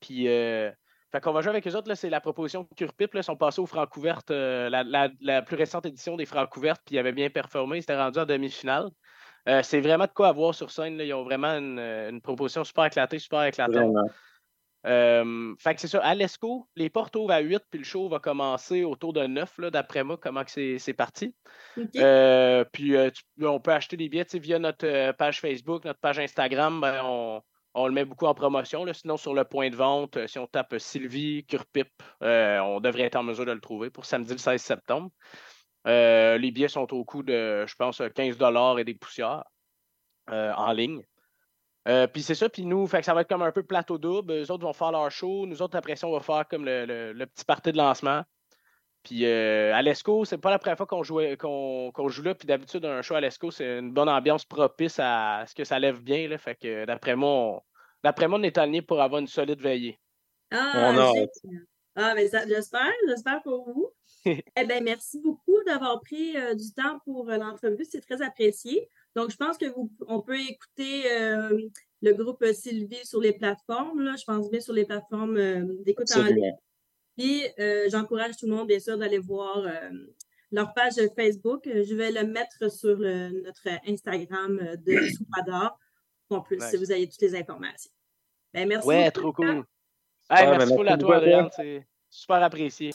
Puis, 0.00 0.28
euh, 0.28 0.70
fait 1.12 1.20
qu'on 1.20 1.32
va 1.32 1.40
jouer 1.40 1.50
avec 1.50 1.66
eux 1.66 1.74
autres. 1.74 1.92
C'est 1.94 2.10
la 2.10 2.20
proposition 2.20 2.66
Curpip. 2.76 3.14
Ils 3.14 3.22
sont 3.24 3.36
passés 3.36 3.60
aux 3.60 3.66
Francouvertes, 3.66 4.30
euh, 4.30 4.68
la, 4.68 4.82
la- 4.84 5.08
la 5.20 5.42
plus 5.42 5.56
récente 5.56 5.86
édition 5.86 6.16
des 6.16 6.26
Francouvertes, 6.26 6.82
puis 6.84 6.96
ils 6.96 6.98
avaient 6.98 7.12
bien 7.12 7.30
performé. 7.30 7.78
Ils 7.78 7.82
s'étaient 7.82 7.96
rendus 7.96 8.18
en 8.18 8.26
demi-finale. 8.26 8.88
Euh, 9.48 9.62
c'est 9.62 9.80
vraiment 9.80 10.04
de 10.04 10.10
quoi 10.12 10.28
avoir 10.28 10.54
sur 10.54 10.70
scène. 10.70 10.98
là. 10.98 11.04
Ils 11.04 11.14
ont 11.14 11.24
vraiment 11.24 11.48
une, 11.56 11.78
une 11.78 12.20
proposition 12.20 12.64
super 12.64 12.84
éclatée, 12.84 13.18
super 13.18 13.44
éclatante. 13.44 13.94
Euh, 14.86 15.54
fait 15.58 15.74
que 15.74 15.80
c'est 15.80 15.88
ça. 15.88 15.98
À 16.04 16.14
l'ESCO, 16.14 16.68
les 16.76 16.88
portes 16.88 17.16
ouvrent 17.16 17.32
à 17.32 17.40
8, 17.40 17.62
puis 17.68 17.78
le 17.80 17.84
show 17.84 18.08
va 18.08 18.20
commencer 18.20 18.84
autour 18.84 19.12
de 19.12 19.26
9, 19.26 19.58
là, 19.58 19.70
d'après 19.70 20.04
moi, 20.04 20.16
comment 20.20 20.42
c'est 20.46 20.94
parti. 20.96 21.34
Euh, 21.96 22.64
puis 22.72 22.94
euh, 22.96 23.10
tu- 23.10 23.44
on 23.44 23.58
peut 23.60 23.72
acheter 23.72 23.96
des 23.96 24.08
billets 24.08 24.24
via 24.34 24.58
notre 24.58 24.86
euh, 24.86 25.12
page 25.12 25.40
Facebook, 25.40 25.84
notre 25.84 25.98
page 25.98 26.18
Instagram. 26.20 26.80
ben, 26.80 27.00
on, 27.04 27.42
on 27.78 27.86
le 27.86 27.92
met 27.92 28.04
beaucoup 28.04 28.26
en 28.26 28.34
promotion. 28.34 28.84
Sinon, 28.92 29.16
sur 29.16 29.34
le 29.34 29.44
point 29.44 29.70
de 29.70 29.76
vente, 29.76 30.16
euh, 30.16 30.26
si 30.26 30.38
on 30.38 30.46
tape 30.46 30.72
euh, 30.74 30.78
Sylvie 30.78 31.44
Curpip, 31.44 31.90
euh, 32.22 32.58
on 32.58 32.80
devrait 32.80 33.04
être 33.04 33.16
en 33.16 33.22
mesure 33.22 33.46
de 33.46 33.52
le 33.52 33.60
trouver 33.60 33.90
pour 33.90 34.04
samedi 34.04 34.32
le 34.32 34.38
16 34.38 34.60
septembre. 34.60 35.10
Les 35.84 36.50
billets 36.50 36.68
sont 36.68 36.92
au 36.92 37.04
coût 37.04 37.22
de, 37.22 37.64
je 37.66 37.74
pense, 37.76 38.02
15 38.14 38.36
et 38.78 38.84
des 38.84 38.94
poussières 38.94 39.44
en 40.28 40.72
ligne. 40.72 41.02
Puis 42.12 42.22
c'est 42.22 42.34
ça, 42.34 42.50
puis 42.50 42.66
nous, 42.66 42.86
fait 42.86 42.98
que 42.98 43.06
ça 43.06 43.14
va 43.14 43.22
être 43.22 43.28
comme 43.30 43.40
un 43.40 43.52
peu 43.52 43.62
plateau 43.62 43.96
double. 43.96 44.32
Eux 44.32 44.50
autres 44.52 44.64
vont 44.64 44.74
faire 44.74 44.92
leur 44.92 45.10
show. 45.10 45.46
Nous 45.46 45.62
autres, 45.62 45.78
après 45.78 45.96
ça, 45.96 46.06
on 46.06 46.12
va 46.12 46.20
faire 46.20 46.46
comme 46.46 46.66
le, 46.66 47.24
petit 47.24 47.44
party 47.46 47.72
de 47.72 47.78
lancement. 47.78 48.22
Puis 49.02 49.24
à 49.24 49.80
l'ESCO, 49.80 50.26
c'est 50.26 50.36
pas 50.36 50.50
la 50.50 50.58
première 50.58 50.76
fois 50.76 50.86
qu'on 50.86 51.02
joue 51.02 51.20
là. 51.20 52.34
Puis 52.34 52.46
d'habitude, 52.46 52.84
un 52.84 53.00
show 53.00 53.14
à 53.14 53.22
l'ESCO, 53.22 53.50
c'est 53.50 53.78
une 53.78 53.92
bonne 53.92 54.10
ambiance 54.10 54.44
propice 54.44 54.98
à 54.98 55.44
ce 55.46 55.54
que 55.54 55.64
ça 55.64 55.78
lève 55.78 56.02
bien. 56.02 56.36
Fait 56.36 56.56
que 56.56 56.84
d'après 56.84 57.16
moi, 57.16 57.30
on, 57.30 57.62
d'après 58.04 58.28
moi, 58.28 58.38
on 58.38 58.42
est 58.42 58.58
aligné 58.58 58.82
pour 58.82 59.00
avoir 59.00 59.20
une 59.20 59.26
solide 59.26 59.60
veillée. 59.60 59.98
Ah, 60.50 60.92
On 60.94 60.98
a. 60.98 61.12
Ah, 62.00 62.14
ça- 62.30 62.46
j'espère, 62.46 62.92
j'espère 63.08 63.42
pour 63.42 63.70
vous. 63.72 63.90
eh 64.24 64.64
bien, 64.66 64.80
merci 64.80 65.20
beaucoup 65.20 65.58
d'avoir 65.66 66.00
pris 66.00 66.36
euh, 66.36 66.54
du 66.54 66.72
temps 66.72 67.00
pour 67.04 67.28
euh, 67.28 67.36
l'entrevue. 67.38 67.84
C'est 67.90 68.00
très 68.00 68.22
apprécié. 68.22 68.88
Donc, 69.16 69.30
je 69.30 69.36
pense 69.36 69.58
que 69.58 69.66
vous, 69.66 69.90
on 70.06 70.20
peut 70.20 70.38
écouter 70.38 71.10
euh, 71.10 71.58
le 72.02 72.12
groupe 72.14 72.44
Sylvie 72.52 73.04
sur 73.04 73.20
les 73.20 73.32
plateformes. 73.32 74.00
Là, 74.02 74.14
je 74.16 74.24
pense 74.24 74.48
bien 74.50 74.60
sur 74.60 74.74
les 74.74 74.84
plateformes 74.84 75.36
euh, 75.36 75.64
d'écoute 75.84 76.06
en 76.12 76.22
ligne. 76.22 76.52
Puis, 77.16 77.42
euh, 77.58 77.88
j'encourage 77.90 78.36
tout 78.36 78.46
le 78.46 78.54
monde, 78.54 78.68
bien 78.68 78.78
sûr, 78.78 78.96
d'aller 78.96 79.18
voir 79.18 79.58
euh, 79.58 79.90
leur 80.52 80.72
page 80.74 80.94
Facebook. 81.16 81.62
Je 81.66 81.94
vais 81.96 82.12
le 82.12 82.22
mettre 82.24 82.70
sur 82.70 82.96
le- 82.96 83.42
notre 83.42 83.66
Instagram 83.88 84.56
de 84.86 84.98
Soupador 85.16 85.76
pour 86.28 86.44
plus, 86.44 86.56
Nice. 86.58 86.70
si 86.70 86.76
vous 86.76 86.90
avez 86.92 87.08
toutes 87.08 87.20
les 87.22 87.34
informations. 87.36 87.90
Ben, 88.52 88.68
merci 88.68 88.86
Ouais, 88.86 89.10
beaucoup. 89.10 89.20
trop 89.20 89.32
cool. 89.32 89.64
Hey, 90.30 90.44
ben, 90.44 90.50
merci 90.50 90.58
merci 90.58 90.72
beaucoup 90.72 90.82
à 90.82 90.84
toi, 90.84 90.94
à 90.94 90.98
toi. 90.98 91.16
Adrien. 91.16 91.50
C'est 91.54 91.86
super 92.10 92.42
apprécié. 92.42 92.90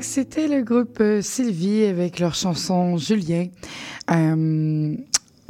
Donc, 0.00 0.06
c'était 0.06 0.48
le 0.48 0.62
groupe 0.62 0.96
euh, 1.02 1.20
Sylvie 1.20 1.84
avec 1.84 2.20
leur 2.20 2.34
chanson 2.34 2.96
Julien. 2.96 3.48
Euh, 4.10 4.96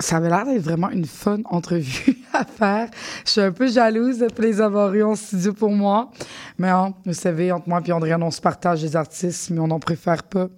ça 0.01 0.16
avait 0.16 0.28
l'air 0.28 0.44
d'être 0.44 0.62
vraiment 0.62 0.90
une 0.90 1.05
fun 1.05 1.38
entrevue 1.44 2.18
à 2.32 2.44
faire. 2.44 2.88
Je 3.24 3.30
suis 3.30 3.40
un 3.42 3.53
peu 3.53 3.68
jalouse 3.68 4.18
de 4.18 4.28
les 4.42 4.61
avoir 4.61 4.92
eu 4.92 5.05
en 5.05 5.14
studio 5.14 5.53
pour 5.53 5.70
moi. 5.70 6.11
Mais 6.59 6.68
hein, 6.68 6.94
vous 7.07 7.12
savez, 7.12 7.53
entre 7.53 7.68
moi 7.68 7.80
et 7.86 7.92
Andréane, 7.92 8.24
on 8.24 8.32
se 8.32 8.40
partage 8.40 8.82
des 8.82 8.96
artistes, 8.96 9.51
mais 9.51 9.61
on 9.61 9.68
n'en 9.68 9.78
préfère 9.78 10.24
pas. 10.24 10.48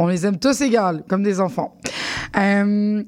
On 0.00 0.08
les 0.08 0.26
aime 0.26 0.40
tous 0.40 0.60
égales, 0.60 1.04
comme 1.08 1.22
des 1.22 1.40
enfants. 1.40 1.76
Euh, 2.36 3.04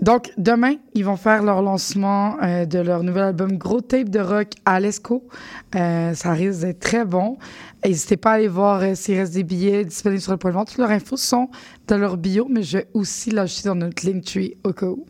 donc, 0.00 0.32
demain, 0.38 0.76
ils 0.94 1.04
vont 1.04 1.16
faire 1.16 1.42
leur 1.42 1.60
lancement 1.60 2.36
euh, 2.42 2.64
de 2.64 2.78
leur 2.78 3.02
nouvel 3.02 3.24
album 3.24 3.58
Gros 3.58 3.80
Tape 3.80 4.08
de 4.08 4.18
Rock 4.18 4.48
à 4.64 4.80
l'ESCO. 4.80 5.28
Euh, 5.74 6.14
ça 6.14 6.32
risque 6.32 6.60
d'être 6.60 6.80
très 6.80 7.04
bon. 7.04 7.36
N'hésitez 7.84 8.16
pas 8.16 8.32
à 8.32 8.34
aller 8.34 8.48
voir 8.48 8.82
euh, 8.82 8.94
s'il 8.94 9.18
reste 9.18 9.34
des 9.34 9.42
billets 9.42 9.84
disponibles 9.84 10.22
sur 10.22 10.32
le 10.32 10.38
point 10.38 10.50
de 10.50 10.56
vente. 10.56 10.68
Toutes 10.68 10.78
leurs 10.78 10.90
infos 10.90 11.16
sont 11.16 11.50
dans 11.86 11.98
leur 11.98 12.16
bio, 12.16 12.46
mais 12.48 12.62
je 12.62 12.78
vais 12.78 12.88
aussi 12.94 13.30
l'ajouter 13.30 13.68
dans 13.68 13.74
notre 13.74 14.06
Linktree 14.06 14.56
au 14.64 14.72
cas 14.72 14.86
où. 14.86 15.04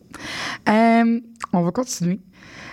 Euh, 0.67 1.19
on 1.53 1.61
va 1.61 1.71
continuer 1.71 2.19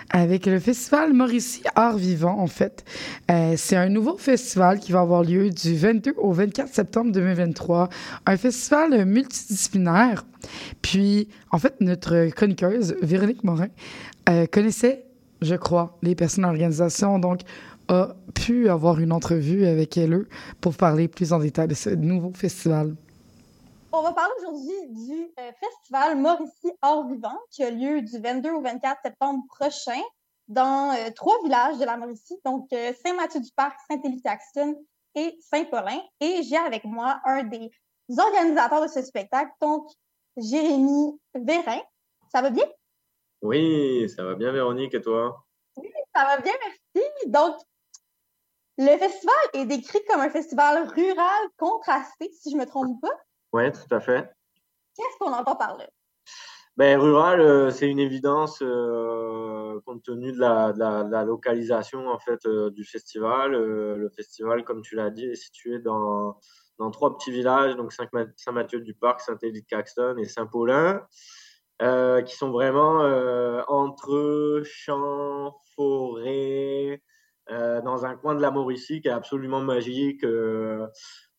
avec 0.09 0.45
le 0.45 0.59
festival 0.59 1.13
Mauricie 1.13 1.63
Art 1.75 1.97
Vivant, 1.97 2.39
en 2.39 2.47
fait. 2.47 2.83
Euh, 3.29 3.53
c'est 3.57 3.75
un 3.75 3.89
nouveau 3.89 4.17
festival 4.17 4.79
qui 4.79 4.91
va 4.91 5.01
avoir 5.01 5.23
lieu 5.23 5.49
du 5.49 5.75
22 5.75 6.15
au 6.17 6.31
24 6.31 6.73
septembre 6.73 7.11
2023. 7.11 7.89
Un 8.25 8.37
festival 8.37 9.05
multidisciplinaire. 9.05 10.25
Puis, 10.81 11.27
en 11.51 11.59
fait, 11.59 11.75
notre 11.81 12.27
chroniqueuse, 12.29 12.95
Véronique 13.01 13.43
Morin, 13.43 13.67
euh, 14.29 14.45
connaissait, 14.51 15.05
je 15.41 15.55
crois, 15.55 15.97
les 16.01 16.15
personnes 16.15 16.45
en 16.45 16.49
organisation, 16.49 17.19
donc 17.19 17.41
a 17.87 18.15
pu 18.35 18.69
avoir 18.69 18.99
une 18.99 19.11
entrevue 19.11 19.65
avec 19.65 19.97
elle 19.97 20.25
pour 20.61 20.75
parler 20.75 21.07
plus 21.07 21.33
en 21.33 21.39
détail 21.39 21.67
de 21.67 21.73
ce 21.73 21.89
nouveau 21.89 22.31
festival. 22.35 22.95
On 23.91 24.03
va 24.03 24.13
parler 24.13 24.33
aujourd'hui 24.39 24.87
du 24.89 25.33
euh, 25.39 25.51
festival 25.59 26.15
Mauricie 26.15 26.71
Art 26.83 27.07
Vivant 27.07 27.39
qui 27.49 27.63
a 27.63 27.71
lieu 27.71 28.03
du 28.03 28.19
22 28.19 28.51
au 28.51 28.61
24 28.61 28.99
septembre 29.03 29.43
prochain 29.47 29.99
dans 30.47 30.95
euh, 30.95 31.09
trois 31.15 31.35
villages 31.43 31.79
de 31.79 31.85
la 31.85 31.97
Mauricie, 31.97 32.39
donc 32.45 32.71
euh, 32.71 32.93
Saint-Mathieu-du-Parc, 33.03 33.79
Saint-Élie-Caxton 33.89 34.75
et 35.15 35.35
Saint-Paulin. 35.39 36.01
Et 36.19 36.43
j'ai 36.43 36.57
avec 36.57 36.83
moi 36.83 37.19
un 37.25 37.43
des 37.43 37.71
organisateurs 38.15 38.83
de 38.83 38.87
ce 38.87 39.01
spectacle, 39.01 39.51
donc 39.59 39.89
Jérémy 40.37 41.19
Vérin. 41.33 41.81
Ça 42.31 42.43
va 42.43 42.51
bien? 42.51 42.65
Oui, 43.41 44.07
ça 44.15 44.23
va 44.23 44.35
bien, 44.35 44.51
Véronique, 44.51 44.93
et 44.93 45.01
toi? 45.01 45.43
Oui, 45.77 45.89
ça 46.15 46.25
va 46.25 46.37
bien, 46.41 46.53
merci. 46.63 47.09
Donc, 47.25 47.55
le 48.77 48.97
festival 48.97 49.35
est 49.53 49.65
décrit 49.65 49.99
comme 50.07 50.21
un 50.21 50.29
festival 50.29 50.87
rural 50.89 51.47
contrasté, 51.57 52.29
si 52.39 52.51
je 52.51 52.55
me 52.55 52.65
trompe 52.67 53.01
pas. 53.01 53.17
Oui, 53.53 53.71
tout 53.71 53.95
à 53.95 53.99
fait. 53.99 54.29
Qu'est-ce 54.95 55.17
qu'on 55.19 55.33
entend 55.33 55.55
par 55.55 55.77
là? 55.77 55.87
Ben, 56.77 56.97
rural, 56.97 57.41
euh, 57.41 57.71
c'est 57.71 57.89
une 57.89 57.99
évidence 57.99 58.59
euh, 58.61 59.79
compte 59.85 60.03
tenu 60.03 60.31
de 60.31 60.39
la, 60.39 60.71
de 60.71 60.79
la- 60.79 61.03
de 61.03 61.11
la 61.11 61.25
localisation 61.25 62.07
en 62.07 62.19
fait 62.19 62.45
euh, 62.45 62.69
du 62.69 62.85
festival. 62.85 63.51
Le 63.51 64.09
festival, 64.15 64.63
comme 64.63 64.81
tu 64.81 64.95
l'as 64.95 65.09
dit, 65.09 65.25
est 65.25 65.35
situé 65.35 65.79
dans, 65.79 66.39
dans 66.77 66.89
trois 66.91 67.17
petits 67.17 67.31
villages, 67.31 67.75
donc 67.75 67.91
Saint- 67.91 68.07
Saint-Mathieu-du-Parc, 68.37 69.19
Saint-Élie-de-Caxton 69.19 70.17
et 70.19 70.25
Saint-Paulin, 70.25 71.05
qui 72.25 72.35
sont 72.35 72.51
vraiment 72.51 72.99
entre 73.67 74.61
champs, 74.63 75.57
forêts, 75.75 77.01
dans 77.49 78.05
un 78.05 78.15
coin 78.15 78.35
de 78.35 78.41
la 78.41 78.51
Mauricie 78.51 79.01
qui 79.01 79.07
est 79.09 79.11
absolument 79.11 79.61
magique, 79.61 80.25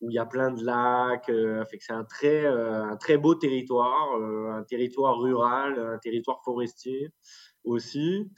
où 0.00 0.10
il 0.10 0.14
y 0.14 0.18
a 0.18 0.26
plein 0.26 0.50
de 0.50 0.64
lacs. 0.64 1.28
euh, 1.28 1.64
fait 1.66 1.78
que 1.78 1.84
c'est 1.84 1.92
un 1.92 2.04
très, 2.04 2.44
euh, 2.44 2.84
un 2.84 2.96
très 2.96 3.18
beau 3.18 3.34
territoire, 3.34 4.16
euh, 4.18 4.50
un 4.52 4.62
territoire 4.64 5.18
rural, 5.18 5.78
un 5.78 5.98
territoire 5.98 6.40
forestier 6.44 7.12
aussi, 7.64 8.30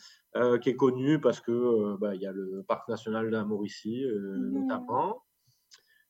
qui 0.62 0.70
est 0.70 0.76
connu 0.76 1.20
parce 1.20 1.40
que 1.40 1.96
bah, 1.96 2.14
il 2.14 2.22
y 2.22 2.26
a 2.26 2.32
le 2.32 2.64
parc 2.66 2.88
national 2.88 3.26
de 3.26 3.30
la 3.30 3.44
Mauricie, 3.44 4.02
euh, 4.04 4.38
notamment, 4.50 5.22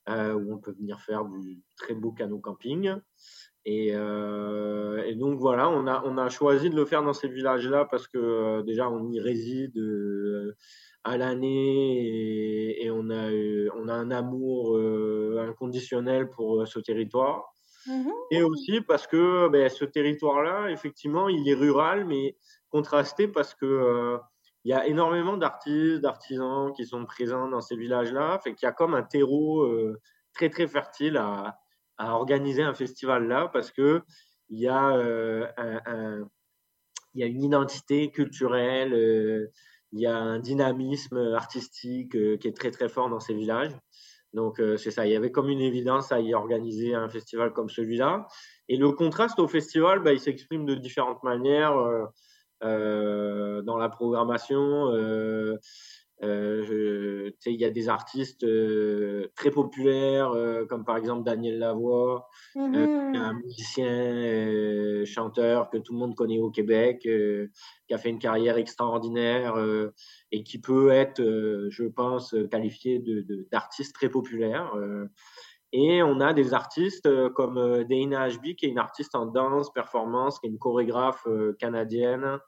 où 0.08 0.52
on 0.54 0.58
peut 0.58 0.72
venir 0.72 1.00
faire 1.00 1.24
du 1.24 1.60
très 1.76 1.94
beau 1.94 2.12
canot 2.12 2.38
camping. 2.38 2.94
Et, 3.64 3.88
et 3.88 5.14
donc 5.16 5.38
voilà, 5.40 5.68
on 5.68 5.86
a, 5.88 6.02
on 6.04 6.18
a 6.18 6.28
choisi 6.28 6.70
de 6.70 6.76
le 6.76 6.84
faire 6.84 7.02
dans 7.02 7.12
ces 7.12 7.28
villages-là 7.28 7.84
parce 7.90 8.06
que 8.06 8.62
déjà 8.62 8.88
on 8.88 9.10
y 9.10 9.20
réside 9.20 9.76
à 11.04 11.16
l'année 11.16 11.96
et, 12.06 12.84
et 12.84 12.90
on, 12.90 13.10
a, 13.10 13.30
eu- 13.32 13.70
on 13.76 13.88
a 13.88 13.94
un 13.94 14.10
amour 14.10 14.76
euh, 14.76 15.46
inconditionnel 15.48 16.28
pour 16.30 16.60
euh, 16.62 16.66
ce 16.66 16.78
territoire. 16.78 17.52
Et 18.30 18.42
aussi 18.44 18.80
parce 18.80 19.06
que 19.08 19.48
ben, 19.48 19.68
ce 19.68 19.84
territoire-là, 19.84 20.70
effectivement, 20.70 21.28
il 21.28 21.48
est 21.48 21.54
rural, 21.54 22.04
mais 22.04 22.36
contrasté 22.70 23.26
parce 23.28 23.54
que 23.54 23.66
euh, 23.66 24.18
il 24.64 24.70
y 24.70 24.72
a 24.74 24.86
énormément 24.86 25.36
d'artistes, 25.36 26.00
d'artisans 26.00 26.72
qui 26.72 26.86
sont 26.86 27.04
présents 27.04 27.48
dans 27.48 27.60
ces 27.60 27.76
villages-là. 27.76 28.38
Fait 28.44 28.54
qu'il 28.54 28.66
y 28.66 28.68
a 28.68 28.72
comme 28.72 28.94
un 28.94 29.02
terreau 29.02 29.62
euh, 29.64 29.98
très 30.32 30.48
très 30.48 30.68
fertile 30.68 31.16
à, 31.16 31.58
à 31.98 32.14
organiser 32.14 32.62
un 32.62 32.74
festival 32.74 33.26
là 33.26 33.48
parce 33.52 33.72
que 33.72 34.02
il 34.48 34.60
y 34.60 34.68
a 34.68 34.90
euh, 34.96 35.46
un, 35.56 35.80
un- 35.86 36.28
il 37.14 37.20
y 37.20 37.24
a 37.24 37.26
une 37.26 37.42
identité 37.42 38.10
culturelle, 38.10 38.94
euh, 38.94 39.50
il 39.92 40.00
y 40.00 40.06
a 40.06 40.16
un 40.16 40.38
dynamisme 40.38 41.34
artistique 41.34 42.16
euh, 42.16 42.36
qui 42.36 42.48
est 42.48 42.56
très 42.56 42.70
très 42.70 42.88
fort 42.88 43.08
dans 43.08 43.20
ces 43.20 43.34
villages. 43.34 43.72
Donc 44.32 44.60
euh, 44.60 44.76
c'est 44.78 44.90
ça, 44.90 45.06
il 45.06 45.12
y 45.12 45.16
avait 45.16 45.30
comme 45.30 45.50
une 45.50 45.60
évidence 45.60 46.10
à 46.10 46.20
y 46.20 46.34
organiser 46.34 46.94
un 46.94 47.08
festival 47.08 47.52
comme 47.52 47.68
celui-là. 47.68 48.26
Et 48.68 48.76
le 48.76 48.90
contraste 48.92 49.38
au 49.38 49.48
festival, 49.48 50.00
bah, 50.00 50.12
il 50.12 50.20
s'exprime 50.20 50.64
de 50.64 50.74
différentes 50.74 51.22
manières 51.22 51.76
euh, 52.62 53.62
dans 53.62 53.76
la 53.76 53.88
programmation. 53.90 54.90
Euh, 56.24 57.30
il 57.46 57.60
y 57.60 57.64
a 57.64 57.70
des 57.70 57.88
artistes 57.88 58.44
euh, 58.44 59.28
très 59.34 59.50
populaires, 59.50 60.30
euh, 60.32 60.64
comme 60.66 60.84
par 60.84 60.96
exemple 60.96 61.24
Daniel 61.24 61.58
Lavoie, 61.58 62.28
est 62.54 63.16
un 63.16 63.34
musicien, 63.34 65.04
chanteur 65.04 65.68
que 65.70 65.78
tout 65.78 65.92
le 65.92 65.98
monde 65.98 66.14
connaît 66.14 66.38
au 66.38 66.50
Québec, 66.50 67.00
qui 67.00 67.94
a 67.94 67.98
fait 67.98 68.10
une 68.10 68.18
carrière 68.18 68.56
extraordinaire 68.56 69.54
et 70.30 70.42
qui 70.44 70.60
peut 70.60 70.90
être, 70.90 71.20
je 71.70 71.84
pense, 71.84 72.34
qualifié 72.50 72.98
de- 72.98 73.22
de- 73.22 73.48
d'artiste 73.50 73.94
très 73.94 74.08
populaire. 74.08 74.72
Et 75.72 76.02
on 76.02 76.20
a 76.20 76.32
des 76.34 76.54
artistes 76.54 77.08
comme 77.30 77.84
Dana 77.84 78.22
Ashby, 78.22 78.54
qui 78.56 78.66
est 78.66 78.68
une 78.70 78.78
artiste 78.78 79.14
en 79.14 79.26
danse, 79.26 79.72
performance, 79.72 80.38
qui 80.38 80.46
est 80.46 80.50
une 80.50 80.58
chorégraphe 80.58 81.26
canadienne, 81.58 82.38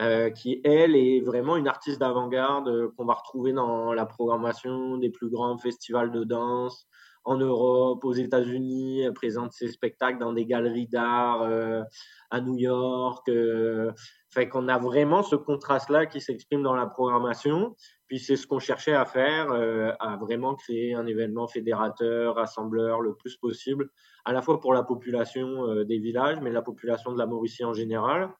euh, 0.00 0.30
qui, 0.30 0.60
elle, 0.64 0.94
est 0.94 1.20
vraiment 1.20 1.56
une 1.56 1.68
artiste 1.68 2.00
d'avant-garde 2.00 2.68
euh, 2.68 2.88
qu'on 2.96 3.06
va 3.06 3.14
retrouver 3.14 3.52
dans 3.52 3.92
la 3.92 4.04
programmation 4.04 4.98
des 4.98 5.10
plus 5.10 5.30
grands 5.30 5.56
festivals 5.58 6.10
de 6.12 6.24
danse 6.24 6.86
en 7.26 7.36
Europe, 7.36 8.04
aux 8.04 8.12
États-Unis. 8.12 9.00
Elle 9.02 9.12
présente 9.12 9.52
ses 9.52 9.68
spectacles 9.68 10.18
dans 10.18 10.32
des 10.32 10.46
galeries 10.46 10.86
d'art 10.86 11.42
euh, 11.42 11.82
à 12.30 12.40
New 12.40 12.56
York. 12.56 13.28
euh, 13.28 13.92
fait 14.30 14.48
qu'on 14.48 14.68
a 14.68 14.78
vraiment 14.78 15.22
ce 15.22 15.34
contraste-là 15.34 16.06
qui 16.06 16.20
s'exprime 16.20 16.62
dans 16.62 16.74
la 16.74 16.86
programmation. 16.86 17.74
Puis 18.06 18.20
c'est 18.20 18.36
ce 18.36 18.46
qu'on 18.46 18.60
cherchait 18.60 18.94
à 18.94 19.04
faire, 19.04 19.50
euh, 19.50 19.92
à 19.98 20.16
vraiment 20.16 20.54
créer 20.54 20.94
un 20.94 21.06
événement 21.06 21.48
fédérateur, 21.48 22.36
rassembleur 22.36 23.00
le 23.00 23.14
plus 23.14 23.36
possible, 23.36 23.88
à 24.24 24.32
la 24.32 24.42
fois 24.42 24.60
pour 24.60 24.72
la 24.72 24.84
population 24.84 25.84
des 25.84 25.98
villages, 25.98 26.38
mais 26.40 26.50
la 26.50 26.62
population 26.62 27.12
de 27.12 27.18
la 27.18 27.26
Mauricie 27.26 27.64
en 27.64 27.72
général, 27.72 28.30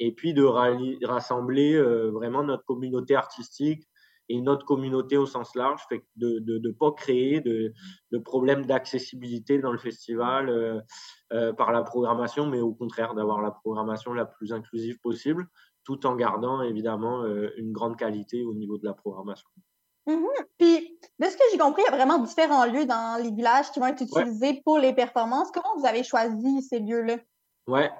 et 0.00 0.12
puis 0.12 0.34
de 0.34 0.42
rassembler 1.04 1.74
euh, 1.74 2.10
vraiment 2.10 2.42
notre 2.42 2.64
communauté 2.64 3.14
artistique 3.14 3.86
et 4.30 4.40
notre 4.40 4.64
communauté 4.64 5.16
au 5.16 5.26
sens 5.26 5.54
large, 5.54 5.82
fait 5.88 6.04
de 6.16 6.40
ne 6.46 6.70
pas 6.70 6.92
créer 6.92 7.40
de, 7.40 7.72
de 8.12 8.18
problèmes 8.18 8.64
d'accessibilité 8.64 9.58
dans 9.58 9.72
le 9.72 9.78
festival 9.78 10.48
euh, 10.48 10.80
euh, 11.32 11.52
par 11.52 11.72
la 11.72 11.82
programmation, 11.82 12.46
mais 12.46 12.60
au 12.60 12.72
contraire 12.72 13.14
d'avoir 13.14 13.42
la 13.42 13.50
programmation 13.50 14.12
la 14.12 14.24
plus 14.24 14.52
inclusive 14.52 14.98
possible, 15.00 15.48
tout 15.84 16.06
en 16.06 16.14
gardant 16.14 16.62
évidemment 16.62 17.24
une 17.56 17.72
grande 17.72 17.96
qualité 17.96 18.44
au 18.44 18.54
niveau 18.54 18.78
de 18.78 18.84
la 18.84 18.94
programmation. 18.94 19.48
Mhm. 20.06 20.26
Puis, 20.58 20.98
de 21.18 21.26
ce 21.26 21.36
que 21.36 21.42
j'ai 21.50 21.58
compris, 21.58 21.82
il 21.86 21.90
y 21.90 21.94
a 21.94 21.96
vraiment 21.96 22.18
différents 22.18 22.66
lieux 22.66 22.86
dans 22.86 23.20
les 23.20 23.30
villages 23.30 23.70
qui 23.72 23.80
vont 23.80 23.86
être 23.86 24.02
utilisés 24.02 24.62
pour 24.64 24.78
les 24.78 24.94
performances. 24.94 25.50
Comment 25.50 25.76
vous 25.76 25.86
avez 25.86 26.04
choisi 26.04 26.62
ces 26.62 26.78
lieux-là? 26.78 27.16
Ouais. 27.66 27.90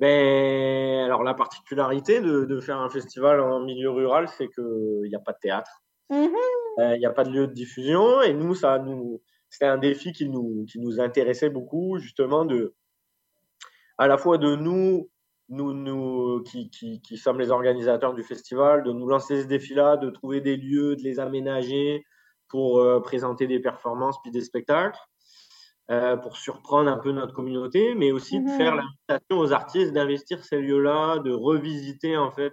Ben, 0.00 1.04
alors 1.04 1.24
la 1.24 1.34
particularité 1.34 2.20
de, 2.20 2.44
de 2.44 2.60
faire 2.60 2.78
un 2.78 2.88
festival 2.90 3.40
en 3.40 3.60
milieu 3.64 3.90
rural, 3.90 4.28
c'est 4.28 4.48
qu'il 4.48 5.08
n'y 5.08 5.14
a 5.14 5.20
pas 5.20 5.32
de 5.32 5.38
théâtre, 5.40 5.82
Mhm. 6.10 6.30
euh, 6.78 6.94
il 6.96 7.00
n'y 7.00 7.06
a 7.06 7.10
pas 7.10 7.24
de 7.24 7.30
lieu 7.30 7.46
de 7.46 7.52
diffusion, 7.52 8.22
et 8.22 8.32
nous, 8.32 8.54
ça 8.54 8.78
nous, 8.78 9.20
c'était 9.50 9.66
un 9.66 9.76
défi 9.78 10.12
qui 10.12 10.28
nous, 10.28 10.64
qui 10.70 10.78
nous 10.80 11.00
intéressait 11.00 11.50
beaucoup, 11.50 11.98
justement, 11.98 12.44
de, 12.44 12.74
à 13.98 14.06
la 14.06 14.16
fois 14.18 14.38
de 14.38 14.54
nous, 14.54 15.10
nous, 15.48 15.72
nous 15.72 16.42
qui, 16.44 16.70
qui, 16.70 17.00
qui 17.02 17.16
sommes 17.16 17.40
les 17.40 17.50
organisateurs 17.50 18.14
du 18.14 18.22
festival, 18.22 18.82
de 18.84 18.92
nous 18.92 19.06
lancer 19.08 19.42
ce 19.42 19.46
défi-là, 19.48 19.96
de 19.96 20.10
trouver 20.10 20.40
des 20.40 20.56
lieux, 20.56 20.94
de 20.96 21.02
les 21.02 21.18
aménager 21.20 22.04
pour 22.48 22.78
euh, 22.78 23.00
présenter 23.00 23.46
des 23.46 23.60
performances 23.60 24.16
puis 24.22 24.30
des 24.30 24.42
spectacles. 24.42 24.98
Euh, 25.90 26.16
pour 26.16 26.36
surprendre 26.36 26.90
un 26.90 26.98
peu 26.98 27.12
notre 27.12 27.32
communauté, 27.34 27.94
mais 27.94 28.12
aussi 28.12 28.42
de 28.42 28.48
faire 28.50 28.74
Mhm. 28.74 28.82
l'invitation 29.08 29.38
aux 29.38 29.52
artistes 29.52 29.92
d'investir 29.92 30.44
ces 30.44 30.60
lieux-là, 30.60 31.18
de 31.20 31.32
revisiter 31.32 32.16
en 32.16 32.30
fait 32.30 32.52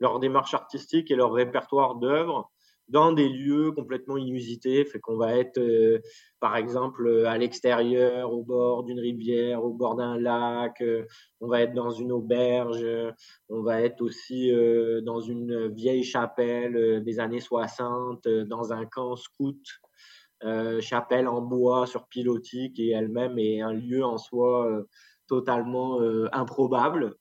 leur 0.00 0.20
démarche 0.20 0.54
artistique 0.54 1.10
et 1.10 1.16
leur 1.16 1.32
répertoire 1.32 1.96
d'œuvres 1.96 2.50
dans 2.88 3.10
des 3.10 3.28
lieux 3.28 3.72
complètement 3.72 4.16
inusités. 4.16 4.84
Fait 4.84 5.00
qu'on 5.00 5.16
va 5.16 5.36
être, 5.36 5.58
euh, 5.58 5.98
par 6.38 6.56
exemple, 6.56 7.24
à 7.26 7.36
l'extérieur, 7.36 8.32
au 8.32 8.44
bord 8.44 8.84
d'une 8.84 9.00
rivière, 9.00 9.64
au 9.64 9.72
bord 9.72 9.96
d'un 9.96 10.16
lac. 10.18 10.80
euh, 10.82 11.04
on 11.40 11.48
va 11.48 11.62
être 11.62 11.74
dans 11.74 11.90
une 11.90 12.12
auberge. 12.12 12.82
euh, 12.84 13.10
on 13.48 13.62
va 13.62 13.80
être 13.82 14.00
aussi 14.02 14.52
dans 15.02 15.20
une 15.20 15.68
vieille 15.74 16.04
chapelle 16.04 17.02
des 17.04 17.18
années 17.20 17.40
60, 17.40 18.26
euh, 18.26 18.44
dans 18.44 18.72
un 18.72 18.84
camp 18.86 19.16
scout. 19.16 19.58
Euh, 20.44 20.82
chapelle 20.82 21.28
en 21.28 21.40
bois 21.40 21.86
sur 21.86 22.08
pilotis 22.08 22.72
qui 22.74 22.90
elle-même 22.90 23.38
est 23.38 23.62
un 23.62 23.72
lieu 23.72 24.04
en 24.04 24.18
soi 24.18 24.66
euh, 24.66 24.86
totalement 25.26 26.00
euh, 26.00 26.28
improbable 26.32 27.16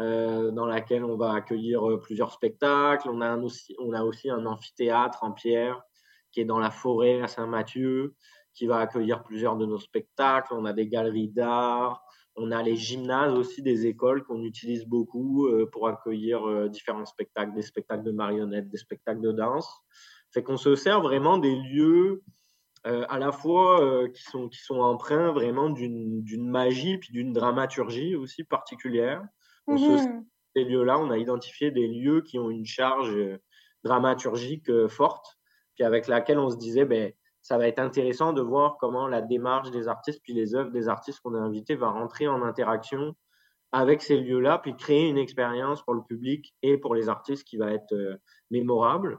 dans 0.00 0.64
laquelle 0.64 1.02
on 1.02 1.16
va 1.16 1.32
accueillir 1.32 1.82
plusieurs 2.00 2.30
spectacles. 2.30 3.08
On 3.10 3.20
a, 3.20 3.36
aussi, 3.36 4.30
un 4.30 4.46
amphithéâtre 4.46 5.24
en 5.24 5.32
pierre 5.32 5.82
qui 6.30 6.40
est 6.40 6.44
dans 6.44 6.60
la 6.60 6.70
forêt 6.70 7.20
à 7.20 7.26
Saint-Mathieu, 7.26 8.14
qui 8.54 8.68
va 8.68 8.78
accueillir 8.78 9.24
plusieurs 9.24 9.56
de 9.56 9.66
nos 9.66 9.80
spectacles. 9.80 10.54
On 10.54 10.66
a 10.66 10.72
des 10.72 10.86
galeries 10.86 11.30
d'art. 11.30 12.00
On 12.36 12.52
a 12.52 12.62
les 12.62 12.76
gymnases 12.76 13.34
aussi 13.34 13.60
des 13.60 13.86
écoles 13.86 14.22
qu'on 14.22 14.44
utilise 14.44 14.86
beaucoup 14.86 15.48
pour 15.72 15.88
accueillir 15.88 16.68
différents 16.70 17.04
spectacles, 17.04 17.54
des 17.54 17.62
spectacles 17.62 18.04
de 18.04 18.12
marionnettes, 18.12 18.68
des 18.68 18.78
spectacles 18.78 19.20
de 19.20 19.32
danse. 19.32 19.68
Fait 20.30 20.44
qu'on 20.44 20.58
se 20.58 20.76
sert 20.76 21.00
vraiment 21.00 21.38
des 21.38 21.56
lieux 21.56 22.22
euh, 22.86 23.04
à 23.08 23.18
la 23.18 23.32
fois 23.32 23.82
euh, 23.82 24.08
qui, 24.08 24.22
sont, 24.22 24.48
qui 24.48 24.60
sont 24.60 24.80
empreints 24.80 25.32
vraiment 25.32 25.70
d'une 25.70 26.48
magie 26.48 26.98
puis 26.98 27.10
d'une 27.12 27.32
dramaturgie 27.32 28.14
aussi 28.16 28.44
particulière. 28.44 29.22
On 29.66 29.76
se 29.76 29.98
sert 29.98 30.06
Mhm. 30.06 30.24
ces 30.56 30.64
lieux-là, 30.64 30.98
on 30.98 31.10
a 31.10 31.18
identifié 31.18 31.70
des 31.70 31.86
lieux 31.86 32.22
qui 32.22 32.38
ont 32.38 32.50
une 32.50 32.66
charge 32.66 33.14
euh, 33.14 33.38
dramaturgique 33.84 34.70
forte, 34.88 35.38
puis 35.74 35.84
avec 35.84 36.08
laquelle 36.08 36.38
on 36.38 36.50
se 36.50 36.56
disait, 36.56 36.84
ben, 36.84 37.12
ça 37.42 37.58
va 37.58 37.68
être 37.68 37.78
intéressant 37.78 38.32
de 38.32 38.42
voir 38.42 38.76
comment 38.78 39.06
la 39.06 39.22
démarche 39.22 39.70
des 39.70 39.88
artistes, 39.88 40.20
puis 40.22 40.32
les 40.34 40.54
œuvres 40.54 40.70
des 40.70 40.88
artistes 40.88 41.20
qu'on 41.20 41.34
a 41.34 41.38
invités 41.38 41.76
va 41.76 41.90
rentrer 41.90 42.28
en 42.28 42.42
interaction 42.42 43.14
avec 43.72 44.02
ces 44.02 44.16
lieux-là, 44.18 44.58
puis 44.58 44.76
créer 44.76 45.08
une 45.08 45.18
expérience 45.18 45.82
pour 45.82 45.94
le 45.94 46.02
public 46.02 46.54
et 46.62 46.78
pour 46.78 46.94
les 46.94 47.08
artistes 47.08 47.44
qui 47.44 47.56
va 47.56 47.72
être 47.72 47.92
euh, 47.92 48.16
mémorable. 48.50 49.18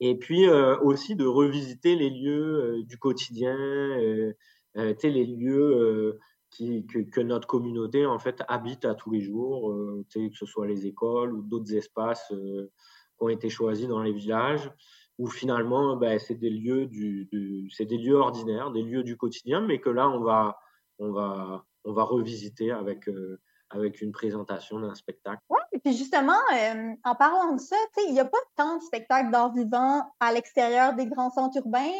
Et 0.00 0.16
puis 0.16 0.48
euh, 0.48 0.78
aussi 0.80 1.16
de 1.16 1.26
revisiter 1.26 1.96
les 1.96 2.10
lieux 2.10 2.78
euh, 2.80 2.82
du 2.84 2.98
quotidien, 2.98 3.56
euh, 3.58 4.32
les 4.74 5.26
lieux 5.26 6.18
qui, 6.50 6.86
que, 6.86 6.98
que 7.00 7.20
notre 7.20 7.46
communauté 7.48 8.06
en 8.06 8.18
fait 8.18 8.42
habite 8.48 8.84
à 8.84 8.94
tous 8.94 9.10
les 9.10 9.20
jours, 9.20 9.72
euh, 9.72 10.04
que 10.14 10.30
ce 10.34 10.46
soit 10.46 10.66
les 10.66 10.86
écoles 10.86 11.34
ou 11.34 11.42
d'autres 11.42 11.74
espaces 11.74 12.30
euh, 12.32 12.70
qui 13.18 13.24
ont 13.24 13.28
été 13.28 13.48
choisis 13.48 13.88
dans 13.88 14.02
les 14.02 14.12
villages, 14.12 14.70
où 15.18 15.26
finalement 15.26 15.96
ben, 15.96 16.18
c'est 16.18 16.36
des 16.36 16.50
lieux 16.50 16.86
du, 16.86 17.26
du- 17.32 17.68
c'est 17.70 17.86
des 17.86 17.98
lieux 17.98 18.16
ordinaires, 18.16 18.70
des 18.70 18.82
lieux 18.82 19.02
du 19.02 19.16
quotidien, 19.16 19.60
mais 19.60 19.80
que 19.80 19.90
là 19.90 20.08
on 20.08 20.20
va 20.22 20.58
on 20.98 21.12
va 21.12 21.64
on 21.84 21.92
va 21.92 22.04
revisiter 22.04 22.70
avec 22.70 23.08
euh, 23.08 23.40
avec 23.70 24.00
une 24.00 24.12
présentation 24.12 24.80
d'un 24.80 24.94
spectacle. 24.94 25.42
Ouais, 25.50 25.58
et 25.72 25.78
puis 25.78 25.96
justement, 25.96 26.38
euh, 26.54 26.92
en 27.04 27.14
parlant 27.14 27.52
de 27.54 27.60
ça, 27.60 27.76
il 28.06 28.12
n'y 28.12 28.20
a 28.20 28.24
pas 28.24 28.38
tant 28.56 28.76
de 28.76 28.82
spectacles 28.82 29.30
d'art 29.30 29.52
vivant 29.52 30.02
à 30.20 30.32
l'extérieur 30.32 30.94
des 30.94 31.06
grands 31.06 31.30
centres 31.30 31.58
urbains. 31.58 31.92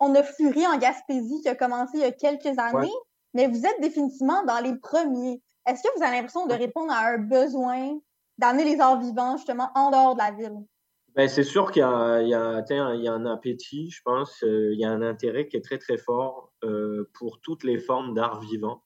On 0.00 0.14
a 0.14 0.22
Fury 0.22 0.66
en 0.66 0.78
Gaspésie 0.78 1.40
qui 1.42 1.48
a 1.48 1.54
commencé 1.54 1.98
il 1.98 2.00
y 2.00 2.04
a 2.04 2.12
quelques 2.12 2.58
années, 2.58 2.86
Ouais. 2.86 2.90
mais 3.34 3.46
vous 3.48 3.66
êtes 3.66 3.80
définitivement 3.80 4.44
dans 4.44 4.60
les 4.60 4.76
premiers. 4.76 5.42
Est-ce 5.66 5.82
que 5.82 5.88
vous 5.96 6.02
avez 6.02 6.16
l'impression 6.16 6.46
de 6.46 6.54
répondre 6.54 6.92
à 6.92 7.08
un 7.08 7.18
besoin 7.18 7.98
d'amener 8.38 8.64
les 8.64 8.80
arts 8.80 9.00
vivants 9.00 9.36
justement 9.36 9.70
en 9.74 9.90
dehors 9.90 10.14
de 10.14 10.18
la 10.18 10.30
ville? 10.30 10.64
Ben, 11.14 11.28
c'est 11.28 11.44
sûr 11.44 11.70
qu'il 11.70 11.82
y 11.82 11.84
y 11.84 12.34
a 12.34 13.12
un 13.12 13.26
appétit, 13.26 13.90
je 13.90 14.00
pense, 14.02 14.42
euh, 14.44 14.72
il 14.72 14.80
y 14.80 14.84
a 14.84 14.90
un 14.90 15.02
intérêt 15.02 15.46
qui 15.46 15.58
est 15.58 15.60
très 15.60 15.76
très 15.78 15.98
fort 15.98 16.52
euh, 16.64 17.10
pour 17.12 17.40
toutes 17.40 17.64
les 17.64 17.78
formes 17.78 18.14
d'art 18.14 18.40
vivant, 18.40 18.82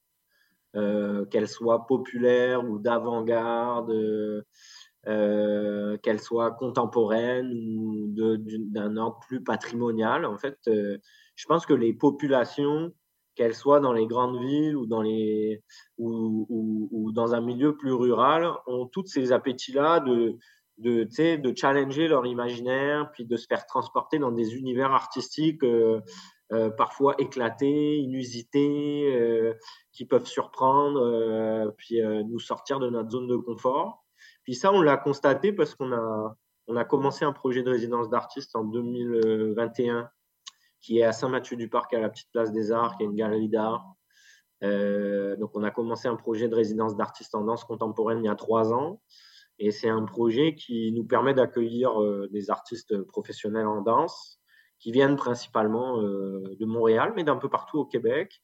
euh, 0.77 1.25
qu'elles 1.27 1.49
soient 1.49 1.87
populaires 1.87 2.63
ou 2.69 2.79
d'avant-garde, 2.79 3.91
euh, 3.91 4.43
euh, 5.07 5.97
qu'elles 5.99 6.21
soient 6.21 6.51
contemporaines 6.51 7.51
ou 7.79 8.09
d'un 8.09 8.97
ordre 8.99 9.19
plus 9.27 9.43
patrimonial. 9.43 10.27
En 10.27 10.37
fait, 10.37 10.59
je 10.67 11.47
pense 11.47 11.65
que 11.65 11.73
les 11.73 11.95
populations, 11.95 12.93
qu'elles 13.37 13.55
soient 13.55 13.81
dans 13.81 13.93
les 13.93 14.07
grandes 14.07 14.39
villes 14.39 14.77
ou 14.77 14.87
dans, 14.87 15.03
les, 15.03 15.63
ou, 15.97 17.11
dans 17.15 17.35
un 17.35 17.41
milieu 17.41 17.77
plus 17.77 17.93
rural, 17.93 18.51
ont 18.67 18.87
toutes 18.87 19.09
ces 19.09 19.33
appétits-là 19.33 20.01
de, 20.01 20.37
de, 20.79 21.05
de 21.37 21.57
challenger 21.57 22.09
leur 22.09 22.27
imaginaire, 22.27 23.11
puis 23.13 23.25
de 23.25 23.37
se 23.37 23.47
faire 23.47 23.65
transporter 23.67 24.19
dans 24.19 24.33
des 24.33 24.57
univers 24.57 24.93
artistiques 24.93 25.63
euh, 26.53 26.71
parfois 26.71 27.17
éclatés, 27.19 27.97
inusités, 27.97 29.13
euh, 29.13 29.55
qui 29.93 30.05
peuvent 30.05 30.27
surprendre, 30.27 31.01
euh, 31.01 31.71
puis 31.77 32.01
euh, 32.01 32.23
nous 32.23 32.39
sortir 32.39 32.79
de 32.79 32.89
notre 32.89 33.11
zone 33.11 33.27
de 33.27 33.37
confort. 33.37 34.05
Puis 34.45 34.55
ça, 34.55 34.73
on 34.73 34.81
l'a 34.81 34.97
constaté 34.97 35.53
parce 35.53 35.75
qu'on 35.75 35.93
a, 35.93 36.37
on 36.69 36.77
a 36.77 36.85
commencé 36.85 37.25
un 37.25 37.33
projet 37.33 37.65
de 37.65 37.71
résidence 37.71 38.09
d'artistes 38.11 38.55
en 38.55 38.63
2021 38.63 40.09
qui 40.81 41.01
est 41.01 41.03
à 41.03 41.11
Saint-Mathieu-du-Parc, 41.11 41.95
à 41.95 42.01
la 42.01 42.11
Petite 42.11 42.31
Place 42.31 42.53
des 42.53 42.71
Arts, 42.71 42.97
qui 42.97 43.03
est 43.03 43.07
une 43.07 43.17
galerie 43.17 43.49
d'art. 43.49 43.85
Donc, 44.63 45.51
on 45.55 45.65
a 45.65 45.73
commencé 45.73 46.07
un 46.07 46.15
projet 46.15 46.49
de 46.49 46.55
résidence 46.55 46.97
d'artistes 46.97 47.35
en 47.35 47.43
danse 47.43 47.65
contemporaine 47.65 48.21
il 48.23 48.27
y 48.27 48.29
a 48.29 48.37
trois 48.37 48.73
ans. 48.73 49.01
Et 49.59 49.73
c'est 49.73 49.89
un 49.89 50.05
projet 50.05 50.55
qui 50.55 50.93
nous 50.93 51.05
permet 51.05 51.35
d'accueillir 51.35 51.99
des 52.31 52.51
artistes 52.51 53.03
professionnels 53.03 53.67
en 53.67 53.81
danse 53.81 54.39
qui 54.79 54.93
viennent 54.93 55.17
principalement 55.17 56.01
euh, 56.01 56.43
de 56.59 56.67
Montréal, 56.67 57.13
mais 57.17 57.25
d'un 57.25 57.37
peu 57.37 57.49
partout 57.49 57.79
au 57.79 57.85
Québec. 57.85 58.43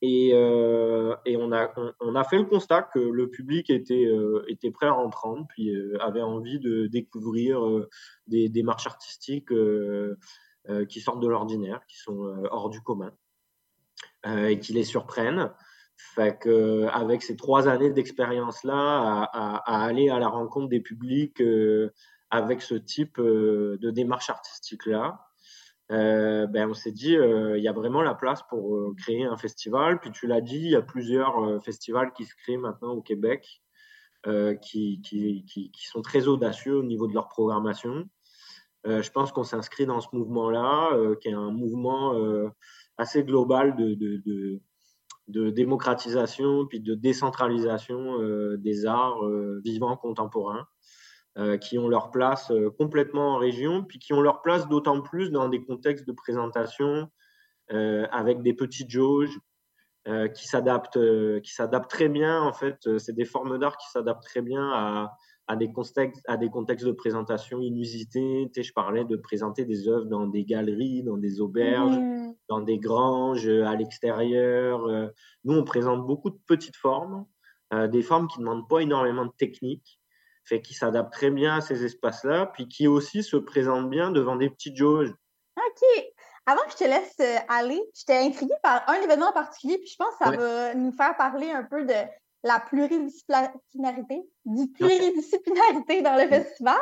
Et, 0.00 0.30
euh, 0.32 1.16
on, 1.26 1.50
a, 1.52 2.24
fait 2.24 2.38
le 2.38 2.44
constat 2.44 2.82
que 2.82 3.00
le 3.00 3.28
public 3.30 3.68
était, 3.68 4.06
euh, 4.06 4.46
prêt 4.72 4.86
à 4.86 4.94
en 4.94 5.10
prendre, 5.10 5.46
puis 5.48 5.74
avait 6.00 6.22
envie 6.22 6.60
de 6.60 6.86
découvrir 6.86 7.60
des 8.28 8.48
démarches 8.48 8.86
artistiques 8.86 9.52
qui 10.88 11.00
sortent 11.00 11.20
de 11.20 11.26
l'ordinaire, 11.26 11.80
qui 11.88 11.96
sont 11.96 12.32
hors 12.52 12.70
du 12.70 12.80
commun, 12.80 13.12
et 14.24 14.60
qui 14.60 14.72
les 14.72 14.84
surprennent. 14.84 15.50
Fait 15.96 16.38
que, 16.38 16.86
avec 16.92 17.24
ces 17.24 17.34
trois 17.34 17.66
années 17.66 17.90
d'expérience-là, 17.90 19.24
à, 19.32 19.60
à- 19.64 19.84
aller 19.84 20.10
à 20.10 20.20
la 20.20 20.28
rencontre 20.28 20.68
des 20.68 20.80
publics 20.80 21.42
avec 22.30 22.62
ce 22.62 22.76
type 22.76 23.20
de 23.20 23.90
démarche 23.90 24.30
artistique-là, 24.30 25.27
euh, 25.90 26.46
ben, 26.46 26.68
on 26.68 26.74
s'est 26.74 26.92
dit, 26.92 27.16
euh, 27.16 27.56
il 27.56 27.64
y 27.64 27.68
a 27.68 27.72
vraiment 27.72 28.02
la 28.02 28.14
place 28.14 28.42
pour 28.50 28.76
euh, 28.76 28.94
créer 28.98 29.24
un 29.24 29.36
festival. 29.36 30.00
Puis 30.00 30.10
tu 30.10 30.26
l'as 30.26 30.40
dit, 30.40 30.58
il 30.58 30.70
y 30.70 30.76
a 30.76 30.82
plusieurs 30.82 31.62
festivals 31.62 32.12
qui 32.12 32.24
se 32.24 32.34
créent 32.36 32.58
maintenant 32.58 32.92
au 32.92 33.02
Québec, 33.02 33.62
qui, 34.60 35.00
qui, 35.00 35.44
qui, 35.46 35.86
sont 35.86 36.02
très 36.02 36.28
audacieux 36.28 36.76
au 36.76 36.82
niveau 36.82 37.06
de 37.06 37.14
leur 37.14 37.28
programmation. 37.28 38.04
Je 38.84 39.10
pense 39.10 39.32
qu'on 39.32 39.44
s'inscrit 39.44 39.86
dans 39.86 40.00
ce 40.00 40.08
mouvement-là, 40.12 41.14
qui 41.22 41.28
est 41.28 41.32
un 41.32 41.50
mouvement 41.50 42.14
assez 42.98 43.24
global 43.24 43.74
de, 43.76 43.94
de, 43.94 44.20
de, 44.26 44.60
de 45.28 45.50
démocratisation 45.50 46.66
puis 46.66 46.80
de 46.80 46.94
décentralisation 46.94 48.18
des 48.58 48.84
arts 48.84 49.26
vivants 49.64 49.96
contemporains 49.96 50.66
qui 51.58 51.78
ont 51.78 51.88
leur 51.88 52.10
place 52.10 52.50
euh, 52.50 52.70
complètement 52.70 53.34
en 53.34 53.38
région, 53.38 53.84
puis 53.84 53.98
qui 53.98 54.12
ont 54.12 54.20
leur 54.20 54.42
place 54.42 54.68
d'autant 54.68 55.00
plus 55.02 55.30
dans 55.30 55.48
des 55.48 55.62
contextes 55.64 56.06
de 56.06 56.12
présentation 56.12 57.08
euh, 57.72 58.06
avec 58.10 58.42
des 58.42 58.54
petites 58.54 58.90
jauges 58.90 59.38
euh, 60.08 60.26
qui 60.28 60.46
s'adaptent, 60.46 60.96
euh, 60.96 61.38
qui 61.40 61.52
s'adaptent 61.52 61.90
très 61.90 62.08
bien. 62.08 62.42
En 62.42 62.52
fait, 62.52 62.78
Euh, 62.86 62.98
c'est 62.98 63.14
des 63.14 63.24
formes 63.24 63.58
d'art 63.58 63.76
qui 63.76 63.88
s'adaptent 63.90 64.24
très 64.24 64.42
bien 64.42 64.64
à, 64.72 65.12
à 65.46 65.56
des 65.56 65.70
contextes, 65.72 66.22
à 66.26 66.36
des 66.36 66.50
contextes 66.50 66.86
de 66.86 66.92
présentation 66.92 67.60
inusités. 67.60 68.50
Tu 68.52 68.54
sais, 68.54 68.62
je 68.62 68.72
parlais 68.72 69.04
de 69.04 69.16
présenter 69.16 69.64
des 69.64 69.86
œuvres 69.88 70.06
dans 70.06 70.26
des 70.26 70.44
galeries, 70.44 71.02
dans 71.02 71.16
des 71.18 71.40
auberges, 71.40 71.96
Mhm. 71.98 72.34
dans 72.48 72.60
des 72.60 72.78
granges, 72.78 73.46
euh, 73.48 73.64
à 73.66 73.76
l'extérieur. 73.76 74.84
Euh, 74.86 75.08
Nous, 75.44 75.54
on 75.54 75.64
présente 75.64 76.06
beaucoup 76.06 76.30
de 76.30 76.38
petites 76.46 76.76
formes, 76.76 77.26
euh, 77.74 77.86
des 77.86 78.02
formes 78.02 78.28
qui 78.28 78.38
ne 78.40 78.44
demandent 78.44 78.68
pas 78.68 78.80
énormément 78.80 79.26
de 79.26 79.32
technique, 79.38 79.97
fait 80.48 80.62
qui 80.62 80.74
s'adaptent 80.74 81.12
très 81.12 81.30
bien 81.30 81.56
à 81.56 81.60
ces 81.60 81.84
espaces-là, 81.84 82.46
puis 82.46 82.68
qui 82.68 82.86
aussi 82.88 83.22
se 83.22 83.36
présentent 83.36 83.90
bien 83.90 84.10
devant 84.10 84.36
des 84.36 84.50
petites 84.50 84.76
jauges. 84.76 85.12
OK. 85.56 86.04
Avant 86.46 86.62
que 86.62 86.70
je 86.72 86.76
te 86.76 86.84
laisse 86.84 87.14
euh, 87.20 87.36
aller, 87.48 87.80
j'étais 87.94 88.18
intriguée 88.18 88.54
par 88.62 88.82
un 88.88 88.94
événement 88.94 89.28
en 89.28 89.32
particulier, 89.32 89.76
puis 89.78 89.88
je 89.88 89.96
pense 89.96 90.14
que 90.18 90.24
ça 90.24 90.30
Ouais. 90.30 90.36
va 90.38 90.74
nous 90.74 90.92
faire 90.92 91.14
parler 91.16 91.50
un 91.50 91.62
peu 91.64 91.84
de 91.84 91.94
la 92.44 92.60
pluridisciplinarité, 92.60 94.22
du 94.44 94.68
pluridisciplinarité 94.70 96.02
dans 96.02 96.14
le 96.16 96.28
festival. 96.28 96.78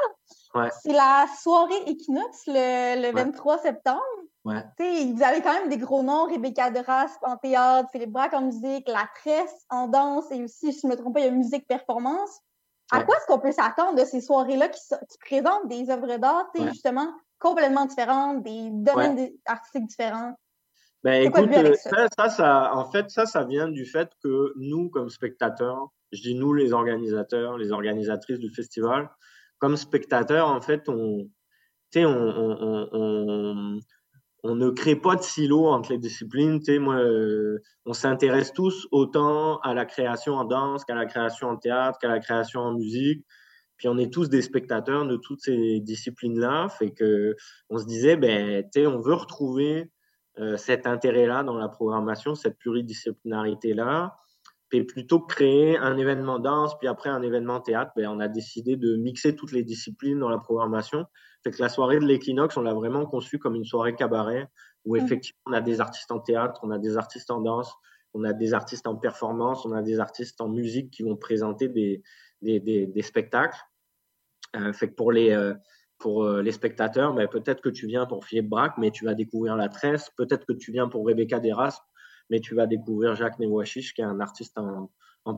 Ouais. 0.54 0.68
C'est 0.82 0.92
la 0.92 1.26
soirée 1.42 1.82
Equinox 1.86 2.42
le, 2.46 3.00
le 3.02 3.14
Ouais. 3.14 3.24
23 3.24 3.58
septembre. 3.58 4.02
Ouais. 4.44 4.62
Vous 4.78 5.22
avez 5.24 5.40
quand 5.42 5.52
même 5.52 5.68
des 5.68 5.78
gros 5.78 6.02
noms, 6.04 6.26
Rebecca 6.26 6.70
de 6.70 6.78
Rasp 6.78 7.18
en 7.22 7.36
théâtre, 7.36 7.88
Philippe 7.90 8.12
Braque 8.12 8.34
en 8.34 8.42
musique, 8.42 8.86
La 8.88 9.08
Tresse 9.16 9.64
en 9.70 9.88
danse 9.88 10.30
et 10.30 10.44
aussi, 10.44 10.72
si 10.72 10.80
je 10.82 10.86
ne 10.86 10.92
me 10.92 10.96
trompe 10.96 11.14
pas, 11.14 11.20
il 11.20 11.26
y 11.26 11.28
a 11.28 11.32
musique 11.32 11.66
performance. 11.66 12.40
À 12.92 12.98
Ouais. 12.98 13.04
quoi 13.04 13.16
est-ce 13.16 13.26
qu'on 13.26 13.38
peut 13.40 13.52
s'attendre 13.52 13.98
de 13.98 14.04
ces 14.04 14.20
soirées-là 14.20 14.68
qui, 14.68 14.80
présentent 15.20 15.68
des 15.68 15.90
œuvres 15.90 16.16
d'art, 16.18 16.46
Ouais. 16.56 16.68
justement, 16.68 17.12
complètement 17.38 17.86
différentes, 17.86 18.42
des 18.42 18.70
domaines 18.70 19.16
Ouais. 19.18 19.34
artistiques 19.46 19.86
différents? 19.86 20.34
Ben, 21.02 21.30
quoi 21.30 21.42
écoute, 21.42 21.56
euh, 21.56 21.74
ça? 21.74 21.90
ça, 21.90 22.08
ça, 22.16 22.28
ça- 22.30 22.74
en 22.74 22.90
fait, 22.90 23.10
ça, 23.10 23.26
ça 23.26 23.44
vient 23.44 23.68
du 23.68 23.84
fait 23.84 24.10
que 24.22 24.52
nous, 24.56 24.88
comme 24.88 25.10
spectateurs, 25.10 25.88
je 26.12 26.22
dis 26.22 26.34
nous, 26.34 26.52
les 26.52 26.72
organisateurs, 26.72 27.58
les 27.58 27.72
organisatrices 27.72 28.38
du 28.38 28.50
festival, 28.50 29.10
comme 29.58 29.76
spectateurs, 29.76 30.48
en 30.48 30.60
fait, 30.60 30.88
on, 30.88 31.28
on, 31.96 32.04
on, 32.04 32.88
on, 32.92 33.80
on- 34.50 34.54
ne 34.56 34.70
crée 34.70 34.96
pas 34.96 35.16
de 35.16 35.22
silo 35.22 35.66
entre 35.66 35.92
les 35.92 35.98
disciplines. 35.98 36.58
Tu 36.60 36.74
sais, 36.74 36.78
moi, 36.78 36.96
euh, 36.96 37.58
on 37.86 37.92
s'intéresse 37.92 38.52
tous 38.52 38.86
autant 38.92 39.58
à 39.60 39.74
la 39.74 39.84
création 39.84 40.34
en 40.34 40.44
danse 40.44 40.84
qu'à 40.84 40.94
la 40.94 41.06
création 41.06 41.48
en 41.50 41.56
théâtre, 41.56 41.98
qu'à 42.00 42.08
la 42.08 42.20
création 42.20 42.60
en 42.60 42.72
musique. 42.74 43.24
Puis 43.76 43.88
on 43.88 43.98
est 43.98 44.12
tous 44.12 44.28
des 44.30 44.42
spectateurs 44.42 45.06
de 45.06 45.16
toutes 45.16 45.40
ces 45.42 45.80
disciplines-là. 45.80 46.68
Fait 46.70 46.92
que 46.92 47.34
on 47.70 47.78
se 47.78 47.84
disait, 47.86 48.16
ben, 48.16 48.62
tu 48.64 48.80
sais, 48.80 48.86
on 48.86 49.00
veut 49.00 49.14
retrouver 49.14 49.90
euh, 50.38 50.56
cet 50.56 50.86
intérêt-là 50.86 51.42
dans 51.44 51.56
la 51.56 51.68
programmation, 51.68 52.34
cette 52.34 52.58
pluridisciplinarité-là. 52.58 54.16
Puis 54.68 54.82
plutôt 54.84 55.20
que 55.20 55.32
créer 55.32 55.78
un 55.78 55.96
événement 55.96 56.38
danse, 56.38 56.76
puis 56.78 56.88
après 56.88 57.08
un 57.08 57.22
événement 57.22 57.60
théâtre, 57.60 57.92
ben, 57.96 58.08
on 58.08 58.18
a 58.20 58.28
décidé 58.28 58.76
de 58.76 58.96
mixer 58.96 59.36
toutes 59.36 59.52
les 59.52 59.62
disciplines 59.62 60.18
dans 60.18 60.28
la 60.28 60.38
programmation. 60.38 61.06
Fait 61.44 61.52
que 61.52 61.62
la 61.62 61.68
soirée 61.68 62.00
de 62.00 62.04
l'équinoxe, 62.04 62.56
on 62.56 62.62
l'a 62.62 62.74
vraiment 62.74 63.06
conçue 63.06 63.38
comme 63.38 63.54
une 63.54 63.64
soirée 63.64 63.94
cabaret, 63.94 64.48
où 64.84 64.96
Mhm. 64.96 65.04
effectivement, 65.04 65.40
on 65.46 65.52
a 65.52 65.60
des 65.60 65.80
artistes 65.80 66.10
en 66.10 66.18
théâtre, 66.18 66.60
on 66.64 66.70
a 66.70 66.78
des 66.78 66.96
artistes 66.96 67.30
en 67.30 67.40
danse, 67.40 67.72
on 68.14 68.24
a 68.24 68.32
des 68.32 68.54
artistes 68.54 68.86
en 68.86 68.96
performance, 68.96 69.64
on 69.66 69.72
a 69.72 69.82
des 69.82 70.00
artistes 70.00 70.40
en 70.40 70.48
musique 70.48 70.90
qui 70.90 71.02
vont 71.04 71.16
présenter 71.16 71.68
des, 71.68 72.02
des, 72.42 72.58
des, 72.60 72.86
des 72.86 73.02
spectacles. 73.02 73.58
Euh, 74.56 74.72
fait 74.72 74.88
que 74.88 74.94
pour 74.94 75.12
les, 75.12 75.30
euh, 75.30 75.54
pour 75.98 76.24
euh, 76.24 76.42
les 76.42 76.52
spectateurs, 76.52 77.14
ben, 77.14 77.28
peut-être 77.28 77.60
que 77.60 77.68
tu 77.68 77.86
viens 77.86 78.06
pour 78.06 78.24
Philippe 78.24 78.48
Braque, 78.48 78.78
mais 78.78 78.90
tu 78.90 79.04
vas 79.04 79.14
découvrir 79.14 79.54
La 79.56 79.68
Tresse. 79.68 80.10
Peut-être 80.16 80.46
que 80.46 80.52
tu 80.52 80.72
viens 80.72 80.88
pour 80.88 81.06
Rebecca 81.06 81.40
Deras, 81.40 81.80
mais 82.30 82.40
tu 82.40 82.54
vas 82.54 82.66
découvrir 82.66 83.14
Jacques 83.14 83.38
Newashish, 83.38 83.94
qui 83.94 84.00
est 84.00 84.04
un 84.04 84.20
artiste 84.20 84.58
en, 84.58 84.90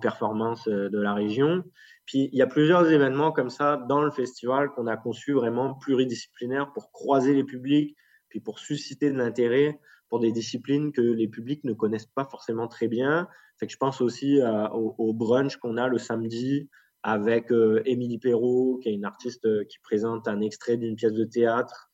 performance 0.02 0.68
euh, 0.68 0.90
de 0.90 1.00
la 1.00 1.14
région. 1.14 1.64
Puis 2.04 2.28
il 2.30 2.38
y 2.38 2.42
a 2.42 2.46
plusieurs 2.46 2.90
événements 2.90 3.32
comme 3.32 3.48
ça 3.48 3.78
dans 3.88 4.02
le 4.02 4.10
festival 4.10 4.68
qu'on 4.70 4.86
a 4.86 4.98
conçu 4.98 5.32
vraiment 5.32 5.74
pluridisciplinaires 5.74 6.72
pour 6.72 6.92
croiser 6.92 7.32
les 7.32 7.44
publics, 7.44 7.96
puis 8.28 8.40
pour 8.40 8.58
susciter 8.58 9.10
de 9.10 9.16
l'intérêt 9.16 9.80
pour 10.10 10.20
des 10.20 10.32
disciplines 10.32 10.92
que 10.92 11.00
les 11.00 11.28
publics 11.28 11.64
ne 11.64 11.72
connaissent 11.72 12.06
pas 12.06 12.24
forcément 12.24 12.68
très 12.68 12.88
bien. 12.88 13.28
Fait 13.58 13.66
que 13.66 13.72
je 13.72 13.78
pense 13.78 14.00
aussi 14.00 14.40
au, 14.72 15.12
brunch 15.12 15.56
qu'on 15.56 15.76
a 15.76 15.88
le 15.88 15.98
samedi 15.98 16.68
avec 17.02 17.52
euh, 17.52 17.82
Émilie 17.84 18.18
Perrault, 18.18 18.78
qui 18.82 18.88
est 18.88 18.94
une 18.94 19.04
artiste 19.04 19.44
euh, 19.46 19.64
qui 19.64 19.78
présente 19.78 20.26
un 20.28 20.40
extrait 20.40 20.76
d'une 20.76 20.96
pièce 20.96 21.12
de 21.12 21.24
théâtre 21.24 21.90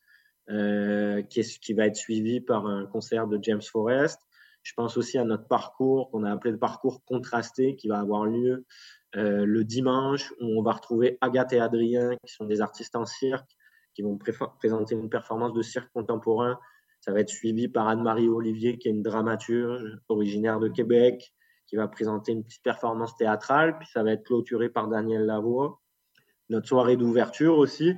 euh, 0.51 1.23
qui 1.23 1.73
va 1.75 1.87
être 1.87 1.97
suivi 1.97 2.41
par 2.41 2.67
un 2.67 2.87
concert 2.87 3.27
de 3.27 3.39
James 3.43 3.63
Forrest. 3.63 4.21
Je 4.65 4.73
pense 4.75 4.97
aussi 4.97 5.19
à 5.19 5.25
notre 5.25 5.47
parcours 5.47 6.11
qu'on 6.11 6.25
a 6.25 6.33
appelé 6.33 6.51
le 6.51 6.59
parcours 6.59 7.05
contrasté 7.05 7.77
qui 7.77 7.87
va 7.87 8.01
avoir 8.01 8.25
lieu 8.25 8.65
euh, 9.15 9.45
le 9.45 9.63
dimanche 9.63 10.33
où 10.41 10.59
on 10.59 10.63
va 10.63 10.73
retrouver 10.73 11.19
Agathe 11.21 11.53
et 11.53 11.61
Adrien 11.61 12.17
qui 12.27 12.33
sont 12.33 12.47
des 12.47 12.61
artistes 12.61 12.97
en 12.97 13.05
cirque 13.05 13.57
qui 13.95 14.03
vont 14.03 14.19
présenter 14.59 14.97
une 14.97 15.11
performance 15.11 15.53
de 15.53 15.63
cirque 15.63 15.93
contemporain. 15.93 16.59
Ça 17.01 17.13
va 17.13 17.21
être 17.21 17.29
suivi 17.29 17.69
par 17.69 17.87
Anne-Marie 17.87 18.29
Olivier 18.29 18.79
qui 18.79 18.89
est 18.89 18.91
une 18.91 19.03
dramaturge 19.03 19.99
originaire 20.09 20.59
de 20.59 20.69
Québec 20.69 21.33
qui 21.67 21.77
va 21.77 21.87
présenter 21.87 22.33
une 22.33 22.43
petite 22.43 22.63
performance 22.63 23.17
théâtrale. 23.17 23.79
Puis 23.79 23.89
ça 23.93 24.03
va 24.03 24.13
être 24.13 24.25
clôturé 24.25 24.71
par 24.71 24.89
Daniel 24.89 25.27
Lavoie. 25.27 25.81
Notre 26.49 26.67
soirée 26.67 26.97
d'ouverture 26.97 27.59
aussi. 27.59 27.95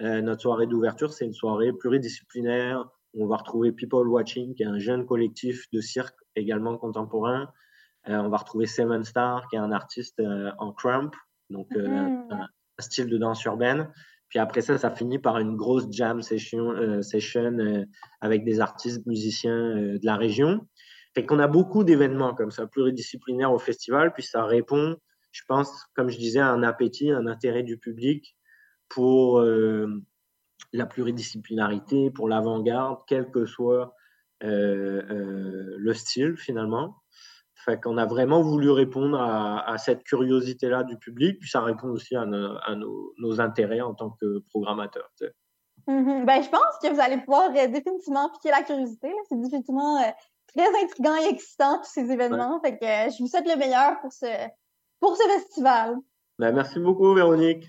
Euh, 0.00 0.22
notre 0.22 0.42
soirée 0.42 0.66
d'ouverture, 0.66 1.12
c'est 1.12 1.26
une 1.26 1.34
soirée 1.34 1.72
pluridisciplinaire 1.72 2.88
on 3.14 3.26
va 3.26 3.36
retrouver 3.36 3.72
People 3.72 4.06
Watching, 4.08 4.54
qui 4.54 4.62
est 4.62 4.66
un 4.66 4.78
jeune 4.78 5.06
collectif 5.06 5.70
de 5.72 5.80
cirque 5.80 6.16
également 6.36 6.76
contemporain. 6.76 7.48
Euh, 8.08 8.16
on 8.16 8.28
va 8.28 8.36
retrouver 8.38 8.66
Seven 8.66 9.04
Star, 9.04 9.46
qui 9.48 9.56
est 9.56 9.60
un 9.60 9.72
artiste 9.72 10.20
euh, 10.20 10.50
en 10.58 10.72
crump, 10.72 11.14
donc 11.50 11.68
euh, 11.76 11.88
Mhm. 11.88 12.26
un, 12.30 12.40
un 12.42 12.82
style 12.82 13.06
de 13.08 13.18
danse 13.18 13.42
urbaine. 13.44 13.90
Puis 14.28 14.38
après 14.38 14.60
ça, 14.60 14.76
ça 14.76 14.90
finit 14.90 15.18
par 15.18 15.38
une 15.38 15.56
grosse 15.56 15.86
jam 15.90 16.20
session, 16.22 16.70
euh, 16.72 17.02
session 17.02 17.58
euh, 17.58 17.84
avec 18.20 18.44
des 18.44 18.60
artistes, 18.60 19.06
musiciens 19.06 19.76
euh, 19.76 19.98
de 19.98 20.04
la 20.06 20.16
région. 20.16 20.66
Fait 21.14 21.24
qu'on 21.24 21.38
a 21.38 21.48
beaucoup 21.48 21.82
d'événements 21.82 22.34
comme 22.34 22.50
ça, 22.50 22.66
pluridisciplinaires 22.66 23.52
au 23.52 23.58
festival, 23.58 24.12
puis 24.12 24.22
ça 24.22 24.44
répond, 24.44 24.96
je 25.32 25.42
pense, 25.48 25.86
comme 25.94 26.10
je 26.10 26.18
disais, 26.18 26.40
à 26.40 26.50
un 26.50 26.62
appétit, 26.62 27.10
un 27.10 27.26
intérêt 27.26 27.62
du 27.62 27.78
public 27.78 28.36
pour 28.88 29.42
la 30.72 30.86
pluridisciplinarité, 30.86 32.10
pour 32.10 32.28
l'avant-garde, 32.28 33.00
quel 33.06 33.30
que 33.30 33.46
soit 33.46 33.94
euh, 34.44 35.02
euh, 35.10 35.74
le 35.78 35.94
style 35.94 36.36
finalement. 36.36 36.96
Fait 37.64 37.80
qu'on 37.80 37.98
a 37.98 38.06
vraiment 38.06 38.40
voulu 38.40 38.70
répondre 38.70 39.20
à, 39.20 39.68
à 39.68 39.78
cette 39.78 40.04
curiosité-là 40.04 40.84
du 40.84 40.96
public, 40.96 41.38
puis 41.40 41.48
ça 41.50 41.60
répond 41.60 41.88
aussi 41.88 42.14
à, 42.16 42.24
nos, 42.24 42.56
à 42.64 42.74
nos- 42.76 43.12
nos 43.18 43.40
intérêts 43.40 43.80
en 43.80 43.94
tant 43.94 44.10
que 44.20 44.38
programmateur. 44.50 45.10
tu 45.18 45.26
sais. 45.26 45.32
Mhm. 45.88 46.24
Ben, 46.26 46.42
je 46.42 46.48
pense 46.50 46.78
que 46.82 46.92
vous 46.92 47.00
allez 47.00 47.16
pouvoir 47.18 47.50
euh, 47.50 47.66
définitivement 47.66 48.30
piquer 48.30 48.50
la 48.50 48.62
curiosité. 48.62 49.10
C'est 49.28 49.40
définitivement 49.40 49.96
euh, 49.98 50.10
très 50.54 50.68
intriguant 50.84 51.16
et 51.16 51.28
excitant, 51.32 51.78
tous 51.78 51.90
ces 51.90 52.10
événements. 52.10 52.60
Fait 52.60 52.78
que 52.78 52.84
euh, 52.84 53.10
je 53.10 53.22
vous 53.22 53.28
souhaite 53.28 53.48
le 53.48 53.56
meilleur 53.56 53.98
pour 54.00 54.12
ce, 54.12 54.26
pour 55.00 55.16
ce 55.16 55.22
festival. 55.28 55.96
Ben, 56.38 56.52
merci 56.54 56.78
beaucoup, 56.78 57.12
Véronique. 57.14 57.66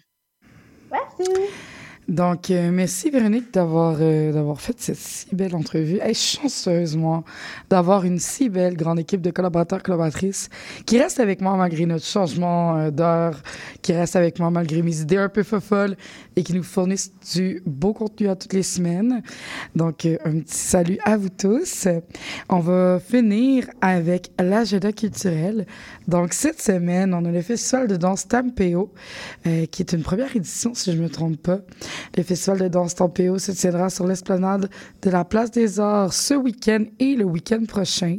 Merci. 0.91 1.78
Donc, 2.10 2.49
euh, 2.49 2.72
merci 2.72 3.12
Véronique 3.12 3.53
d'avoir 3.53 3.97
euh, 4.01 4.34
d'avoir 4.34 4.60
fait 4.60 4.74
cette 4.80 4.97
si 4.97 5.28
belle 5.36 5.53
entrevue. 5.53 5.99
Hey, 6.01 6.16
chanceuse, 6.16 6.97
moi, 6.97 7.24
d'avoir 7.70 8.03
une 8.03 8.18
si 8.18 8.49
belle 8.49 8.76
grande 8.76 8.97
équipe 8.97 9.22
de 9.22 9.30
collaborateurs, 9.30 9.84
collaboratrices 9.84 10.49
qui 10.88 10.97
restent 10.97 11.20
avec 11.20 11.39
moi 11.39 11.55
malgré 11.55 11.86
notre 11.86 12.05
changement 12.05 12.78
euh, 12.78 12.89
d'heure, 12.89 13.43
qui 13.84 13.93
restent 13.93 14.16
avec 14.16 14.39
moi 14.39 14.49
malgré 14.49 14.82
mes 14.82 15.01
idées 15.01 15.18
un 15.18 15.30
peu 15.30 15.43
folles 15.43 15.95
et 16.36 16.43
qui 16.43 16.53
nous 16.53 16.64
fournissent 16.64 17.12
du 17.36 17.62
beau 17.66 17.93
contenu 17.93 18.28
à 18.30 18.36
toutes 18.36 18.53
les 18.53 18.64
semaines. 18.64 19.22
Donc, 19.76 20.05
euh, 20.05 20.18
un 20.26 20.39
petit 20.39 20.57
salut 20.57 20.97
à 21.05 21.18
vous 21.18 21.30
tous. 21.30 21.88
On 22.49 22.60
va 22.60 22.99
finir 22.99 23.68
avec 23.82 24.32
l'agenda 24.39 24.91
culturel. 24.91 25.68
Donc, 26.07 26.34
cette 26.34 26.62
semaine, 26.62 27.14
on 27.14 27.26
a 27.26 27.32
le 27.32 27.41
Festival 27.41 27.88
de 27.88 27.97
danse 27.97 28.28
Tampeo, 28.28 28.91
euh, 29.45 29.66
qui 29.66 29.82
est 29.82 29.93
une 29.93 30.01
première 30.01 30.36
édition, 30.36 30.74
si 30.74 30.91
je 30.91 30.97
ne 30.97 31.03
me 31.03 31.10
trompe 31.10 31.38
pas. 31.38 31.60
Le 32.17 32.23
Festival 32.23 32.59
de 32.59 32.67
danse 32.67 32.95
Tampeo 32.95 33.37
se 33.39 33.51
tiendra 33.51 33.89
sur 33.89 34.05
l'esplanade 34.07 34.69
de 35.01 35.09
la 35.09 35.23
Place 35.25 35.51
des 35.51 35.79
Arts 35.79 36.13
ce 36.13 36.33
week-end 36.33 36.83
et 36.99 37.15
le 37.15 37.25
week-end 37.25 37.63
prochain. 37.67 38.17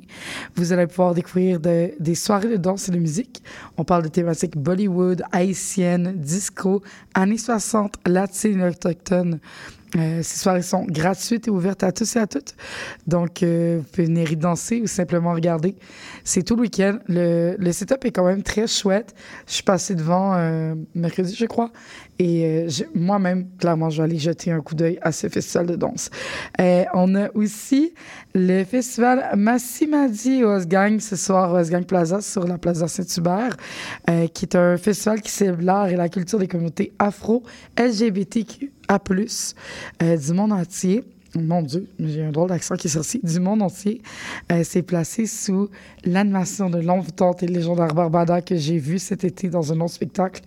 Vous 0.56 0.72
allez 0.72 0.86
pouvoir 0.86 1.14
découvrir 1.14 1.60
de- 1.60 1.92
des 1.98 2.14
soirées 2.14 2.48
de 2.48 2.56
danse 2.56 2.88
et 2.88 2.92
de 2.92 2.98
musique. 2.98 3.42
On 3.76 3.84
parle 3.84 4.04
de 4.04 4.08
thématiques 4.08 4.56
Bollywood, 4.56 5.22
haïtienne, 5.32 6.14
disco, 6.16 6.82
années 7.14 7.38
60, 7.38 7.94
latine 8.06 8.60
et 8.60 8.68
autochtone. 8.68 9.40
Euh, 9.96 10.20
ces 10.22 10.38
soirées 10.38 10.62
sont 10.62 10.84
gratuites 10.84 11.48
et 11.48 11.50
ouvertes 11.50 11.82
à 11.82 11.90
tous 11.90 12.14
et 12.14 12.20
à 12.20 12.26
toutes. 12.28 12.54
Donc, 13.08 13.42
euh, 13.42 13.78
vous 13.78 13.84
pouvez 13.90 14.04
venir 14.06 14.30
y 14.30 14.36
danser 14.36 14.80
ou 14.80 14.86
simplement 14.86 15.32
regarder. 15.32 15.74
C'est 16.22 16.44
tout 16.44 16.54
le 16.54 16.62
week-end. 16.62 16.98
Le, 17.08 17.56
le 17.58 17.72
setup 17.72 18.04
est 18.04 18.12
quand 18.12 18.24
même 18.24 18.44
très 18.44 18.68
chouette. 18.68 19.14
Je 19.48 19.54
suis 19.54 19.62
passée 19.64 19.96
devant 19.96 20.34
euh, 20.34 20.76
mercredi, 20.94 21.34
je 21.36 21.46
crois. 21.46 21.72
Et 22.20 22.44
euh, 22.44 22.68
moi-même, 22.94 23.48
clairement, 23.58 23.88
je 23.88 23.96
vais 23.96 24.04
aller 24.04 24.18
jeter 24.18 24.52
un 24.52 24.60
coup 24.60 24.74
d'œil 24.74 24.98
à 25.00 25.10
ce 25.10 25.26
festival 25.30 25.66
de 25.66 25.74
danse. 25.74 26.10
Euh, 26.60 26.84
on 26.92 27.14
a 27.14 27.30
aussi 27.34 27.94
le 28.34 28.62
festival 28.64 29.30
Massimadi 29.38 30.44
Osgang 30.44 31.00
ce 31.00 31.16
soir 31.16 31.54
Osgang 31.54 31.86
Plaza 31.86 32.20
sur 32.20 32.46
la 32.46 32.58
Plaza 32.58 32.88
Saint-Hubert, 32.88 33.56
euh, 34.10 34.26
qui 34.26 34.44
est 34.44 34.54
un 34.54 34.76
festival 34.76 35.22
qui 35.22 35.30
célèbre 35.30 35.62
l'art 35.62 35.88
et 35.88 35.96
la 35.96 36.10
culture 36.10 36.38
des 36.38 36.46
communautés 36.46 36.92
afro, 36.98 37.42
LGBTQA+, 37.78 38.98
du 40.00 40.32
monde 40.34 40.52
entier. 40.52 41.02
Mon 41.36 41.62
Dieu, 41.62 41.86
j'ai 42.00 42.24
un 42.24 42.32
drôle 42.32 42.48
d'accent 42.48 42.74
qui 42.74 42.88
est 42.88 42.90
sorti. 42.90 43.20
Du 43.22 43.38
monde 43.38 43.62
entier. 43.62 44.02
Euh, 44.50 44.62
c'est 44.64 44.82
placé 44.82 45.26
sous 45.26 45.68
l'animation 46.04 46.68
de 46.70 46.78
longue 46.80 47.06
tante 47.14 47.44
et 47.44 47.46
légendaire 47.46 47.94
Barbada 47.94 48.42
que 48.42 48.56
j'ai 48.56 48.78
vu 48.78 48.98
cet 48.98 49.22
été 49.22 49.48
dans 49.48 49.72
un 49.72 49.80
autre 49.80 49.92
spectacle. 49.94 50.42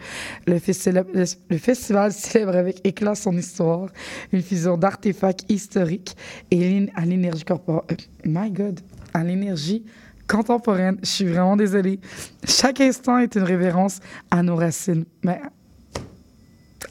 Le, 0.45 0.55
festi- 0.59 0.91
le- 0.91 1.25
le 1.49 1.57
festival 1.57 2.11
célèbre 2.11 2.55
avec 2.57 2.85
éclat 2.85 3.15
son 3.15 3.37
histoire, 3.37 3.87
une 4.33 4.41
fusion 4.41 4.77
d'artefacts 4.77 5.45
historiques 5.49 6.17
et 6.51 6.89
à 6.95 7.05
l'énergie 7.05 7.45
corporelle. 7.45 7.97
my 8.25 8.51
God, 8.51 8.81
à 9.13 9.23
l'énergie 9.23 9.85
contemporaine. 10.27 10.97
Je 11.01 11.07
suis 11.09 11.25
vraiment 11.25 11.55
désolée. 11.55 11.99
Chaque 12.45 12.81
instant 12.81 13.19
est 13.19 13.35
une 13.35 13.43
révérence 13.43 13.99
à 14.31 14.43
nos 14.43 14.57
racines. 14.57 15.05
Mais 15.23 15.39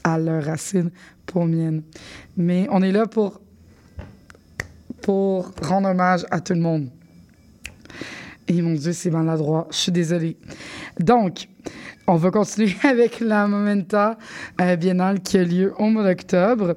à 0.03 0.17
leurs 0.17 0.43
racines, 0.45 0.89
pour 1.27 1.45
miennes. 1.45 1.83
Mais 2.35 2.67
on 2.71 2.81
est 2.81 2.91
là 2.91 3.05
pour 3.05 3.39
pour 5.03 5.51
rendre 5.61 5.89
hommage 5.89 6.25
à 6.31 6.39
tout 6.39 6.53
le 6.53 6.61
monde. 6.61 6.89
Et 8.47 8.61
mon 8.61 8.73
Dieu, 8.73 8.93
c'est 8.93 9.11
maladroit. 9.11 9.67
Je 9.69 9.77
suis 9.77 9.91
désolée. 9.91 10.37
Donc, 10.99 11.47
on 12.07 12.15
va 12.15 12.31
continuer 12.31 12.73
avec 12.83 13.19
la 13.19 13.47
Momenta 13.47 14.17
euh, 14.59 14.75
Biennale 14.75 15.21
qui 15.21 15.37
a 15.37 15.43
lieu 15.43 15.73
au 15.77 15.85
mois 15.85 16.03
d'octobre. 16.03 16.75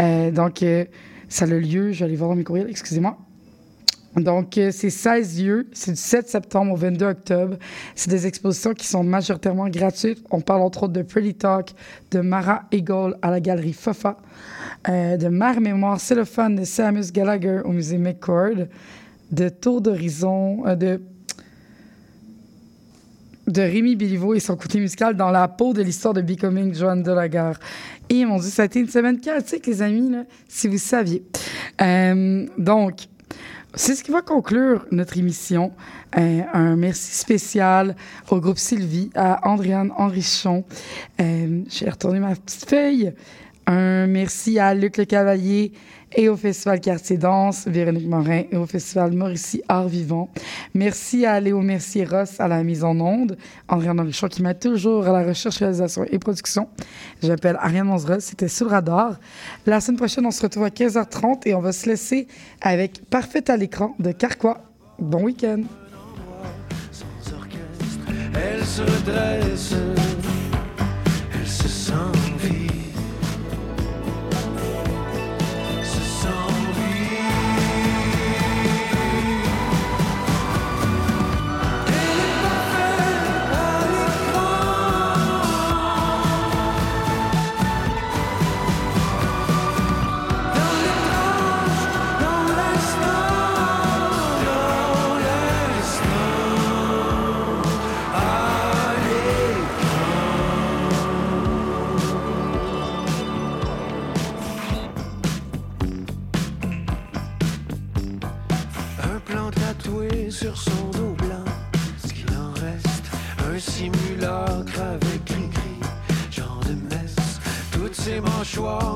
Euh, 0.00 0.30
donc, 0.30 0.62
euh, 0.62 0.84
ça 1.28 1.44
a 1.44 1.48
lieu, 1.48 1.92
aller 2.00 2.16
voir 2.16 2.30
dans 2.30 2.36
mes 2.36 2.44
courriels, 2.44 2.68
excusez-moi. 2.68 3.16
Donc, 4.20 4.58
euh, 4.58 4.70
c'est 4.72 4.90
16 4.90 5.42
lieux. 5.42 5.66
C'est 5.72 5.92
du 5.92 5.96
7 5.96 6.28
septembre 6.28 6.72
au 6.72 6.76
22 6.76 7.06
octobre. 7.06 7.56
C'est 7.94 8.10
des 8.10 8.26
expositions 8.26 8.74
qui 8.74 8.86
sont 8.86 9.02
majoritairement 9.02 9.68
gratuites. 9.68 10.24
On 10.30 10.40
parle 10.40 10.62
entre 10.62 10.84
autres 10.84 10.92
de 10.92 11.02
Pretty 11.02 11.34
Talk, 11.34 11.70
de 12.10 12.20
Mara 12.20 12.64
Eagle 12.72 13.16
à 13.22 13.30
la 13.30 13.40
galerie 13.40 13.72
Fofa, 13.72 14.16
euh, 14.88 15.16
de 15.16 15.28
Mère 15.28 15.60
Mémoire 15.60 16.00
Cellophane 16.00 16.56
de 16.56 16.64
Samus 16.64 17.12
Gallagher 17.12 17.60
au 17.64 17.72
musée 17.72 17.98
McCord, 17.98 18.66
de 19.30 19.48
Tour 19.48 19.80
d'Horizon, 19.80 20.66
euh, 20.66 20.74
de 20.74 21.00
de 23.46 23.62
Rémi 23.62 23.96
Béliveau 23.96 24.34
et 24.34 24.40
son 24.40 24.56
côté 24.56 24.78
musical 24.78 25.16
dans 25.16 25.30
la 25.30 25.48
peau 25.48 25.72
de 25.72 25.80
l'histoire 25.80 26.12
de 26.12 26.20
Becoming 26.20 26.74
Joanne 26.74 27.02
de 27.02 27.12
la 27.12 27.30
Gare. 27.30 27.58
Et 28.10 28.26
mon 28.26 28.38
Dieu, 28.38 28.50
ça 28.50 28.62
a 28.62 28.64
été 28.66 28.78
une 28.78 28.88
semaine 28.88 29.18
chaotique, 29.20 29.66
les 29.66 29.80
amis, 29.80 30.12
si 30.48 30.68
vous 30.68 30.76
saviez. 30.76 31.24
Euh, 31.80 32.46
donc, 32.58 33.08
c'est 33.74 33.94
ce 33.94 34.02
qui 34.02 34.10
va 34.10 34.22
conclure 34.22 34.86
notre 34.90 35.18
émission. 35.18 35.72
Euh, 36.18 36.40
un 36.52 36.76
merci 36.76 37.14
spécial 37.14 37.96
au 38.30 38.40
groupe 38.40 38.58
Sylvie, 38.58 39.10
à 39.14 39.46
Andréane 39.48 39.92
Henrichon. 39.96 40.64
Euh, 41.20 41.62
J'ai 41.68 41.88
retourné 41.88 42.18
ma 42.18 42.34
petite 42.34 42.68
feuille. 42.68 43.12
Un 43.66 44.06
merci 44.06 44.58
à 44.58 44.74
Luc 44.74 44.96
Le 44.96 45.04
Cavalier 45.04 45.72
et 46.14 46.28
au 46.28 46.36
Festival 46.36 46.80
Quartier 46.80 47.16
Danse, 47.16 47.66
Véronique 47.66 48.06
Morin 48.06 48.42
et 48.50 48.56
au 48.56 48.66
Festival 48.66 49.12
Mauricie 49.12 49.62
Art 49.68 49.88
Vivant. 49.88 50.28
Merci 50.74 51.26
à 51.26 51.40
Léo 51.40 51.60
Mercier-Ross 51.60 52.40
à 52.40 52.48
la 52.48 52.62
mise 52.62 52.84
en 52.84 52.98
onde, 52.98 53.36
Andréane 53.68 54.00
Henrichon 54.00 54.28
qui 54.28 54.42
m'aide 54.42 54.58
toujours 54.58 55.06
à 55.06 55.12
la 55.12 55.26
recherche, 55.26 55.58
réalisation 55.58 56.04
et 56.10 56.18
production. 56.18 56.68
J'appelle 57.22 57.56
Ariane 57.60 57.86
Monzera, 57.86 58.20
c'était 58.20 58.48
sous 58.48 58.64
le 58.64 58.70
radar. 58.70 59.18
La 59.66 59.80
semaine 59.80 59.98
prochaine, 59.98 60.26
on 60.26 60.30
se 60.30 60.42
retrouve 60.42 60.64
à 60.64 60.70
15h30 60.70 61.46
et 61.46 61.54
on 61.54 61.60
va 61.60 61.72
se 61.72 61.88
laisser 61.88 62.26
avec 62.60 63.02
Parfait 63.10 63.50
à 63.50 63.56
l'écran 63.56 63.94
de 63.98 64.12
Carquois. 64.12 64.58
Bon 64.98 65.24
week-end. 65.24 65.62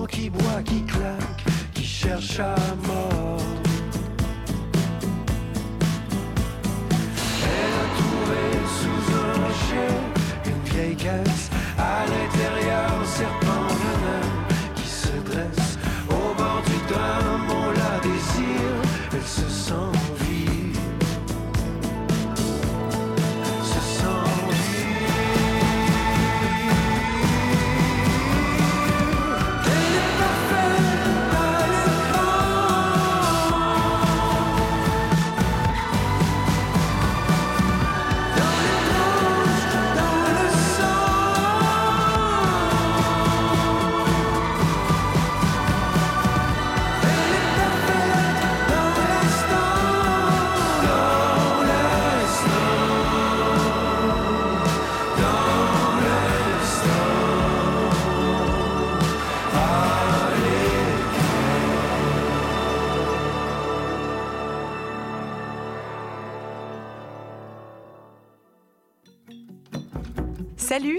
Qui 0.08 0.28
boit, 0.28 0.62
qui 0.64 0.82
claquent, 0.82 1.44
qui 1.74 1.84
cherchent 1.84 2.40
à 2.40 2.56
mort. 2.86 3.38
Elle 7.44 7.74
a 7.82 7.86
trouvé 7.98 8.42
sous 8.78 9.02
un 9.14 9.32
rocher 9.44 9.92
une 10.46 10.62
vieille 10.72 10.96
caisse, 10.96 11.48
à 11.78 12.04
l'intérieur, 12.06 12.41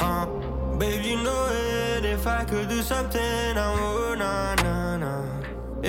Uh, 0.00 0.26
babe, 0.78 1.04
you 1.04 1.16
know 1.22 1.48
it. 1.52 2.04
If 2.06 2.26
I 2.26 2.44
could 2.44 2.68
do 2.68 2.82
something, 2.82 3.20
I 3.20 3.68
would. 3.80 4.18
Nah, 4.18 4.54
nah, 4.56 4.96
nah. 4.96 5.39